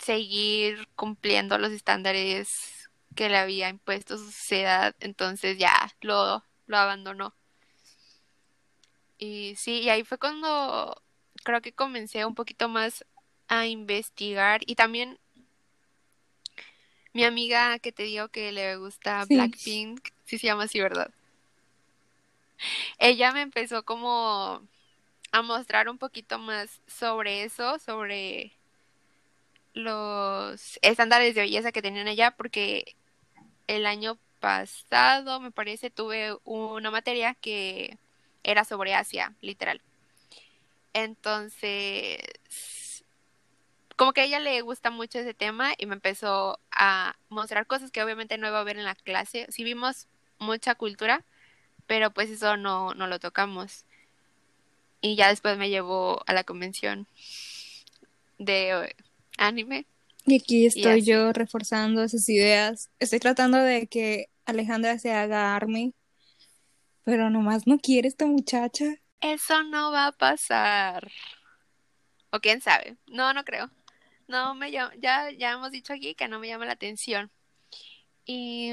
seguir 0.00 0.88
cumpliendo 0.94 1.58
los 1.58 1.72
estándares 1.72 2.90
que 3.14 3.28
le 3.28 3.38
había 3.38 3.68
impuesto 3.68 4.18
su 4.18 4.26
sociedad, 4.26 4.94
entonces 5.00 5.58
ya 5.58 5.94
lo, 6.00 6.44
lo 6.66 6.76
abandonó. 6.76 7.34
Y 9.18 9.54
sí, 9.56 9.80
y 9.80 9.88
ahí 9.88 10.04
fue 10.04 10.18
cuando 10.18 11.02
creo 11.42 11.60
que 11.60 11.72
comencé 11.72 12.24
un 12.24 12.34
poquito 12.34 12.68
más 12.68 13.04
a 13.48 13.66
investigar 13.66 14.60
y 14.66 14.74
también 14.74 15.18
mi 17.12 17.24
amiga 17.24 17.78
que 17.78 17.92
te 17.92 18.02
digo 18.02 18.28
que 18.28 18.52
le 18.52 18.76
gusta 18.76 19.24
Sí. 19.24 19.34
Blackpink, 19.34 20.08
sí 20.24 20.38
se 20.38 20.46
llama 20.48 20.64
así, 20.64 20.80
¿verdad? 20.80 21.10
Ella 22.98 23.32
me 23.32 23.42
empezó 23.42 23.84
como 23.84 24.62
a 25.32 25.42
mostrar 25.42 25.88
un 25.88 25.98
poquito 25.98 26.38
más 26.38 26.80
sobre 26.86 27.44
eso, 27.44 27.78
sobre 27.78 28.52
los 29.72 30.78
estándares 30.82 31.34
de 31.34 31.42
belleza 31.42 31.72
que 31.72 31.82
tenían 31.82 32.08
allá, 32.08 32.30
porque 32.32 32.96
el 33.66 33.86
año 33.86 34.18
pasado, 34.40 35.40
me 35.40 35.50
parece, 35.50 35.90
tuve 35.90 36.36
una 36.44 36.90
materia 36.90 37.34
que 37.34 37.98
era 38.46 38.64
sobre 38.64 38.94
Asia, 38.94 39.34
literal. 39.40 39.82
Entonces, 40.94 42.20
como 43.96 44.12
que 44.12 44.22
a 44.22 44.24
ella 44.24 44.40
le 44.40 44.60
gusta 44.62 44.90
mucho 44.90 45.18
ese 45.18 45.34
tema 45.34 45.74
y 45.76 45.86
me 45.86 45.94
empezó 45.94 46.58
a 46.70 47.16
mostrar 47.28 47.66
cosas 47.66 47.90
que 47.90 48.02
obviamente 48.02 48.38
no 48.38 48.46
iba 48.46 48.60
a 48.60 48.64
ver 48.64 48.78
en 48.78 48.84
la 48.84 48.94
clase. 48.94 49.46
Sí 49.50 49.64
vimos 49.64 50.06
mucha 50.38 50.76
cultura, 50.76 51.24
pero 51.86 52.12
pues 52.12 52.30
eso 52.30 52.56
no, 52.56 52.94
no 52.94 53.08
lo 53.08 53.18
tocamos. 53.18 53.84
Y 55.00 55.16
ya 55.16 55.28
después 55.28 55.58
me 55.58 55.68
llevó 55.68 56.22
a 56.26 56.32
la 56.32 56.44
convención 56.44 57.06
de 58.38 58.70
eh, 58.70 58.96
anime. 59.38 59.86
Y 60.24 60.36
aquí 60.36 60.66
estoy 60.66 61.00
así. 61.00 61.10
yo 61.10 61.32
reforzando 61.32 62.04
esas 62.04 62.28
ideas. 62.28 62.90
Estoy 63.00 63.18
tratando 63.18 63.58
de 63.58 63.86
que 63.88 64.28
Alejandra 64.44 64.98
se 64.98 65.12
haga 65.12 65.56
Army, 65.56 65.94
pero 67.06 67.30
nomás 67.30 67.68
no 67.68 67.78
quiere 67.78 68.08
esta 68.08 68.26
muchacha. 68.26 68.84
Eso 69.20 69.62
no 69.62 69.92
va 69.92 70.08
a 70.08 70.12
pasar. 70.12 71.08
O 72.30 72.40
quién 72.40 72.60
sabe. 72.60 72.96
No, 73.06 73.32
no 73.32 73.44
creo. 73.44 73.70
No 74.26 74.56
me 74.56 74.72
llama, 74.72 74.92
ya, 74.98 75.30
ya 75.30 75.52
hemos 75.52 75.70
dicho 75.70 75.92
aquí 75.92 76.16
que 76.16 76.26
no 76.26 76.40
me 76.40 76.48
llama 76.48 76.66
la 76.66 76.72
atención. 76.72 77.30
Y 78.24 78.72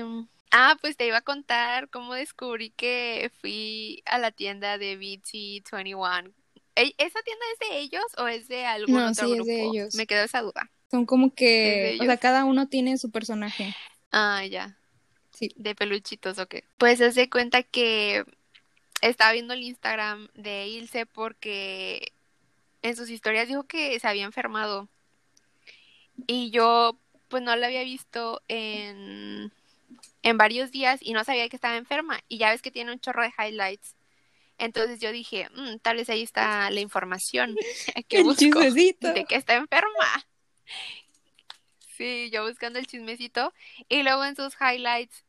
ah, 0.49 0.75
pues 0.81 0.97
te 0.97 1.05
iba 1.05 1.17
a 1.17 1.21
contar 1.21 1.89
cómo 1.89 2.15
descubrí 2.15 2.71
que 2.71 3.31
fui 3.39 4.01
a 4.07 4.17
la 4.17 4.31
tienda 4.31 4.79
de 4.79 4.97
BT21. 4.97 6.31
¿E- 6.75 6.95
¿Esa 6.97 7.21
tienda 7.21 7.45
es 7.53 7.69
de 7.69 7.77
ellos 7.81 8.03
o 8.17 8.27
es 8.27 8.47
de 8.47 8.65
algún 8.65 8.95
No, 8.95 9.09
otro 9.09 9.25
sí, 9.27 9.31
es 9.31 9.36
grupo? 9.38 9.51
de 9.51 9.63
ellos. 9.67 9.95
Me 9.95 10.07
quedó 10.07 10.23
esa 10.23 10.41
duda. 10.41 10.71
Son 10.89 11.05
como 11.05 11.27
¿Es 11.27 11.34
que, 11.36 11.97
o 12.01 12.05
sea, 12.05 12.17
cada 12.17 12.45
uno 12.45 12.67
tiene 12.67 12.97
su 12.97 13.11
personaje. 13.11 13.75
Ah, 14.11 14.43
ya. 14.45 14.75
Sí. 15.49 15.53
De 15.55 15.75
peluchitos, 15.75 16.37
ok. 16.39 16.55
Pues 16.77 16.99
se 16.99 17.05
hace 17.05 17.29
cuenta 17.29 17.63
que 17.63 18.23
estaba 19.01 19.33
viendo 19.33 19.53
el 19.53 19.63
Instagram 19.63 20.29
de 20.33 20.67
Ilse 20.67 21.05
porque 21.05 22.11
en 22.81 22.95
sus 22.95 23.09
historias 23.09 23.47
dijo 23.47 23.63
que 23.63 23.99
se 23.99 24.07
había 24.07 24.23
enfermado. 24.25 24.87
Y 26.27 26.51
yo, 26.51 26.97
pues 27.27 27.41
no 27.43 27.55
la 27.55 27.67
había 27.67 27.83
visto 27.83 28.41
en, 28.47 29.51
en 30.21 30.37
varios 30.37 30.71
días 30.71 30.99
y 31.01 31.13
no 31.13 31.23
sabía 31.23 31.49
que 31.49 31.55
estaba 31.55 31.75
enferma. 31.77 32.19
Y 32.29 32.37
ya 32.37 32.51
ves 32.51 32.61
que 32.61 32.71
tiene 32.71 32.91
un 32.91 32.99
chorro 32.99 33.23
de 33.23 33.33
highlights. 33.37 33.95
Entonces 34.59 34.99
yo 34.99 35.11
dije, 35.11 35.49
"Mm, 35.55 35.79
tal 35.81 35.97
vez 35.97 36.09
ahí 36.09 36.21
está 36.21 36.69
la 36.69 36.79
información 36.79 37.55
que 38.07 38.17
El 38.17 38.23
busco 38.23 38.39
chismecito. 38.39 39.11
de 39.13 39.25
que 39.25 39.35
está 39.35 39.55
enferma. 39.55 40.25
Sí, 41.97 42.29
yo 42.31 42.47
buscando 42.47 42.79
el 42.79 42.87
chismecito. 42.87 43.53
Y 43.89 44.03
luego 44.03 44.23
en 44.25 44.35
sus 44.35 44.53
highlights 44.61 45.23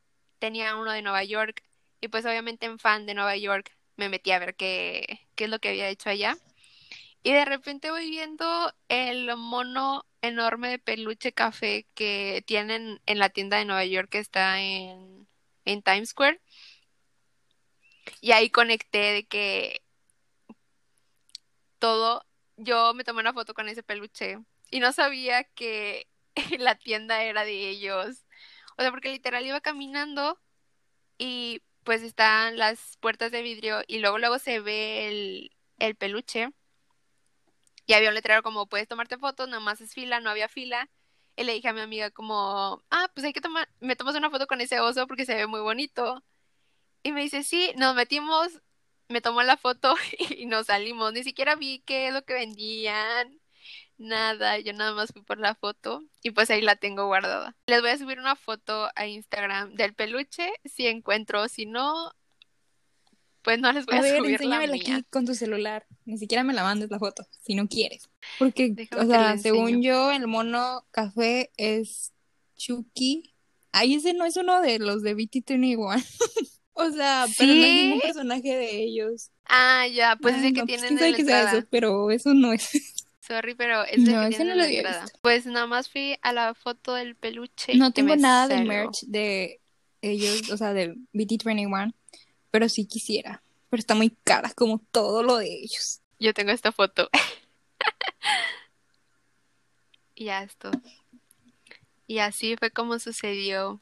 tenía 0.44 0.76
uno 0.76 0.92
de 0.92 1.00
Nueva 1.00 1.24
York. 1.24 1.62
Y 2.02 2.08
pues 2.08 2.26
obviamente 2.26 2.66
en 2.66 2.78
fan 2.78 3.06
de 3.06 3.14
Nueva 3.14 3.34
York 3.34 3.74
me 3.96 4.10
metí 4.10 4.30
a 4.30 4.38
ver 4.38 4.54
qué, 4.56 5.26
qué 5.36 5.44
es 5.44 5.50
lo 5.50 5.58
que 5.58 5.70
había 5.70 5.88
hecho 5.88 6.10
allá. 6.10 6.36
Y 7.22 7.32
de 7.32 7.46
repente 7.46 7.90
voy 7.90 8.10
viendo 8.10 8.44
el 8.88 9.34
mono 9.38 10.04
enorme 10.20 10.68
de 10.68 10.78
peluche 10.78 11.32
café 11.32 11.86
que 11.94 12.44
tienen 12.46 13.00
en 13.06 13.18
la 13.18 13.30
tienda 13.30 13.56
de 13.56 13.64
Nueva 13.64 13.86
York 13.86 14.10
que 14.10 14.18
está 14.18 14.60
en, 14.60 15.26
en 15.64 15.82
Times 15.82 16.10
Square. 16.10 16.38
Y 18.20 18.32
ahí 18.32 18.50
conecté 18.50 18.98
de 18.98 19.24
que 19.24 19.82
todo, 21.78 22.26
yo 22.58 22.92
me 22.92 23.04
tomé 23.04 23.20
una 23.20 23.32
foto 23.32 23.54
con 23.54 23.70
ese 23.70 23.82
peluche 23.82 24.38
y 24.70 24.80
no 24.80 24.92
sabía 24.92 25.44
que 25.44 26.06
la 26.58 26.74
tienda 26.74 27.22
era 27.24 27.46
de 27.46 27.70
ellos. 27.70 28.23
O 28.76 28.82
sea, 28.82 28.90
porque 28.90 29.10
literal 29.10 29.46
iba 29.46 29.60
caminando 29.60 30.38
y 31.18 31.62
pues 31.84 32.02
están 32.02 32.56
las 32.58 32.96
puertas 32.98 33.32
de 33.32 33.42
vidrio 33.42 33.82
y 33.86 33.98
luego 33.98 34.18
luego 34.18 34.38
se 34.38 34.60
ve 34.60 35.08
el, 35.08 35.52
el 35.78 35.96
peluche 35.96 36.50
y 37.86 37.92
había 37.94 38.08
un 38.08 38.14
letrero 38.14 38.42
como 38.42 38.66
puedes 38.66 38.88
tomarte 38.88 39.18
fotos, 39.18 39.48
nomás 39.48 39.80
es 39.80 39.92
fila, 39.94 40.20
no 40.20 40.30
había 40.30 40.48
fila. 40.48 40.88
Y 41.36 41.44
le 41.44 41.52
dije 41.54 41.68
a 41.68 41.72
mi 41.72 41.80
amiga 41.80 42.10
como, 42.10 42.82
ah, 42.90 43.10
pues 43.14 43.24
hay 43.26 43.32
que 43.32 43.40
tomar, 43.40 43.68
me 43.80 43.96
tomas 43.96 44.14
una 44.16 44.30
foto 44.30 44.46
con 44.46 44.60
ese 44.60 44.80
oso 44.80 45.06
porque 45.06 45.26
se 45.26 45.34
ve 45.34 45.46
muy 45.46 45.60
bonito. 45.60 46.22
Y 47.02 47.12
me 47.12 47.22
dice, 47.22 47.44
sí, 47.44 47.72
nos 47.76 47.94
metimos, 47.96 48.62
me 49.08 49.20
tomó 49.20 49.42
la 49.42 49.56
foto 49.56 49.94
y 50.38 50.46
nos 50.46 50.66
salimos. 50.66 51.12
Ni 51.12 51.24
siquiera 51.24 51.56
vi 51.56 51.80
qué 51.86 52.08
es 52.08 52.14
lo 52.14 52.24
que 52.24 52.34
vendían, 52.34 53.40
nada. 53.98 54.58
Yo 54.58 54.72
nada 54.72 54.94
más 54.94 55.12
fui 55.12 55.22
por 55.22 55.38
la 55.38 55.54
foto 55.54 56.02
y 56.22 56.30
pues 56.30 56.50
ahí 56.50 56.60
la 56.62 56.76
tengo 56.76 57.06
guardada. 57.06 57.56
Les 57.66 57.80
voy 57.80 57.90
a 57.90 57.98
subir 57.98 58.18
una 58.18 58.36
foto 58.36 58.88
a 58.94 59.06
Instagram 59.06 59.74
del 59.74 59.94
peluche 59.94 60.48
si 60.64 60.86
encuentro, 60.86 61.48
si 61.48 61.66
no, 61.66 62.12
pues 63.42 63.58
no 63.60 63.72
les 63.72 63.84
voy 63.86 63.96
A 63.96 63.98
a, 63.98 64.02
ver, 64.02 64.16
subir 64.16 64.30
la 64.30 64.36
enséñamela 64.36 64.72
mía. 64.72 64.96
aquí 64.96 65.06
con 65.10 65.26
tu 65.26 65.34
celular. 65.34 65.86
Ni 66.06 66.18
siquiera 66.18 66.42
me 66.44 66.54
la 66.54 66.62
mandes 66.62 66.90
la 66.90 66.98
foto, 66.98 67.26
si 67.42 67.54
no 67.54 67.68
quieres. 67.68 68.08
Porque, 68.38 68.70
Déjame 68.70 69.02
o 69.02 69.04
la 69.06 69.16
sea, 69.36 69.38
según 69.38 69.82
yo, 69.82 70.10
el 70.10 70.26
mono 70.26 70.86
café 70.90 71.50
es 71.56 72.12
Chucky. 72.56 73.34
Ay, 73.72 73.94
ese 73.94 74.14
no 74.14 74.24
es 74.24 74.36
uno 74.36 74.60
de 74.60 74.78
los 74.78 75.02
de 75.02 75.16
BT21. 75.16 75.76
o 76.72 76.90
sea, 76.90 77.26
pero 77.36 77.52
no 77.52 77.60
es 77.64 77.70
¿Sí? 77.70 77.82
ningún 77.82 78.00
personaje 78.00 78.56
de 78.56 78.82
ellos. 78.82 79.30
Ah, 79.46 79.86
ya, 79.88 80.16
pues 80.16 80.34
Ay, 80.36 80.40
ese 80.40 80.52
que 80.54 80.60
no, 80.60 80.66
pues 80.66 80.80
tienen 80.80 80.98
en 81.02 81.10
la 81.10 81.16
qué 81.16 81.24
sea 81.24 81.52
eso, 81.52 81.66
pero 81.70 82.10
eso 82.10 82.32
no 82.32 82.52
es. 82.52 82.70
Sorry, 83.26 83.54
pero 83.54 83.84
es 83.84 83.98
No, 84.00 84.22
ese 84.22 84.44
no 84.44 84.54
lo 84.54 84.64
había 84.64 84.82
visto. 84.82 85.18
Pues 85.22 85.46
nada 85.46 85.66
más 85.66 85.88
fui 85.88 86.18
a 86.20 86.32
la 86.32 86.54
foto 86.54 86.94
del 86.94 87.14
peluche 87.16 87.74
No 87.74 87.90
tengo 87.92 88.16
nada 88.16 88.48
de 88.48 88.56
salgo. 88.56 88.68
merch 88.68 89.00
de 89.06 89.60
ellos, 90.02 90.50
o 90.50 90.56
sea, 90.58 90.74
de 90.74 90.94
BT21, 91.14 91.94
pero 92.50 92.68
sí 92.68 92.86
quisiera. 92.86 93.42
Pero 93.70 93.80
está 93.80 93.94
muy 93.94 94.10
cara, 94.24 94.52
como 94.54 94.78
todo 94.90 95.22
lo 95.22 95.36
de 95.38 95.46
ellos. 95.46 96.00
Yo 96.18 96.34
tengo 96.34 96.50
esta 96.52 96.72
foto. 96.72 97.08
Y 100.16 100.26
ya 100.26 100.44
esto. 100.44 100.70
Y 102.06 102.18
así 102.18 102.56
fue 102.56 102.70
como 102.70 103.00
sucedió 103.00 103.80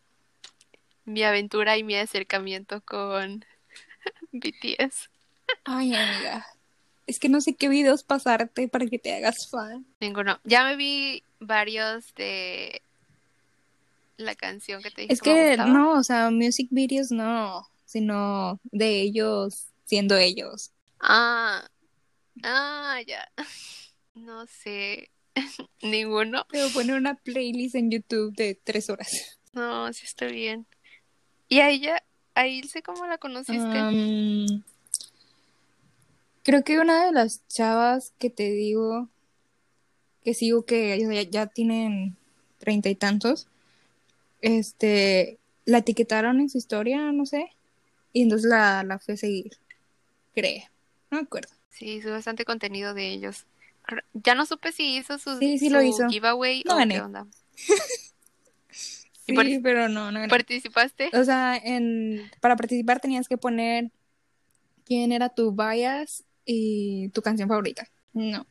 mi 1.04 1.22
aventura 1.24 1.76
y 1.76 1.84
mi 1.84 1.94
acercamiento 1.94 2.80
con 2.80 3.44
BTS. 4.32 5.10
Ay, 5.64 5.94
amiga. 5.94 6.46
Es 7.06 7.18
que 7.18 7.28
no 7.28 7.40
sé 7.40 7.54
qué 7.54 7.68
videos 7.68 8.02
pasarte 8.02 8.68
para 8.68 8.86
que 8.86 8.98
te 8.98 9.14
hagas 9.14 9.48
fan. 9.50 9.84
Ninguno. 10.00 10.40
Ya 10.44 10.64
me 10.64 10.76
vi 10.76 11.24
varios 11.40 12.14
de 12.14 12.82
la 14.16 14.34
canción 14.34 14.82
que 14.82 14.90
te 14.90 15.02
dije 15.02 15.12
Es 15.12 15.20
que 15.20 15.56
que 15.56 15.56
no, 15.56 15.92
o 15.98 16.02
sea, 16.02 16.30
music 16.30 16.68
videos 16.70 17.10
no, 17.10 17.68
sino 17.84 18.60
de 18.70 19.00
ellos 19.00 19.66
siendo 19.84 20.16
ellos. 20.16 20.70
Ah, 21.00 21.68
ah, 22.42 23.00
ya. 23.06 23.28
No 24.14 24.46
sé. 24.46 25.10
Ninguno. 25.82 26.40
A 26.40 26.72
poner 26.74 26.96
una 26.96 27.14
playlist 27.14 27.74
en 27.74 27.90
YouTube 27.90 28.34
de 28.34 28.54
tres 28.54 28.90
horas. 28.90 29.38
No, 29.54 29.90
sí 29.92 30.04
está 30.04 30.26
bien. 30.26 30.66
¿Y 31.48 31.60
a 31.60 31.70
ella, 31.70 32.02
a 32.34 32.46
Ilse, 32.46 32.82
cómo 32.82 33.06
la 33.06 33.18
conociste? 33.18 33.78
Am, 33.78 34.62
creo 36.42 36.64
que 36.64 36.78
una 36.80 37.06
de 37.06 37.12
las 37.12 37.46
chavas 37.48 38.12
que 38.18 38.30
te 38.30 38.50
digo 38.50 39.08
que 40.24 40.34
sigo 40.34 40.64
que 40.64 40.98
ya, 41.00 41.22
ya 41.22 41.46
tienen 41.46 42.16
treinta 42.58 42.88
y 42.88 42.94
tantos, 42.94 43.48
este, 44.40 45.38
la 45.64 45.78
etiquetaron 45.78 46.40
en 46.40 46.48
su 46.48 46.58
historia, 46.58 47.10
no 47.12 47.26
sé, 47.26 47.50
y 48.12 48.22
entonces 48.22 48.48
la, 48.48 48.84
la 48.84 48.98
fui 48.98 49.14
a 49.14 49.16
seguir, 49.16 49.52
creo, 50.34 50.62
no 51.10 51.18
me 51.18 51.24
acuerdo. 51.24 51.48
Sí, 51.70 51.86
hizo 51.94 52.10
bastante 52.10 52.44
contenido 52.44 52.94
de 52.94 53.08
ellos. 53.10 53.46
Ya 54.12 54.34
no 54.36 54.46
supe 54.46 54.70
si 54.70 54.96
hizo 54.96 55.18
su, 55.18 55.38
Sí, 55.38 55.58
sí 55.58 55.70
lo 55.70 55.80
su 55.80 55.86
hizo. 55.88 56.08
giveaway 56.08 56.62
No 56.66 56.74
o 56.74 56.76
gané. 56.76 56.94
qué 56.96 57.00
onda. 57.00 57.26
Sí, 59.24 59.32
¿Y 59.32 59.36
partic- 59.36 59.60
pero 59.62 59.88
no, 59.88 60.10
no 60.10 60.18
gané. 60.18 60.28
¿Participaste? 60.28 61.10
O 61.12 61.22
sea, 61.22 61.56
en, 61.56 62.28
para 62.40 62.56
participar 62.56 62.98
tenías 62.98 63.28
que 63.28 63.38
poner 63.38 63.92
quién 64.84 65.12
era 65.12 65.28
tu 65.28 65.52
bias 65.52 66.24
y 66.44 67.08
tu 67.10 67.22
canción 67.22 67.48
favorita. 67.48 67.88
No, 68.12 68.46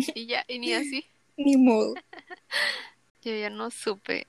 Y 0.14 0.26
ya, 0.26 0.44
y 0.48 0.58
ni 0.58 0.72
así. 0.72 1.04
ni 1.36 1.56
modo. 1.56 1.94
Yo 3.22 3.36
ya 3.36 3.50
no 3.50 3.70
supe. 3.70 4.26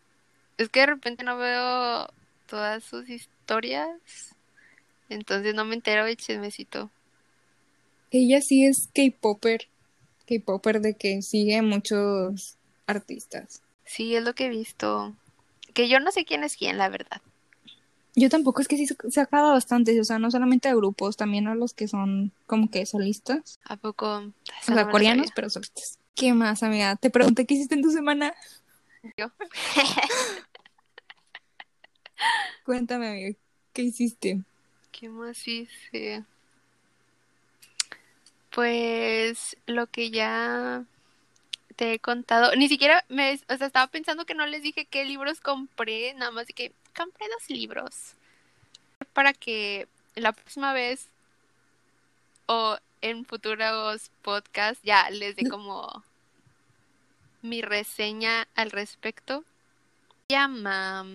Es 0.57 0.69
que 0.69 0.81
de 0.81 0.85
repente 0.87 1.23
no 1.23 1.37
veo 1.37 2.09
todas 2.47 2.83
sus 2.83 3.09
historias. 3.09 4.35
Entonces 5.09 5.55
no 5.55 5.65
me 5.65 5.75
entero 5.75 6.05
del 6.05 6.17
chismecito. 6.17 6.89
Ella 8.11 8.41
sí 8.41 8.65
es 8.65 8.89
K-Popper. 8.93 9.67
K-Popper 10.27 10.81
de 10.81 10.93
que 10.95 11.21
sigue 11.21 11.61
muchos 11.61 12.57
artistas. 12.85 13.61
Sí, 13.85 14.15
es 14.15 14.23
lo 14.23 14.35
que 14.35 14.45
he 14.45 14.49
visto. 14.49 15.15
Que 15.73 15.87
yo 15.87 15.99
no 15.99 16.11
sé 16.11 16.25
quién 16.25 16.43
es 16.43 16.57
quién, 16.57 16.77
la 16.77 16.89
verdad. 16.89 17.21
Yo 18.15 18.29
tampoco, 18.29 18.61
es 18.61 18.67
que 18.67 18.77
sí 18.77 18.87
se 18.87 19.21
acaba 19.21 19.51
bastante, 19.51 19.99
o 19.99 20.03
sea, 20.03 20.19
no 20.19 20.29
solamente 20.31 20.67
a 20.67 20.75
grupos, 20.75 21.15
también 21.15 21.47
a 21.47 21.55
los 21.55 21.73
que 21.73 21.87
son 21.87 22.33
como 22.45 22.69
que 22.69 22.85
solistas. 22.85 23.59
¿A 23.63 23.77
poco? 23.77 24.17
O 24.17 24.33
sea, 24.61 24.89
coreanos, 24.89 25.29
pero 25.33 25.49
solistas. 25.49 25.97
¿Qué 26.13 26.33
más, 26.33 26.61
amiga? 26.61 26.97
Te 26.97 27.09
pregunté 27.09 27.45
qué 27.45 27.53
hiciste 27.53 27.75
en 27.75 27.81
tu 27.81 27.91
semana. 27.91 28.33
Yo. 29.17 29.31
Cuéntame, 32.65 33.07
amiga, 33.07 33.37
¿qué 33.73 33.83
hiciste? 33.83 34.41
¿Qué 34.91 35.07
más 35.07 35.47
hice? 35.47 36.23
Pues 38.51 39.55
lo 39.65 39.87
que 39.87 40.11
ya 40.11 40.83
te 41.77 41.93
he 41.93 41.99
contado, 41.99 42.53
ni 42.57 42.67
siquiera 42.67 43.05
me, 43.07 43.39
o 43.47 43.57
sea, 43.57 43.67
estaba 43.67 43.87
pensando 43.87 44.25
que 44.25 44.35
no 44.35 44.45
les 44.45 44.61
dije 44.61 44.85
qué 44.85 45.05
libros 45.05 45.39
compré, 45.39 46.13
nada 46.13 46.31
más 46.31 46.47
de 46.47 46.53
que 46.53 46.73
compré 46.95 47.27
dos 47.29 47.49
libros 47.49 48.15
para 49.13 49.33
que 49.33 49.87
la 50.15 50.31
próxima 50.31 50.73
vez 50.73 51.09
o 52.45 52.77
en 53.01 53.25
futuros 53.25 54.11
podcasts 54.21 54.83
ya 54.83 55.09
les 55.09 55.35
dé 55.35 55.49
como 55.49 56.03
mi 57.41 57.61
reseña 57.61 58.47
al 58.55 58.71
respecto. 58.71 59.43
Se 60.27 60.35
llama 60.35 61.05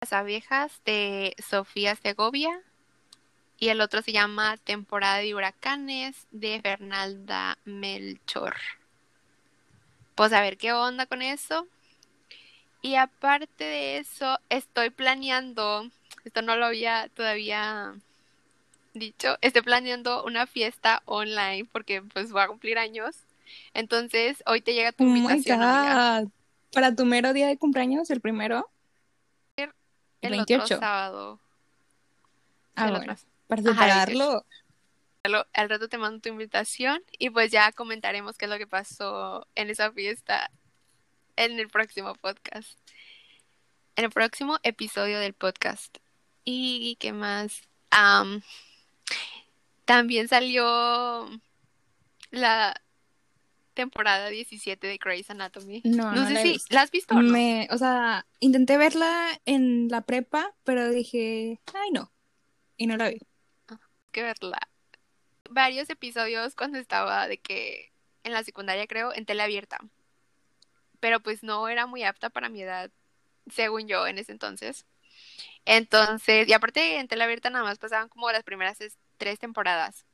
Las 0.00 0.12
abejas 0.12 0.80
de 0.84 1.34
Sofía 1.38 1.96
Segovia 1.96 2.60
y 3.58 3.68
el 3.68 3.80
otro 3.80 4.02
se 4.02 4.12
llama 4.12 4.56
Temporada 4.56 5.18
de 5.18 5.34
huracanes 5.34 6.26
de 6.30 6.60
Fernanda 6.60 7.58
Melchor. 7.64 8.56
Pues 10.14 10.32
a 10.32 10.40
ver 10.40 10.56
qué 10.56 10.72
onda 10.72 11.06
con 11.06 11.22
eso. 11.22 11.66
Y 12.84 12.96
aparte 12.96 13.64
de 13.64 13.96
eso, 13.96 14.38
estoy 14.50 14.90
planeando, 14.90 15.88
esto 16.26 16.42
no 16.42 16.54
lo 16.54 16.66
había 16.66 17.08
todavía 17.14 17.94
dicho, 18.92 19.38
estoy 19.40 19.62
planeando 19.62 20.22
una 20.22 20.46
fiesta 20.46 21.00
online 21.06 21.66
porque 21.72 22.02
pues 22.02 22.30
voy 22.30 22.42
a 22.42 22.46
cumplir 22.46 22.76
años. 22.76 23.16
Entonces, 23.72 24.42
hoy 24.44 24.60
te 24.60 24.74
llega 24.74 24.92
tu 24.92 25.02
Oh 25.04 25.06
my 25.06 25.18
invitación, 25.20 25.62
amiga. 25.62 26.20
God. 26.20 26.28
¿Para 26.74 26.94
tu 26.94 27.06
mero 27.06 27.32
día 27.32 27.46
de 27.46 27.56
cumpleaños, 27.56 28.10
el 28.10 28.20
primero? 28.20 28.68
El 29.56 29.70
28. 30.20 30.64
otro 30.64 30.78
sábado. 30.78 31.40
Ah, 32.76 32.84
el 32.88 32.90
bueno, 32.96 33.12
otro- 33.14 33.24
para 33.46 33.62
separarlo. 33.62 34.44
Al 35.54 35.70
rato 35.70 35.88
te 35.88 35.96
mando 35.96 36.20
tu 36.20 36.28
invitación 36.28 37.02
y 37.18 37.30
pues 37.30 37.50
ya 37.50 37.72
comentaremos 37.72 38.36
qué 38.36 38.44
es 38.44 38.50
lo 38.50 38.58
que 38.58 38.66
pasó 38.66 39.46
en 39.54 39.70
esa 39.70 39.90
fiesta 39.90 40.50
en 41.36 41.58
el 41.58 41.68
próximo 41.68 42.14
podcast. 42.14 42.78
En 43.96 44.04
el 44.04 44.10
próximo 44.10 44.58
episodio 44.62 45.18
del 45.18 45.34
podcast. 45.34 45.98
¿Y 46.44 46.96
qué 47.00 47.12
más? 47.12 47.62
Am, 47.90 48.42
también 49.84 50.28
salió 50.28 51.28
la 52.30 52.74
temporada 53.74 54.28
17 54.28 54.86
de 54.86 54.98
Grey's 54.98 55.30
Anatomy. 55.30 55.82
No, 55.84 56.12
no 56.12 56.26
sé 56.26 56.34
la 56.34 56.42
si 56.42 56.56
la 56.70 56.82
has 56.82 56.90
visto 56.90 57.14
o 57.14 57.22
no. 57.22 57.32
Me, 57.32 57.68
o 57.70 57.78
sea, 57.78 58.26
intenté 58.40 58.76
verla 58.76 59.40
en 59.44 59.88
la 59.88 60.02
prepa, 60.02 60.54
pero 60.64 60.90
dije, 60.90 61.60
ay 61.74 61.90
no. 61.90 62.12
Y 62.76 62.86
no 62.86 62.96
la 62.96 63.10
vi. 63.10 63.20
que 64.12 64.22
verla. 64.22 64.58
Varios 65.50 65.90
episodios 65.90 66.54
cuando 66.54 66.78
estaba 66.78 67.28
de 67.28 67.38
que 67.38 67.92
en 68.22 68.32
la 68.32 68.42
secundaria 68.42 68.86
creo, 68.86 69.12
en 69.14 69.26
tele 69.26 69.42
abierta. 69.42 69.78
Pero 71.04 71.20
pues 71.20 71.42
no 71.42 71.68
era 71.68 71.86
muy 71.86 72.02
apta 72.04 72.30
para 72.30 72.48
mi 72.48 72.62
edad, 72.62 72.90
según 73.50 73.88
yo 73.88 74.06
en 74.06 74.18
ese 74.18 74.32
entonces. 74.32 74.86
Entonces, 75.66 76.48
y 76.48 76.52
aparte 76.54 76.98
en 76.98 77.08
tele 77.08 77.24
abierta 77.24 77.50
nada 77.50 77.64
más 77.64 77.78
pasaban 77.78 78.08
como 78.08 78.30
las 78.32 78.44
primeras 78.44 78.80
es- 78.80 78.98
tres 79.18 79.38
temporadas. 79.38 80.06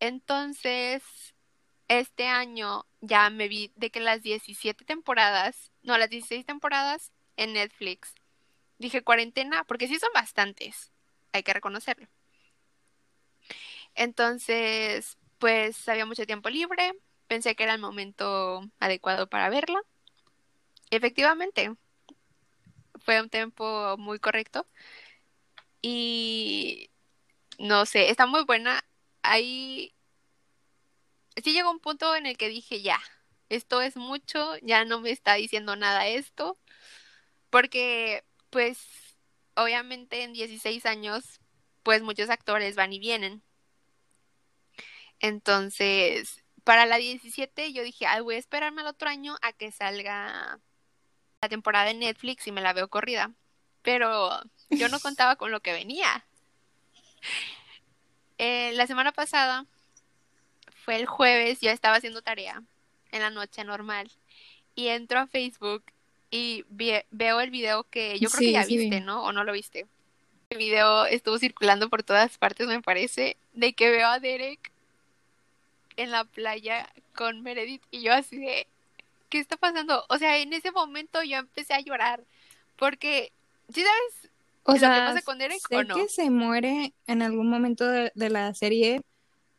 Entonces, 0.00 1.02
este 1.88 2.26
año 2.28 2.86
ya 3.02 3.30
me 3.30 3.48
vi 3.48 3.72
de 3.76 3.90
que 3.90 4.00
las 4.00 4.22
17 4.22 4.84
temporadas, 4.84 5.72
no, 5.82 5.98
las 5.98 6.10
16 6.10 6.46
temporadas 6.46 7.12
en 7.36 7.54
Netflix. 7.54 8.14
Dije 8.78 9.02
cuarentena, 9.04 9.64
porque 9.64 9.88
sí 9.88 9.98
son 9.98 10.10
bastantes, 10.14 10.92
hay 11.32 11.42
que 11.44 11.54
reconocerlo. 11.54 12.08
Entonces, 13.94 15.18
pues 15.38 15.88
había 15.88 16.06
mucho 16.06 16.26
tiempo 16.26 16.48
libre, 16.50 16.92
pensé 17.28 17.54
que 17.56 17.64
era 17.64 17.74
el 17.74 17.80
momento 17.80 18.62
adecuado 18.78 19.28
para 19.28 19.48
verla. 19.50 19.80
Efectivamente, 20.90 21.74
fue 23.04 23.20
un 23.20 23.30
tiempo 23.30 23.96
muy 23.98 24.18
correcto 24.18 24.66
y 25.82 26.90
no 27.58 27.86
sé, 27.86 28.10
está 28.10 28.26
muy 28.26 28.44
buena. 28.44 28.84
Ahí 29.22 29.94
sí 31.42 31.52
llegó 31.52 31.70
un 31.70 31.80
punto 31.80 32.14
en 32.16 32.26
el 32.26 32.36
que 32.36 32.48
dije, 32.48 32.82
ya, 32.82 33.00
esto 33.48 33.80
es 33.82 33.96
mucho, 33.96 34.56
ya 34.62 34.84
no 34.84 35.00
me 35.00 35.10
está 35.10 35.34
diciendo 35.34 35.76
nada 35.76 36.06
esto, 36.08 36.58
porque 37.50 38.24
pues 38.50 38.78
obviamente 39.56 40.22
en 40.22 40.32
16 40.32 40.86
años, 40.86 41.40
pues 41.82 42.02
muchos 42.02 42.30
actores 42.30 42.76
van 42.76 42.92
y 42.92 42.98
vienen. 42.98 43.42
Entonces, 45.20 46.44
para 46.64 46.86
la 46.86 46.96
17 46.96 47.72
yo 47.72 47.82
dije, 47.82 48.06
ay, 48.06 48.22
voy 48.22 48.36
a 48.36 48.38
esperarme 48.38 48.82
al 48.82 48.88
otro 48.88 49.08
año 49.08 49.36
a 49.42 49.52
que 49.52 49.70
salga 49.72 50.60
temporada 51.48 51.86
de 51.86 51.94
Netflix 51.94 52.46
y 52.46 52.52
me 52.52 52.60
la 52.60 52.72
veo 52.72 52.88
corrida. 52.88 53.32
Pero 53.82 54.30
yo 54.70 54.88
no 54.88 55.00
contaba 55.00 55.36
con 55.36 55.50
lo 55.50 55.60
que 55.60 55.72
venía. 55.72 56.24
Eh, 58.38 58.72
la 58.74 58.86
semana 58.86 59.12
pasada 59.12 59.64
fue 60.84 60.96
el 60.96 61.06
jueves, 61.06 61.58
yo 61.62 61.70
estaba 61.70 61.96
haciendo 61.96 62.20
tarea 62.20 62.62
en 63.10 63.22
la 63.22 63.30
noche 63.30 63.64
normal 63.64 64.10
y 64.74 64.88
entro 64.88 65.20
a 65.20 65.26
Facebook 65.26 65.82
y 66.30 66.64
veo 66.68 67.40
el 67.40 67.50
video 67.50 67.84
que 67.84 68.18
yo 68.18 68.28
creo 68.28 68.40
que 68.40 68.44
Sí, 68.44 68.52
ya 68.52 68.64
sí 68.64 68.76
vi. 68.76 68.82
viste, 68.82 69.00
¿no? 69.00 69.24
¿O 69.24 69.32
no 69.32 69.42
lo 69.42 69.52
viste? 69.52 69.86
El 70.50 70.58
video 70.58 71.06
estuvo 71.06 71.38
circulando 71.38 71.88
por 71.88 72.02
todas 72.02 72.36
partes, 72.36 72.66
me 72.66 72.82
parece, 72.82 73.38
de 73.54 73.72
que 73.72 73.90
veo 73.90 74.06
a 74.06 74.20
Derek 74.20 74.70
en 75.96 76.10
la 76.10 76.24
playa 76.24 76.92
con 77.14 77.42
Meredith 77.42 77.82
y 77.90 78.02
yo 78.02 78.12
así 78.12 78.36
de, 78.36 78.66
¿qué 79.28 79.38
está 79.38 79.56
pasando? 79.56 80.04
O 80.08 80.18
sea, 80.18 80.38
en 80.38 80.52
ese 80.52 80.70
momento 80.70 81.22
yo 81.22 81.38
empecé 81.38 81.74
a 81.74 81.80
llorar 81.80 82.24
porque, 82.76 83.32
¿sí 83.72 83.82
sabes? 83.82 84.32
O 84.64 84.72
¿Lo 84.72 84.74
que 84.74 84.80
sea, 84.80 85.06
pasa 85.06 85.22
con 85.22 85.38
Derek 85.38 85.60
sé 85.68 85.76
o 85.76 85.84
no? 85.84 85.94
que 85.94 86.08
se 86.08 86.30
muere 86.30 86.92
en 87.06 87.22
algún 87.22 87.48
momento 87.48 87.86
de, 87.86 88.12
de 88.14 88.30
la 88.30 88.52
serie, 88.54 89.02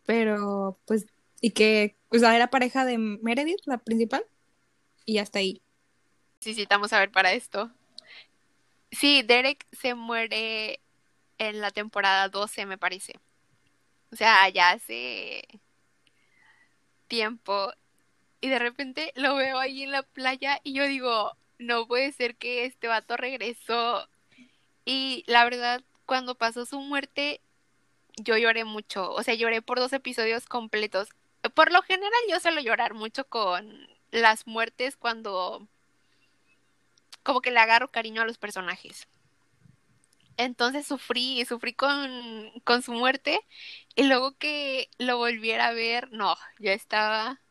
pero 0.05 0.77
pues, 0.85 1.05
y 1.41 1.51
que, 1.51 1.95
o 2.09 2.17
sea, 2.17 2.35
era 2.35 2.49
pareja 2.49 2.85
de 2.85 2.97
Meredith, 2.97 3.61
la 3.65 3.77
principal, 3.77 4.25
y 5.05 5.19
hasta 5.19 5.39
ahí. 5.39 5.61
Necesitamos 6.41 6.89
saber 6.89 7.11
para 7.11 7.33
esto. 7.33 7.71
Sí, 8.91 9.21
Derek 9.23 9.65
se 9.71 9.95
muere 9.95 10.79
en 11.37 11.61
la 11.61 11.71
temporada 11.71 12.29
12, 12.29 12.65
me 12.65 12.77
parece. 12.77 13.19
O 14.11 14.15
sea, 14.15 14.47
ya 14.49 14.71
hace 14.71 15.43
tiempo. 17.07 17.71
Y 18.41 18.49
de 18.49 18.59
repente 18.59 19.11
lo 19.15 19.35
veo 19.35 19.59
ahí 19.59 19.83
en 19.83 19.91
la 19.91 20.03
playa 20.03 20.59
y 20.63 20.73
yo 20.73 20.85
digo, 20.85 21.33
no 21.59 21.87
puede 21.87 22.11
ser 22.11 22.35
que 22.35 22.65
este 22.65 22.87
vato 22.87 23.17
regresó. 23.17 24.07
Y 24.85 25.23
la 25.27 25.43
verdad, 25.43 25.83
cuando 26.05 26.35
pasó 26.35 26.65
su 26.65 26.79
muerte, 26.79 27.41
yo 28.17 28.37
lloré 28.37 28.63
mucho. 28.63 29.11
O 29.11 29.23
sea, 29.23 29.33
lloré 29.35 29.61
por 29.61 29.79
dos 29.79 29.93
episodios 29.93 30.45
completos. 30.45 31.09
Por 31.53 31.71
lo 31.71 31.81
general, 31.81 32.11
yo 32.29 32.39
suelo 32.39 32.61
llorar 32.61 32.93
mucho 32.93 33.25
con 33.25 33.87
las 34.11 34.47
muertes 34.47 34.97
cuando 34.97 35.67
como 37.23 37.41
que 37.41 37.51
le 37.51 37.59
agarro 37.59 37.91
cariño 37.91 38.21
a 38.21 38.25
los 38.25 38.37
personajes. 38.37 39.07
Entonces 40.37 40.85
sufrí, 40.87 41.43
sufrí 41.45 41.73
con, 41.73 42.51
con 42.63 42.81
su 42.83 42.93
muerte 42.93 43.39
y 43.95 44.03
luego 44.03 44.37
que 44.37 44.89
lo 44.97 45.17
volviera 45.17 45.67
a 45.67 45.73
ver, 45.73 46.11
no, 46.11 46.37
yo 46.59 46.71
estaba 46.71 47.41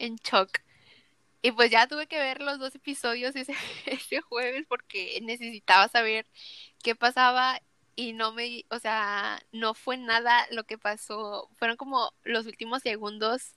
en 0.00 0.16
shock. 0.16 0.60
Y 1.42 1.52
pues 1.52 1.70
ya 1.70 1.86
tuve 1.86 2.06
que 2.06 2.18
ver 2.18 2.42
los 2.42 2.58
dos 2.58 2.74
episodios 2.74 3.36
ese, 3.36 3.54
ese 3.86 4.20
jueves 4.20 4.66
porque 4.68 5.20
necesitaba 5.22 5.88
saber 5.88 6.26
qué 6.82 6.94
pasaba 6.94 7.60
y 7.96 8.12
no 8.12 8.32
me, 8.32 8.64
o 8.70 8.78
sea, 8.78 9.42
no 9.52 9.74
fue 9.74 9.96
nada 9.96 10.46
lo 10.50 10.64
que 10.64 10.78
pasó, 10.78 11.50
fueron 11.58 11.76
como 11.76 12.12
los 12.24 12.46
últimos 12.46 12.82
segundos 12.82 13.54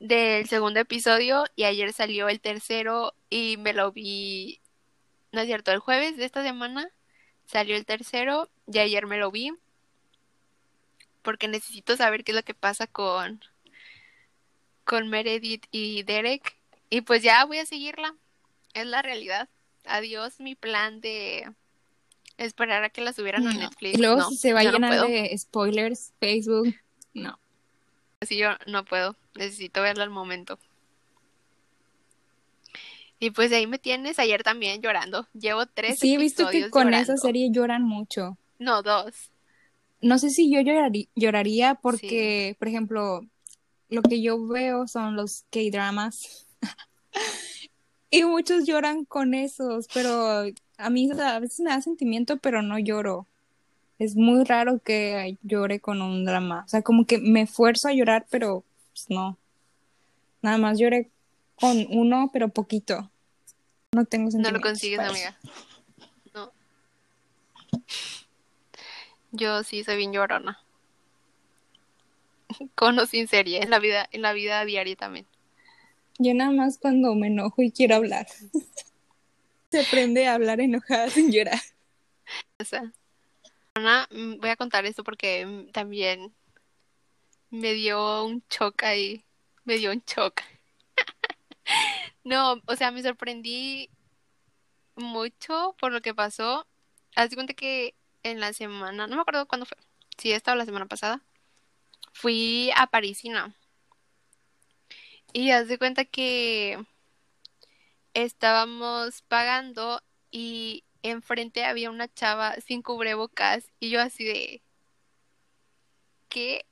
del 0.00 0.48
segundo 0.48 0.80
episodio 0.80 1.44
y 1.56 1.64
ayer 1.64 1.92
salió 1.92 2.28
el 2.28 2.40
tercero 2.40 3.14
y 3.30 3.56
me 3.58 3.72
lo 3.72 3.92
vi, 3.92 4.60
no 5.32 5.40
es 5.40 5.46
cierto, 5.46 5.70
el 5.72 5.80
jueves 5.80 6.16
de 6.16 6.24
esta 6.24 6.42
semana 6.42 6.90
salió 7.46 7.76
el 7.76 7.86
tercero 7.86 8.48
y 8.66 8.78
ayer 8.78 9.06
me 9.06 9.18
lo 9.18 9.30
vi 9.30 9.52
porque 11.22 11.48
necesito 11.48 11.96
saber 11.96 12.24
qué 12.24 12.32
es 12.32 12.36
lo 12.36 12.42
que 12.42 12.54
pasa 12.54 12.86
con, 12.86 13.42
con 14.84 15.08
Meredith 15.08 15.66
y 15.70 16.02
Derek. 16.02 16.56
Y 16.90 17.00
pues 17.02 17.22
ya 17.22 17.44
voy 17.44 17.58
a 17.58 17.66
seguirla. 17.66 18.14
Es 18.74 18.86
la 18.86 19.02
realidad. 19.02 19.48
Adiós 19.84 20.40
mi 20.40 20.54
plan 20.54 21.00
de 21.00 21.50
esperar 22.38 22.84
a 22.84 22.90
que 22.90 23.00
la 23.02 23.12
subieran 23.12 23.46
a 23.46 23.52
No. 23.52 23.60
Netflix. 23.60 23.94
Y 23.94 23.98
luego 24.00 24.16
No, 24.16 24.30
se 24.30 24.52
va 24.52 24.60
a 24.60 24.64
no 24.64 24.72
llenar 24.72 24.90
puedo. 24.90 25.06
de 25.08 25.36
spoilers, 25.38 26.12
Facebook. 26.20 26.74
No. 27.14 27.38
Así 28.20 28.36
yo 28.36 28.50
no 28.66 28.84
puedo. 28.84 29.16
Necesito 29.34 29.82
verla 29.82 30.04
al 30.04 30.10
momento. 30.10 30.58
Y 33.18 33.30
pues 33.30 33.50
de 33.50 33.56
ahí 33.56 33.66
me 33.66 33.78
tienes 33.78 34.18
ayer 34.18 34.42
también 34.42 34.82
llorando. 34.82 35.28
Llevo 35.32 35.66
tres 35.66 35.98
Sí, 35.98 36.14
he 36.14 36.18
visto 36.18 36.48
que 36.50 36.70
con 36.70 36.84
llorando. 36.86 37.12
esa 37.12 37.16
serie 37.16 37.50
lloran 37.52 37.82
mucho. 37.84 38.36
No, 38.58 38.82
dos. 38.82 39.30
No 40.00 40.18
sé 40.18 40.30
si 40.30 40.50
yo 40.52 40.60
llorarí- 40.60 41.08
lloraría 41.14 41.76
porque, 41.76 42.56
por 42.58 42.66
ejemplo, 42.66 43.24
lo 43.92 44.02
que 44.02 44.22
yo 44.22 44.44
veo 44.46 44.88
son 44.88 45.16
los 45.16 45.44
K-dramas. 45.50 46.46
y 48.10 48.24
muchos 48.24 48.64
lloran 48.64 49.04
con 49.04 49.34
esos, 49.34 49.86
pero 49.92 50.44
a 50.78 50.90
mí 50.90 51.10
o 51.10 51.14
sea, 51.14 51.36
a 51.36 51.40
veces 51.40 51.60
me 51.60 51.70
da 51.70 51.80
sentimiento, 51.80 52.38
pero 52.38 52.62
no 52.62 52.78
lloro. 52.78 53.26
Es 53.98 54.16
muy 54.16 54.44
raro 54.44 54.80
que 54.80 55.36
llore 55.42 55.78
con 55.78 56.00
un 56.02 56.24
drama. 56.24 56.62
O 56.64 56.68
sea, 56.68 56.82
como 56.82 57.06
que 57.06 57.18
me 57.18 57.42
esfuerzo 57.42 57.88
a 57.88 57.92
llorar, 57.92 58.26
pero 58.30 58.64
pues, 58.92 59.08
no. 59.10 59.36
Nada 60.40 60.58
más 60.58 60.78
lloré 60.78 61.10
con 61.54 61.86
uno, 61.90 62.30
pero 62.32 62.48
poquito. 62.48 63.10
No 63.94 64.04
tengo 64.06 64.24
No 64.24 64.30
sentimientos. 64.32 64.62
lo 64.62 64.68
consigues, 64.68 65.00
eso. 65.00 65.10
amiga. 65.10 65.38
No. 66.34 66.50
Yo 69.30 69.62
sí 69.62 69.84
soy 69.84 69.98
bien 69.98 70.12
llorona. 70.12 70.58
Con 72.74 72.98
o 72.98 73.06
sin 73.06 73.28
serie, 73.28 73.62
en 73.62 73.70
la 73.70 73.78
vida, 73.78 74.08
en 74.12 74.22
la 74.22 74.32
vida 74.32 74.64
diaria 74.64 74.96
también. 74.96 75.26
Yo 76.18 76.34
nada 76.34 76.50
más 76.50 76.78
cuando 76.78 77.14
me 77.14 77.28
enojo 77.28 77.62
y 77.62 77.70
quiero 77.70 77.96
hablar. 77.96 78.26
Se 79.70 79.80
aprende 79.80 80.26
a 80.26 80.34
hablar 80.34 80.60
enojada 80.60 81.08
sin 81.08 81.32
llorar. 81.32 81.60
O 82.58 82.64
sea, 82.64 82.92
Ana, 83.74 84.06
mm, 84.10 84.38
voy 84.38 84.50
a 84.50 84.56
contar 84.56 84.84
esto 84.84 85.02
porque 85.02 85.46
mm, 85.46 85.72
también 85.72 86.32
me 87.50 87.72
dio 87.72 88.24
un 88.24 88.42
shock 88.50 88.82
ahí. 88.82 89.24
Me 89.64 89.78
dio 89.78 89.92
un 89.92 90.02
shock. 90.06 90.40
No, 92.24 92.62
o 92.66 92.76
sea, 92.76 92.92
me 92.92 93.02
sorprendí 93.02 93.90
mucho 94.94 95.74
por 95.80 95.90
lo 95.90 96.00
que 96.00 96.14
pasó. 96.14 96.66
Haz 97.16 97.30
de 97.30 97.36
cuenta 97.36 97.54
que 97.54 97.94
en 98.22 98.38
la 98.38 98.52
semana, 98.52 99.08
no 99.08 99.16
me 99.16 99.22
acuerdo 99.22 99.46
cuándo 99.46 99.66
fue, 99.66 99.76
si 100.18 100.30
esta 100.30 100.52
o 100.52 100.54
la 100.54 100.64
semana 100.64 100.86
pasada, 100.86 101.20
fui 102.12 102.70
a 102.76 102.86
Parisina. 102.86 103.54
Y 105.32 105.50
haz 105.50 105.68
de 105.68 105.78
cuenta 105.78 106.04
que 106.04 106.84
estábamos 108.14 109.22
pagando 109.22 110.02
y 110.30 110.84
enfrente 111.02 111.64
había 111.64 111.90
una 111.90 112.12
chava 112.12 112.54
sin 112.60 112.82
cubrebocas 112.82 113.70
y 113.80 113.90
yo 113.90 114.00
así 114.00 114.24
de 114.24 114.62
¿qué? 116.28 116.66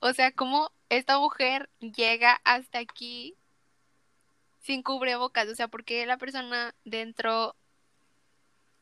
O 0.00 0.12
sea, 0.12 0.32
¿cómo 0.32 0.72
esta 0.88 1.18
mujer 1.18 1.68
llega 1.80 2.40
hasta 2.44 2.78
aquí 2.78 3.36
sin 4.60 4.82
cubrebocas? 4.82 5.48
O 5.48 5.54
sea, 5.54 5.68
¿por 5.68 5.84
qué 5.84 6.06
la 6.06 6.16
persona 6.18 6.74
dentro, 6.84 7.56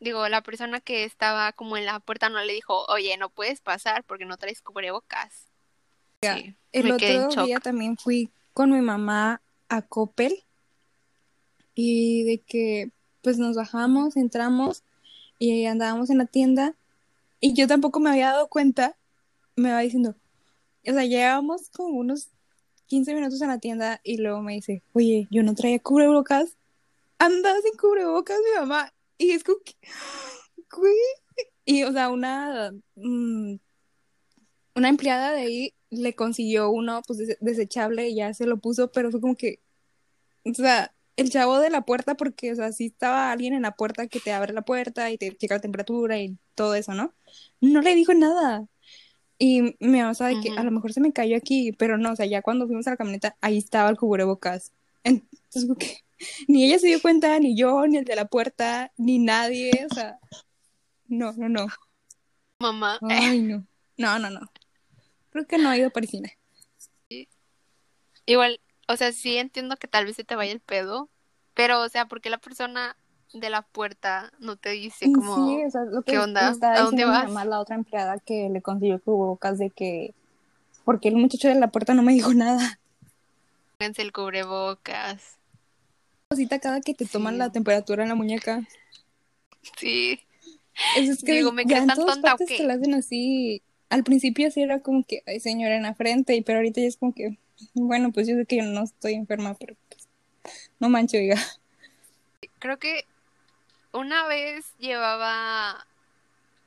digo, 0.01 0.29
la 0.29 0.43
persona 0.43 0.81
que 0.81 1.05
estaba 1.05 1.53
como 1.53 1.77
en 1.77 1.87
la 1.87 2.01
puerta 2.01 2.29
no 2.29 2.41
le 2.45 2.53
dijo, 2.53 2.85
oye, 2.89 3.17
no 3.17 3.31
puedes 3.31 3.61
pasar 3.61 4.05
porque 4.05 4.27
no 4.27 4.37
traes 4.37 4.63
cubrebocas? 4.63 5.48
Sí, 6.21 6.57
El 6.73 6.91
otro 6.91 7.45
día 7.45 7.61
también 7.61 7.97
fui 7.97 8.31
con 8.53 8.73
mi 8.73 8.81
mamá 8.81 9.41
a 9.69 9.83
Coppel 9.83 10.35
y 11.77 12.25
de 12.25 12.39
que 12.39 12.91
pues 13.23 13.39
nos 13.39 13.55
bajamos, 13.55 14.17
entramos 14.17 14.83
y 15.39 15.67
andábamos 15.67 16.11
en 16.11 16.19
la 16.19 16.27
tienda 16.27 16.75
y 17.41 17.55
yo 17.55 17.69
tampoco 17.69 18.01
me 18.01 18.11
había 18.11 18.33
dado 18.33 18.49
cuenta, 18.49 18.97
me 19.55 19.71
va 19.71 19.79
diciendo, 19.79 20.17
o 20.85 20.93
sea, 20.93 21.05
llegábamos 21.05 21.71
como 21.71 21.97
unos 21.97 22.31
15 22.87 23.15
minutos 23.15 23.41
en 23.41 23.49
la 23.49 23.59
tienda 23.59 24.01
y 24.03 24.17
luego 24.17 24.43
me 24.43 24.55
dice, 24.55 24.83
oye, 24.95 25.29
yo 25.31 25.45
no 25.45 25.55
traía 25.55 25.79
cubrebocas, 25.79 26.57
andaba 27.21 27.61
sin 27.61 27.79
cubrebocas 27.79 28.39
mi 28.39 28.61
mamá 28.61 28.93
y 29.19 29.31
es 29.31 29.45
como 29.45 29.59
que, 29.65 29.77
y 31.65 31.85
o 31.85 31.93
sea, 31.93 32.09
una, 32.09 32.73
mm, 32.97 33.55
una 34.79 34.89
empleada 34.89 35.33
de 35.33 35.41
ahí 35.43 35.75
le 35.91 36.15
consiguió 36.15 36.71
uno 36.71 37.03
pues 37.07 37.19
des- 37.21 37.39
desechable 37.41 38.09
y 38.09 38.17
ya 38.17 38.35
se 38.35 38.47
lo 38.47 38.59
puso, 38.59 38.91
pero 38.93 39.11
fue 39.11 39.21
como 39.21 39.37
que, 39.37 39.61
o 40.45 40.55
sea, 40.55 40.95
el 41.17 41.31
chavo 41.31 41.59
de 41.61 41.71
la 41.71 41.83
puerta, 41.83 42.17
porque, 42.17 42.53
o 42.53 42.57
sea, 42.57 42.73
sí 42.73 42.87
estaba 42.87 43.33
alguien 43.33 43.55
en 43.55 43.63
la 43.63 43.73
puerta 43.77 44.07
que 44.09 44.21
te 44.21 44.33
abre 44.33 44.53
la 44.53 44.63
puerta 44.63 45.11
y 45.11 45.19
te 45.19 45.37
checa 45.37 45.57
la 45.57 45.61
temperatura 45.61 46.19
y 46.21 46.39
todo 46.55 46.75
eso, 46.75 46.95
¿no? 46.95 47.15
No 47.61 47.81
le 47.83 47.95
dijo 47.95 48.15
nada. 48.15 48.67
Y 49.39 49.63
mi 49.81 49.99
mamá 50.01 50.15
sabe 50.15 50.41
que 50.41 50.53
a 50.57 50.65
lo 50.65 50.71
mejor 50.73 50.93
se 50.93 51.01
me 51.01 51.13
cayó 51.13 51.37
aquí, 51.37 51.73
pero 51.73 51.99
no, 51.99 52.13
o 52.13 52.17
sea, 52.17 52.27
ya 52.27 52.43
cuando 52.43 52.67
fuimos 52.67 52.87
a 52.89 52.91
la 52.91 52.97
camioneta, 52.97 53.37
ahí 53.41 53.59
estaba 53.59 53.89
el 53.91 53.97
cubrebocas. 53.97 54.73
Entonces, 55.05 55.65
como 55.65 55.77
que 55.77 55.99
ni 56.49 56.65
ella 56.65 56.79
se 56.79 56.89
dio 56.89 57.01
cuenta, 57.03 57.39
ni 57.41 57.57
yo, 57.57 57.87
ni 57.87 57.99
el 57.99 58.05
de 58.05 58.17
la 58.17 58.27
puerta, 58.27 58.93
ni 58.97 59.19
nadie, 59.19 59.87
o 59.91 59.95
sea, 59.95 60.19
no, 61.09 61.33
no, 61.33 61.49
no. 61.49 61.67
Mamá, 62.61 62.99
Ay, 63.03 63.41
no. 63.43 63.67
No, 63.97 64.19
no, 64.19 64.31
no. 64.31 64.41
Creo 65.31 65.47
que 65.47 65.59
no 65.59 65.69
ha 65.69 65.77
ido 65.77 65.89
a 65.89 65.91
Parisina. 65.91 66.31
igual, 68.27 68.61
o 68.89 68.97
sea, 68.97 69.13
sí 69.13 69.37
entiendo 69.37 69.77
que 69.77 69.89
tal 69.89 70.05
vez 70.05 70.17
se 70.17 70.25
te 70.25 70.37
vaya 70.37 70.53
el 70.53 70.61
pedo, 70.61 71.09
pero, 71.55 71.81
o 71.83 71.89
sea, 71.89 72.07
¿por 72.07 72.21
qué 72.21 72.31
la 72.31 72.39
persona 72.39 72.97
de 73.33 73.51
la 73.51 73.63
puerta 73.63 74.33
no 74.39 74.57
te 74.57 74.71
dice 74.71 75.11
como, 75.13 75.35
Sí, 75.35 75.65
o 75.67 75.71
sea, 75.71 75.85
lo 75.85 76.03
que 76.03 76.13
¿qué 76.13 76.19
onda? 76.19 76.49
¿A 76.49 76.81
dónde 76.81 77.05
vas? 77.05 77.27
mamá, 77.29 77.45
la 77.45 77.61
otra 77.61 77.77
empleada 77.77 78.19
que 78.19 78.49
le 78.51 78.63
consiguió 78.63 79.01
cubrebocas 79.01 79.59
de 79.59 79.71
que, 79.71 80.15
porque 80.85 81.09
el 81.09 81.17
muchacho 81.17 81.49
de 81.49 81.55
la 81.57 81.69
puerta 81.69 81.95
no 81.95 82.03
me 82.03 82.13
dijo 82.13 82.33
nada. 82.35 82.79
pónganse 83.79 84.03
el 84.03 84.13
cubrebocas? 84.13 85.37
Cosita 86.31 86.59
cada 86.59 86.81
que 86.81 86.95
te 86.95 87.07
toman 87.07 87.35
Sí. 87.35 87.39
la 87.39 87.53
temperatura 87.53 88.03
en 88.03 88.09
la 88.11 88.15
muñeca. 88.15 88.63
Sí, 89.77 90.21
Eso 90.97 91.13
es 91.13 91.23
que 91.23 91.33
Digo, 91.33 91.53
¿me 91.53 91.65
ya 91.65 91.79
en 91.79 91.87
todas 91.89 92.15
tonta 92.15 92.31
partes 92.31 92.49
qué? 92.49 92.57
te 92.59 92.65
lo 92.65 92.73
hacen 92.73 92.95
así. 92.95 93.63
Al 93.91 94.05
principio 94.05 94.51
sí 94.51 94.63
era 94.63 94.81
como 94.81 95.05
que, 95.05 95.23
ay 95.27 95.41
señora, 95.41 95.77
en 95.77 95.83
la 95.83 95.95
frente, 95.95 96.35
y 96.35 96.43
pero 96.43 96.59
ahorita 96.59 96.81
ya 96.81 96.87
es 96.87 96.97
como 96.97 97.15
que, 97.15 97.39
bueno, 97.75 98.13
pues 98.13 98.27
yo 98.27 98.37
sé 98.37 98.47
que 98.47 98.57
yo 98.57 98.65
no 98.65 98.85
estoy 98.85 99.15
enferma, 99.15 99.55
pero 99.55 99.77
pues, 99.89 100.09
no 100.79 100.89
mancho, 100.89 101.17
oiga. 101.17 101.37
creo 102.59 102.79
que 102.79 103.05
una 103.93 104.27
vez 104.27 104.67
llevaba 104.79 105.87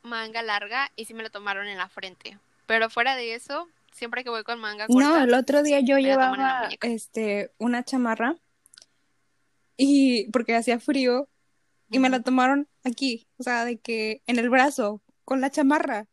manga 0.03 0.41
larga 0.41 0.91
y 0.95 1.05
sí 1.05 1.13
me 1.13 1.23
la 1.23 1.29
tomaron 1.29 1.67
en 1.67 1.77
la 1.77 1.89
frente, 1.89 2.37
pero 2.65 2.89
fuera 2.89 3.15
de 3.15 3.35
eso, 3.35 3.67
siempre 3.91 4.23
que 4.23 4.29
voy 4.29 4.43
con 4.43 4.59
manga 4.59 4.87
No, 4.87 4.93
corta, 4.93 5.23
el 5.23 5.33
otro 5.33 5.63
día 5.63 5.79
yo 5.79 5.97
llevaba 5.99 6.69
este 6.81 7.51
una 7.59 7.83
chamarra 7.83 8.35
y 9.77 10.29
porque 10.31 10.55
hacía 10.55 10.79
frío 10.79 11.27
y 11.89 11.99
me 11.99 12.09
la 12.09 12.21
tomaron 12.21 12.67
aquí, 12.83 13.27
o 13.37 13.43
sea, 13.43 13.65
de 13.65 13.77
que 13.77 14.21
en 14.25 14.39
el 14.39 14.49
brazo 14.49 15.01
con 15.25 15.41
la 15.41 15.49
chamarra. 15.49 16.07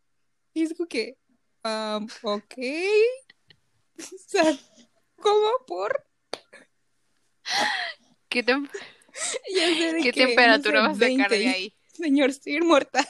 Y 0.59 0.64
es 0.64 0.74
como 0.74 0.89
que, 0.89 1.16
um, 1.64 2.09
ok. 2.22 2.55
O 3.98 4.18
sea, 4.28 4.44
¿cómo 5.16 5.47
por? 5.66 6.05
¿Qué, 8.28 8.44
tem- 8.44 8.68
qué 10.02 10.12
que, 10.12 10.20
no 10.20 10.26
temperatura 10.26 10.80
sé, 10.80 10.89
vas 10.89 10.97
a 10.97 11.01
sacar 11.01 11.30
20 11.30 11.39
de 11.39 11.48
ahí? 11.48 11.74
Señor, 11.93 12.30
estoy 12.30 12.60
muerta. 12.60 13.06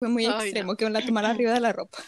Fue 0.00 0.08
muy 0.08 0.24
Ay, 0.26 0.30
no. 0.32 0.40
extremo 0.42 0.76
que 0.76 0.84
me 0.84 0.90
la 0.92 1.04
tomara 1.04 1.30
arriba 1.30 1.52
de 1.52 1.60
la 1.60 1.72
ropa. 1.72 1.98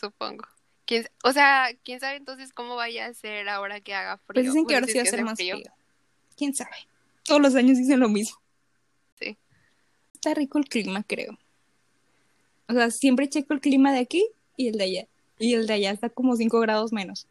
Supongo. 0.00 0.44
¿Quién- 0.86 1.08
o 1.24 1.32
sea, 1.32 1.68
quién 1.82 2.00
sabe 2.00 2.16
entonces 2.16 2.52
cómo 2.52 2.76
vaya 2.76 3.06
a 3.06 3.14
ser 3.14 3.48
ahora 3.50 3.80
que 3.80 3.94
haga 3.94 4.16
frío. 4.18 4.34
Pues 4.34 4.46
dicen 4.46 4.66
que 4.66 4.74
ahora 4.74 4.86
sí 4.86 4.94
va 4.94 5.00
a 5.00 5.04
que 5.04 5.10
ser 5.10 5.24
más 5.24 5.36
frío. 5.36 5.56
frío. 5.56 5.72
¿Quién 6.36 6.54
sabe? 6.54 6.76
Todos 7.22 7.40
los 7.42 7.54
años 7.54 7.76
dicen 7.76 8.00
lo 8.00 8.08
mismo. 8.08 8.38
Sí. 9.18 9.38
Está 10.14 10.32
rico 10.34 10.58
el 10.58 10.66
clima, 10.66 11.02
creo. 11.02 11.38
O 12.68 12.72
sea, 12.72 12.90
siempre 12.90 13.28
checo 13.28 13.54
el 13.54 13.60
clima 13.60 13.92
de 13.92 14.00
aquí 14.00 14.26
y 14.56 14.68
el 14.68 14.78
de 14.78 14.84
allá. 14.84 15.06
Y 15.38 15.54
el 15.54 15.66
de 15.66 15.74
allá 15.74 15.90
está 15.90 16.08
como 16.08 16.36
5 16.36 16.60
grados 16.60 16.92
menos. 16.92 17.26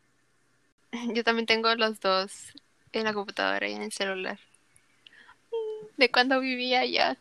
Yo 1.14 1.24
también 1.24 1.45
tengo 1.45 1.74
los 1.76 1.99
dos 1.99 2.32
en 2.94 3.03
la 3.03 3.14
computadora 3.14 3.68
y 3.68 3.74
en 3.74 3.82
el 3.82 3.91
celular. 3.91 4.40
De 5.98 6.10
cuando 6.10 6.40
vivía 6.40 6.82
allá. 6.82 7.18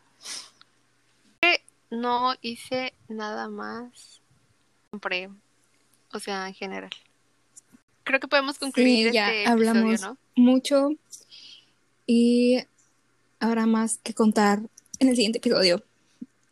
No 1.91 2.35
hice 2.41 2.93
nada 3.07 3.47
más. 3.49 4.21
Compré. 4.91 5.29
O 6.13 6.19
sea, 6.19 6.47
en 6.47 6.53
general. 6.53 6.91
Creo 8.03 8.19
que 8.19 8.27
podemos 8.27 8.57
concluir 8.59 9.07
Sí, 9.07 9.13
ya 9.13 9.33
este 9.33 9.49
hablamos 9.49 9.93
episodio, 9.93 10.17
¿no? 10.35 10.41
mucho 10.41 10.89
y 12.05 12.59
habrá 13.39 13.65
más 13.65 13.97
que 13.97 14.13
contar 14.13 14.59
en 14.99 15.09
el 15.09 15.15
siguiente 15.15 15.39
episodio 15.39 15.83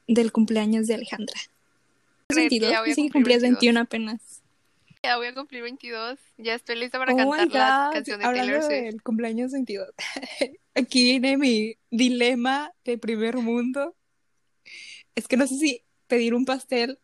del 0.07 0.31
cumpleaños 0.31 0.87
de 0.87 0.95
Alejandra. 0.95 1.39
Creer 2.33 2.49
que 2.49 2.59
22, 2.59 2.71
ya 2.71 2.81
voy 2.81 2.91
a 2.91 2.95
cumplir 2.95 3.11
cumplías 3.11 3.41
22. 3.41 3.59
21 3.61 3.79
apenas. 3.79 4.39
Ya 5.03 5.17
voy 5.17 5.27
a 5.27 5.33
cumplir 5.33 5.61
22. 5.63 6.19
Ya 6.37 6.53
estoy 6.55 6.75
lista 6.77 6.97
para 6.97 7.13
Oh 7.13 7.17
cantar 7.31 7.47
la 7.47 7.89
canción 7.93 8.19
de 8.19 8.25
hablando 8.25 8.51
Taylor 8.53 8.63
Swift. 8.71 8.83
del 8.85 9.01
cumpleaños 9.03 9.51
22. 9.51 9.87
Aquí 10.75 11.03
viene 11.03 11.37
mi 11.37 11.75
dilema 11.91 12.71
de 12.85 12.97
primer 12.97 13.37
mundo. 13.37 13.95
Es 15.15 15.27
que 15.27 15.35
no 15.37 15.45
sé 15.45 15.57
si 15.57 15.83
pedir 16.07 16.33
un 16.33 16.45
pastel 16.45 16.99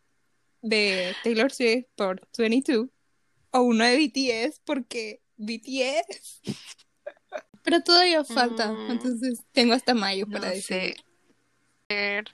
de 0.62 1.14
Taylor 1.22 1.52
Swift 1.52 1.86
por 1.94 2.26
22 2.38 2.88
o 3.52 3.60
uno 3.62 3.84
de 3.84 3.96
BTS 3.98 4.60
porque 4.64 5.20
BTS. 5.36 6.40
Pero 7.62 7.82
todavía 7.82 8.24
falta, 8.24 8.72
Mm. 8.72 8.90
entonces 8.92 9.40
tengo 9.52 9.74
hasta 9.74 9.92
mayo 9.92 10.24
No 10.26 10.32
para 10.32 10.50
decidir. 10.50 10.96
sé. 11.90 12.24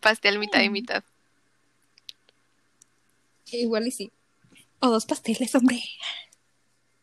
Pastel 0.00 0.38
mitad 0.38 0.60
y 0.60 0.68
Mm. 0.68 0.72
mitad. 0.72 1.04
Igual 3.52 3.86
y 3.86 3.90
sí. 3.90 4.12
O 4.80 4.88
dos 4.88 5.06
pasteles, 5.06 5.54
hombre. 5.54 5.82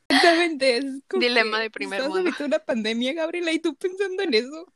Exactamente. 0.10 0.78
Es 0.78 0.86
como 1.08 1.22
Dilema 1.22 1.60
de 1.60 1.70
primer 1.70 2.02
estás 2.02 2.14
mundo. 2.14 2.32
una 2.40 2.60
pandemia, 2.60 3.14
Gabriela, 3.14 3.52
y 3.52 3.60
tú 3.60 3.76
pensando 3.76 4.24
en 4.24 4.34
eso. 4.34 4.74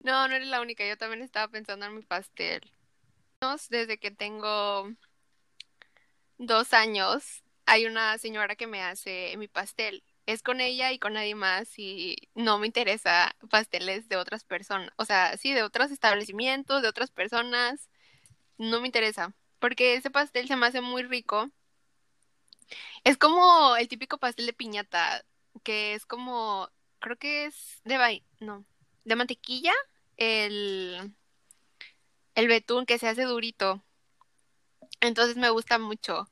No, 0.00 0.28
no 0.28 0.34
eres 0.34 0.48
la 0.48 0.60
única. 0.60 0.86
Yo 0.86 0.96
también 0.96 1.22
estaba 1.22 1.48
pensando 1.48 1.86
en 1.86 1.96
mi 1.96 2.02
pastel. 2.02 2.60
Desde 3.68 3.98
que 3.98 4.10
tengo 4.10 4.90
dos 6.38 6.72
años, 6.72 7.42
hay 7.66 7.86
una 7.86 8.16
señora 8.18 8.56
que 8.56 8.66
me 8.66 8.82
hace 8.82 9.34
mi 9.36 9.48
pastel. 9.48 10.02
Es 10.26 10.42
con 10.42 10.60
ella 10.60 10.92
y 10.92 10.98
con 10.98 11.14
nadie 11.14 11.34
más 11.34 11.78
y 11.78 12.16
no 12.34 12.58
me 12.58 12.66
interesa 12.66 13.36
pasteles 13.50 14.08
de 14.08 14.16
otras 14.16 14.44
personas. 14.44 14.90
O 14.96 15.04
sea, 15.04 15.36
sí, 15.36 15.52
de 15.52 15.62
otros 15.62 15.90
establecimientos, 15.90 16.82
de 16.82 16.88
otras 16.88 17.10
personas. 17.10 17.90
No 18.58 18.80
me 18.80 18.88
interesa. 18.88 19.34
Porque 19.58 19.96
ese 19.96 20.10
pastel 20.10 20.48
se 20.48 20.56
me 20.56 20.66
hace 20.66 20.80
muy 20.80 21.02
rico. 21.02 21.50
Es 23.04 23.16
como 23.18 23.76
el 23.76 23.88
típico 23.88 24.18
pastel 24.18 24.46
de 24.46 24.52
piñata, 24.52 25.24
que 25.62 25.94
es 25.94 26.06
como, 26.06 26.70
creo 27.00 27.16
que 27.16 27.46
es 27.46 27.80
de 27.84 27.98
vainilla, 27.98 28.26
no, 28.40 28.64
de 29.04 29.16
mantequilla, 29.16 29.72
el, 30.16 31.14
el 32.34 32.48
betún 32.48 32.86
que 32.86 32.98
se 32.98 33.08
hace 33.08 33.24
durito. 33.24 33.82
Entonces 35.00 35.36
me 35.36 35.50
gusta 35.50 35.78
mucho. 35.78 36.28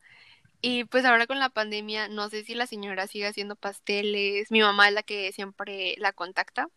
Y 0.63 0.85
pues 0.85 1.05
ahora 1.05 1.27
con 1.27 1.39
la 1.41 1.51
pandemia, 1.51 2.09
no 2.09 2.31
sé 2.31 2.45
si 2.45 2.55
la 2.55 2.67
señora 2.67 3.07
sigue 3.09 3.27
haciendo 3.27 3.57
pasteles. 3.57 4.51
Mi 4.51 4.61
mamá 4.63 4.89
es 4.89 4.95
la 4.95 5.03
que 5.03 5.33
siempre 5.33 5.97
la 5.99 6.13
contacta. 6.13 6.69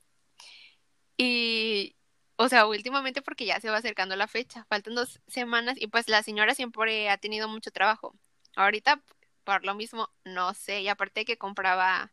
Y, 1.18 1.96
o 2.36 2.50
sea, 2.50 2.66
últimamente 2.68 3.22
porque 3.22 3.46
ya 3.46 3.60
se 3.60 3.70
va 3.70 3.78
acercando 3.78 4.16
la 4.16 4.28
fecha, 4.28 4.66
faltan 4.70 4.96
dos 4.96 5.22
semanas 5.28 5.78
y 5.80 5.88
pues 5.88 6.10
la 6.10 6.24
señora 6.24 6.56
siempre 6.56 7.10
ha 7.10 7.18
tenido 7.18 7.48
mucho 7.48 7.72
trabajo. 7.72 8.16
Ahorita, 8.56 9.04
por 9.44 9.66
lo 9.66 9.76
mismo, 9.76 10.10
no 10.26 10.54
sé. 10.54 10.82
Y 10.82 10.88
aparte 10.90 11.26
que 11.26 11.38
compraba, 11.38 12.12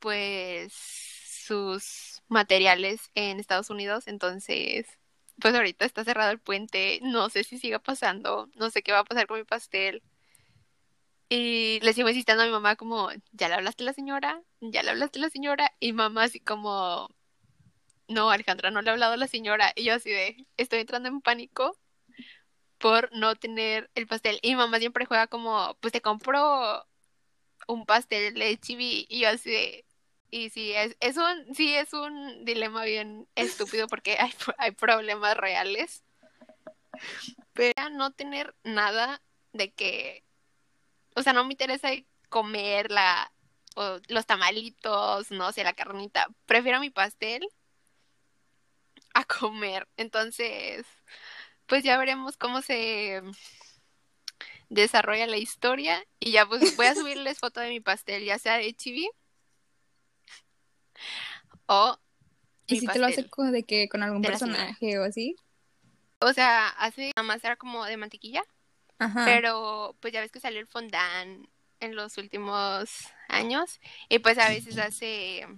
pues, 0.00 0.72
sus 0.74 2.22
materiales 2.28 3.10
en 3.14 3.40
Estados 3.40 3.70
Unidos, 3.70 4.06
entonces, 4.08 4.86
pues 5.40 5.54
ahorita 5.54 5.84
está 5.84 6.04
cerrado 6.04 6.30
el 6.32 6.40
puente, 6.40 7.00
no 7.02 7.28
sé 7.30 7.44
si 7.44 7.58
siga 7.58 7.78
pasando, 7.80 8.48
no 8.56 8.70
sé 8.70 8.82
qué 8.82 8.92
va 8.92 9.00
a 9.00 9.04
pasar 9.04 9.26
con 9.26 9.38
mi 9.38 9.44
pastel. 9.44 10.02
Y 11.32 11.78
le 11.82 11.92
sigo 11.92 12.08
insistiendo 12.08 12.42
a 12.42 12.46
mi 12.46 12.52
mamá 12.52 12.74
como, 12.74 13.08
¿ya 13.30 13.48
le 13.48 13.54
hablaste 13.54 13.84
a 13.84 13.86
la 13.86 13.92
señora? 13.92 14.42
¿Ya 14.60 14.82
le 14.82 14.90
hablaste 14.90 15.20
a 15.20 15.22
la 15.22 15.30
señora? 15.30 15.72
Y 15.78 15.92
mamá 15.92 16.24
así 16.24 16.40
como, 16.40 17.08
no, 18.08 18.30
Alejandra, 18.30 18.72
no 18.72 18.82
le 18.82 18.88
he 18.88 18.92
hablado 18.92 19.12
a 19.12 19.16
la 19.16 19.28
señora. 19.28 19.72
Y 19.76 19.84
yo 19.84 19.94
así 19.94 20.10
de, 20.10 20.44
estoy 20.56 20.80
entrando 20.80 21.08
en 21.08 21.20
pánico 21.20 21.78
por 22.78 23.12
no 23.12 23.36
tener 23.36 23.90
el 23.94 24.08
pastel. 24.08 24.40
Y 24.42 24.56
mamá 24.56 24.80
siempre 24.80 25.06
juega 25.06 25.28
como, 25.28 25.76
pues 25.80 25.92
te 25.92 26.00
compro 26.00 26.84
un 27.68 27.86
pastel 27.86 28.34
de 28.34 28.58
chibi. 28.58 29.06
Y 29.08 29.20
yo 29.20 29.28
así 29.28 29.50
de, 29.50 29.86
y 30.32 30.50
sí, 30.50 30.72
es, 30.72 30.96
es 30.98 31.16
un, 31.16 31.54
sí, 31.54 31.76
es 31.76 31.92
un 31.92 32.44
dilema 32.44 32.82
bien 32.84 33.28
estúpido 33.36 33.86
porque 33.86 34.16
hay, 34.18 34.32
hay 34.58 34.72
problemas 34.72 35.36
reales. 35.36 36.02
Pero 37.52 37.88
no 37.90 38.10
tener 38.10 38.56
nada 38.64 39.22
de 39.52 39.72
que, 39.72 40.24
o 41.14 41.22
sea, 41.22 41.32
no 41.32 41.44
me 41.44 41.52
interesa 41.52 41.90
comer 42.28 42.90
la, 42.90 43.32
o 43.76 43.98
los 44.08 44.26
tamalitos, 44.26 45.30
no 45.30 45.52
sé, 45.52 45.64
la 45.64 45.72
carnita. 45.72 46.28
Prefiero 46.46 46.80
mi 46.80 46.90
pastel 46.90 47.46
a 49.14 49.24
comer. 49.24 49.88
Entonces, 49.96 50.86
pues 51.66 51.84
ya 51.84 51.98
veremos 51.98 52.36
cómo 52.36 52.62
se 52.62 53.22
desarrolla 54.68 55.26
la 55.26 55.38
historia. 55.38 56.04
Y 56.18 56.32
ya 56.32 56.46
pues 56.46 56.76
voy 56.76 56.86
a 56.86 56.94
subirles 56.94 57.38
foto 57.38 57.60
de 57.60 57.68
mi 57.68 57.80
pastel, 57.80 58.24
ya 58.24 58.38
sea 58.38 58.56
de 58.56 58.72
chibi 58.74 59.10
o 61.66 61.98
¿Y 62.66 62.74
mi 62.74 62.80
si 62.80 62.86
te 62.86 62.98
lo 62.98 63.06
hace 63.06 63.28
de 63.52 63.62
que 63.64 63.88
con 63.88 64.02
algún 64.02 64.22
de 64.22 64.28
personaje 64.28 64.98
o 64.98 65.04
así? 65.04 65.36
O 66.20 66.32
sea, 66.32 66.68
hace 66.68 67.12
nada 67.16 67.26
más 67.26 67.42
era 67.44 67.56
como 67.56 67.84
de 67.84 67.96
mantequilla, 67.96 68.42
Ajá. 69.00 69.24
pero 69.24 69.96
pues 69.98 70.12
ya 70.12 70.20
ves 70.20 70.30
que 70.30 70.38
salió 70.38 70.60
el 70.60 70.68
fondant 70.68 71.48
en 71.80 71.96
los 71.96 72.16
últimos 72.18 73.08
años 73.28 73.80
y 74.08 74.20
pues 74.20 74.38
a 74.38 74.48
veces 74.48 74.78
hace 74.78 75.48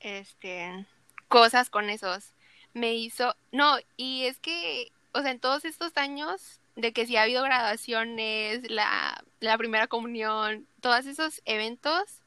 este 0.00 0.86
cosas 1.32 1.70
con 1.70 1.88
esos. 1.88 2.34
Me 2.74 2.94
hizo, 2.94 3.34
no, 3.52 3.78
y 3.96 4.26
es 4.26 4.38
que, 4.38 4.92
o 5.12 5.22
sea, 5.22 5.30
en 5.30 5.40
todos 5.40 5.64
estos 5.64 5.96
años 5.96 6.60
de 6.76 6.92
que 6.92 7.06
si 7.06 7.16
ha 7.16 7.22
habido 7.22 7.42
graduaciones, 7.42 8.70
la, 8.70 9.22
la 9.40 9.56
primera 9.56 9.86
comunión, 9.86 10.66
todos 10.80 11.06
esos 11.06 11.40
eventos, 11.46 12.20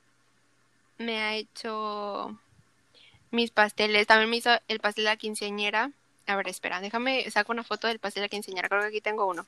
me 0.98 1.20
ha 1.20 1.36
hecho 1.36 2.40
mis 3.32 3.52
pasteles. 3.52 4.08
También 4.08 4.30
me 4.30 4.38
hizo 4.38 4.52
el 4.68 4.80
pastel 4.80 5.06
de 5.06 5.12
la 5.12 5.18
quinceañera. 5.18 5.92
A 6.28 6.36
ver, 6.36 6.48
espera, 6.48 6.82
déjame, 6.82 7.30
saco 7.30 7.52
una 7.52 7.64
foto 7.64 7.88
del 7.88 8.00
pastel 8.00 8.24
la 8.24 8.30
quinceañera. 8.30 8.68
Creo 8.68 8.82
que 8.82 8.88
aquí 8.88 9.02
tengo 9.02 9.28
uno. 9.28 9.46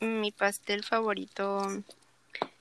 Mi 0.00 0.30
pastel 0.30 0.84
favorito 0.84 1.82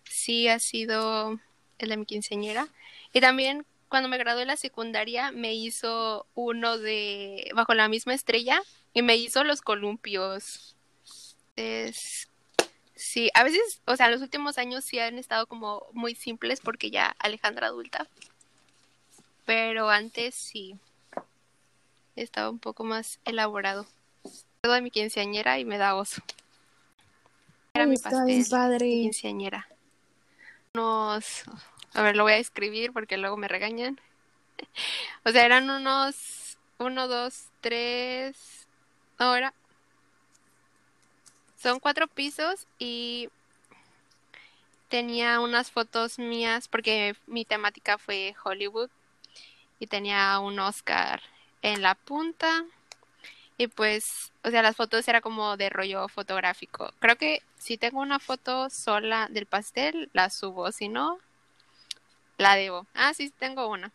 sí 0.03 0.47
ha 0.47 0.59
sido 0.59 1.39
el 1.77 1.89
de 1.89 1.97
mi 1.97 2.05
quinceañera. 2.05 2.67
Y 3.13 3.21
también 3.21 3.65
cuando 3.87 4.09
me 4.09 4.17
gradué 4.17 4.41
de 4.41 4.45
la 4.47 4.57
secundaria 4.57 5.31
me 5.31 5.53
hizo 5.53 6.25
uno 6.33 6.77
de 6.77 7.51
Bajo 7.53 7.73
la 7.73 7.87
misma 7.87 8.13
estrella 8.13 8.61
y 8.93 9.01
me 9.03 9.15
hizo 9.15 9.43
los 9.43 9.61
columpios. 9.61 10.75
Es... 11.55 12.29
Sí, 12.95 13.31
a 13.33 13.43
veces, 13.43 13.81
o 13.85 13.95
sea, 13.95 14.09
los 14.09 14.21
últimos 14.21 14.57
años 14.57 14.85
sí 14.85 14.99
han 14.99 15.17
estado 15.17 15.47
como 15.47 15.87
muy 15.93 16.13
simples 16.13 16.61
porque 16.61 16.91
ya 16.91 17.15
Alejandra 17.19 17.67
adulta. 17.67 18.07
Pero 19.45 19.89
antes 19.89 20.35
sí 20.35 20.79
estaba 22.15 22.49
un 22.49 22.59
poco 22.59 22.83
más 22.83 23.19
elaborado. 23.25 23.85
Todo 24.61 24.73
de 24.73 24.81
mi 24.81 24.91
quinceañera 24.91 25.59
y 25.59 25.65
me 25.65 25.77
da 25.77 25.95
oso. 25.95 26.21
Era 27.73 27.85
mi 27.85 27.97
pastel 27.97 28.45
padre. 28.49 28.85
quinceañera. 28.85 29.67
Unos, 30.73 31.43
a 31.93 32.01
ver, 32.01 32.15
lo 32.15 32.23
voy 32.23 32.33
a 32.33 32.37
escribir 32.37 32.91
porque 32.93 33.17
luego 33.17 33.37
me 33.37 33.47
regañan. 33.47 33.99
O 35.23 35.31
sea, 35.31 35.45
eran 35.45 35.69
unos, 35.69 36.57
uno, 36.79 37.07
dos, 37.07 37.45
tres, 37.61 38.67
ahora. 39.17 39.53
Son 41.57 41.79
cuatro 41.79 42.07
pisos 42.07 42.67
y 42.79 43.29
tenía 44.89 45.39
unas 45.39 45.71
fotos 45.71 46.17
mías 46.19 46.67
porque 46.67 47.15
mi 47.27 47.45
temática 47.45 47.97
fue 47.97 48.35
Hollywood 48.43 48.89
y 49.79 49.87
tenía 49.87 50.39
un 50.39 50.59
Oscar 50.59 51.21
en 51.61 51.81
la 51.81 51.95
punta 51.95 52.65
y 53.57 53.67
pues, 53.67 54.31
o 54.43 54.49
sea, 54.49 54.61
las 54.63 54.75
fotos 54.75 55.07
era 55.07 55.21
como 55.21 55.55
de 55.57 55.69
rollo 55.69 56.07
fotográfico. 56.07 56.91
Creo 56.99 57.15
que 57.15 57.43
si 57.57 57.77
tengo 57.77 57.99
una 57.99 58.19
foto 58.19 58.69
sola 58.69 59.27
del 59.29 59.45
pastel, 59.45 60.09
la 60.13 60.29
subo, 60.29 60.71
si 60.71 60.87
no, 60.87 61.19
la 62.37 62.55
debo. 62.55 62.87
Ah, 62.95 63.13
sí, 63.13 63.31
tengo 63.37 63.67
una. 63.67 63.91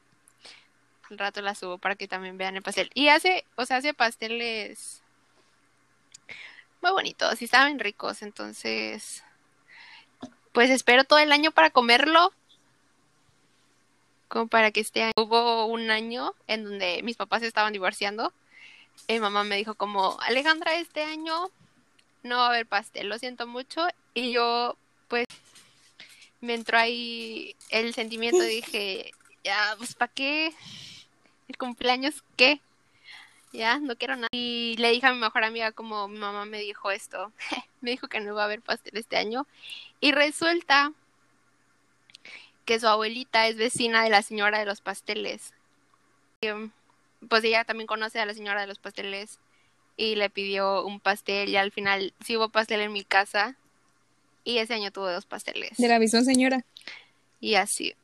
Al 1.10 1.18
rato 1.18 1.40
la 1.40 1.54
subo 1.54 1.78
para 1.78 1.96
que 1.96 2.08
también 2.08 2.38
vean 2.38 2.56
el 2.56 2.62
pastel. 2.62 2.90
Y 2.94 3.08
hace, 3.08 3.44
o 3.56 3.64
sea, 3.64 3.78
hace 3.78 3.94
pasteles 3.94 5.02
muy 6.80 6.92
bonitos 6.92 7.42
y 7.42 7.46
saben 7.46 7.78
ricos, 7.78 8.22
entonces 8.22 9.24
pues 10.52 10.70
espero 10.70 11.04
todo 11.04 11.18
el 11.18 11.32
año 11.32 11.50
para 11.50 11.70
comerlo. 11.70 12.32
Como 14.28 14.48
para 14.48 14.70
que 14.70 14.80
este 14.80 15.04
año 15.04 15.12
hubo 15.16 15.66
un 15.66 15.90
año 15.90 16.34
en 16.46 16.64
donde 16.64 17.02
mis 17.02 17.16
papás 17.16 17.42
estaban 17.42 17.72
divorciando. 17.72 18.32
Y 19.08 19.18
mamá 19.20 19.44
me 19.44 19.56
dijo 19.56 19.74
como, 19.74 20.18
Alejandra, 20.22 20.74
este 20.76 21.02
año 21.02 21.50
no 22.22 22.38
va 22.38 22.46
a 22.46 22.48
haber 22.48 22.66
pastel, 22.66 23.08
lo 23.08 23.18
siento 23.18 23.46
mucho. 23.46 23.86
Y 24.14 24.32
yo, 24.32 24.76
pues, 25.08 25.26
me 26.40 26.54
entró 26.54 26.78
ahí 26.78 27.54
el 27.70 27.94
sentimiento 27.94 28.42
dije, 28.42 29.12
ya, 29.44 29.74
pues, 29.78 29.94
¿para 29.94 30.12
qué? 30.12 30.52
¿El 31.48 31.56
cumpleaños 31.56 32.24
qué? 32.36 32.60
ya, 33.56 33.78
no 33.78 33.96
quiero 33.96 34.16
nada. 34.16 34.28
Y 34.32 34.76
le 34.78 34.90
dije 34.90 35.06
a 35.06 35.12
mi 35.12 35.18
mejor 35.18 35.44
amiga 35.44 35.72
como 35.72 36.08
mi 36.08 36.18
mamá 36.18 36.44
me 36.44 36.60
dijo 36.60 36.90
esto, 36.90 37.32
me 37.80 37.90
dijo 37.92 38.08
que 38.08 38.20
no 38.20 38.32
iba 38.32 38.42
a 38.42 38.44
haber 38.44 38.62
pastel 38.62 38.96
este 38.96 39.16
año. 39.16 39.46
Y 40.00 40.12
resulta 40.12 40.92
que 42.66 42.80
su 42.80 42.88
abuelita 42.88 43.46
es 43.46 43.56
vecina 43.56 44.02
de 44.02 44.10
la 44.10 44.20
señora 44.20 44.58
de 44.58 44.66
los 44.66 44.82
pasteles. 44.82 45.54
Um, 46.42 46.70
pues 47.28 47.42
ella 47.44 47.64
también 47.64 47.86
conoce 47.86 48.20
a 48.20 48.26
la 48.26 48.34
señora 48.34 48.60
de 48.60 48.66
los 48.66 48.78
pasteles 48.78 49.38
y 49.96 50.16
le 50.16 50.28
pidió 50.28 50.84
un 50.84 51.00
pastel 51.00 51.48
y 51.48 51.56
al 51.56 51.72
final 51.72 52.12
sí 52.24 52.36
hubo 52.36 52.50
pastel 52.50 52.80
en 52.80 52.92
mi 52.92 53.04
casa 53.04 53.56
y 54.44 54.58
ese 54.58 54.74
año 54.74 54.90
tuvo 54.90 55.10
dos 55.10 55.26
pasteles. 55.26 55.76
De 55.78 55.88
la 55.88 55.98
misma 55.98 56.22
señora. 56.22 56.64
Y 57.40 57.54
así. 57.54 57.94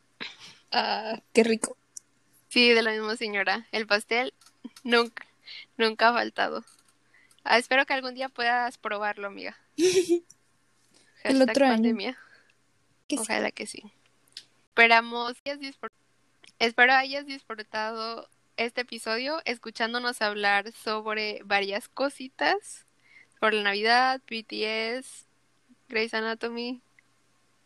Ah, 0.70 1.20
qué 1.34 1.44
rico. 1.44 1.76
Sí, 2.48 2.70
de 2.70 2.82
la 2.82 2.92
misma 2.92 3.16
señora. 3.16 3.66
El 3.72 3.86
pastel 3.86 4.32
nunca, 4.84 5.26
nunca 5.76 6.08
ha 6.08 6.12
faltado. 6.12 6.64
Ah, 7.44 7.58
espero 7.58 7.84
que 7.84 7.94
algún 7.94 8.14
día 8.14 8.28
puedas 8.28 8.78
probarlo, 8.78 9.26
amiga. 9.26 9.58
El 11.24 11.42
otro 11.42 11.66
año. 11.66 11.74
pandemia. 11.74 12.18
Que 13.08 13.16
sí. 13.16 13.22
Ojalá 13.22 13.50
que 13.50 13.66
sí. 13.66 13.92
Esperamos 14.74 15.34
que 15.42 15.58
Espero 16.58 16.94
hayas 16.94 17.26
disfrutado 17.26 18.26
este 18.56 18.80
episodio 18.80 19.42
escuchándonos 19.44 20.22
hablar 20.22 20.72
sobre 20.72 21.42
varias 21.44 21.90
cositas. 21.90 22.86
Sobre 23.38 23.56
la 23.56 23.64
Navidad, 23.64 24.22
BTS, 24.30 25.26
Grey's 25.90 26.14
Anatomy 26.14 26.80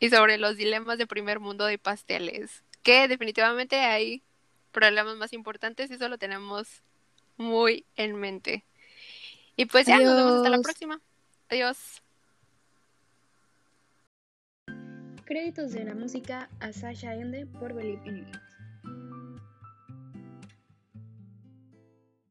y 0.01 0.09
sobre 0.09 0.37
los 0.37 0.57
dilemas 0.57 0.97
de 0.97 1.07
primer 1.07 1.39
mundo 1.39 1.65
de 1.65 1.77
pasteles. 1.77 2.63
Que 2.83 3.07
definitivamente 3.07 3.77
hay 3.77 4.21
problemas 4.73 5.15
más 5.15 5.31
importantes 5.31 5.89
y 5.89 5.93
eso 5.93 6.09
lo 6.09 6.17
tenemos 6.17 6.81
muy 7.37 7.85
en 7.95 8.15
mente. 8.15 8.65
Y 9.55 9.65
pues 9.65 9.85
ya, 9.87 9.99
nos 9.99 10.13
vemos 10.13 10.33
hasta 10.33 10.49
la 10.49 10.57
Adiós. 10.57 10.63
próxima. 10.65 10.99
Adiós. 11.47 12.01
Créditos 15.27 15.73
de 15.73 15.83
la 15.83 15.93
música 15.93 16.47
a 16.61 16.71
Sasha 16.71 17.13
Ende 17.13 17.45
por 17.45 17.73
Believe 17.73 18.01
in 18.07 18.21
Me. 18.21 18.46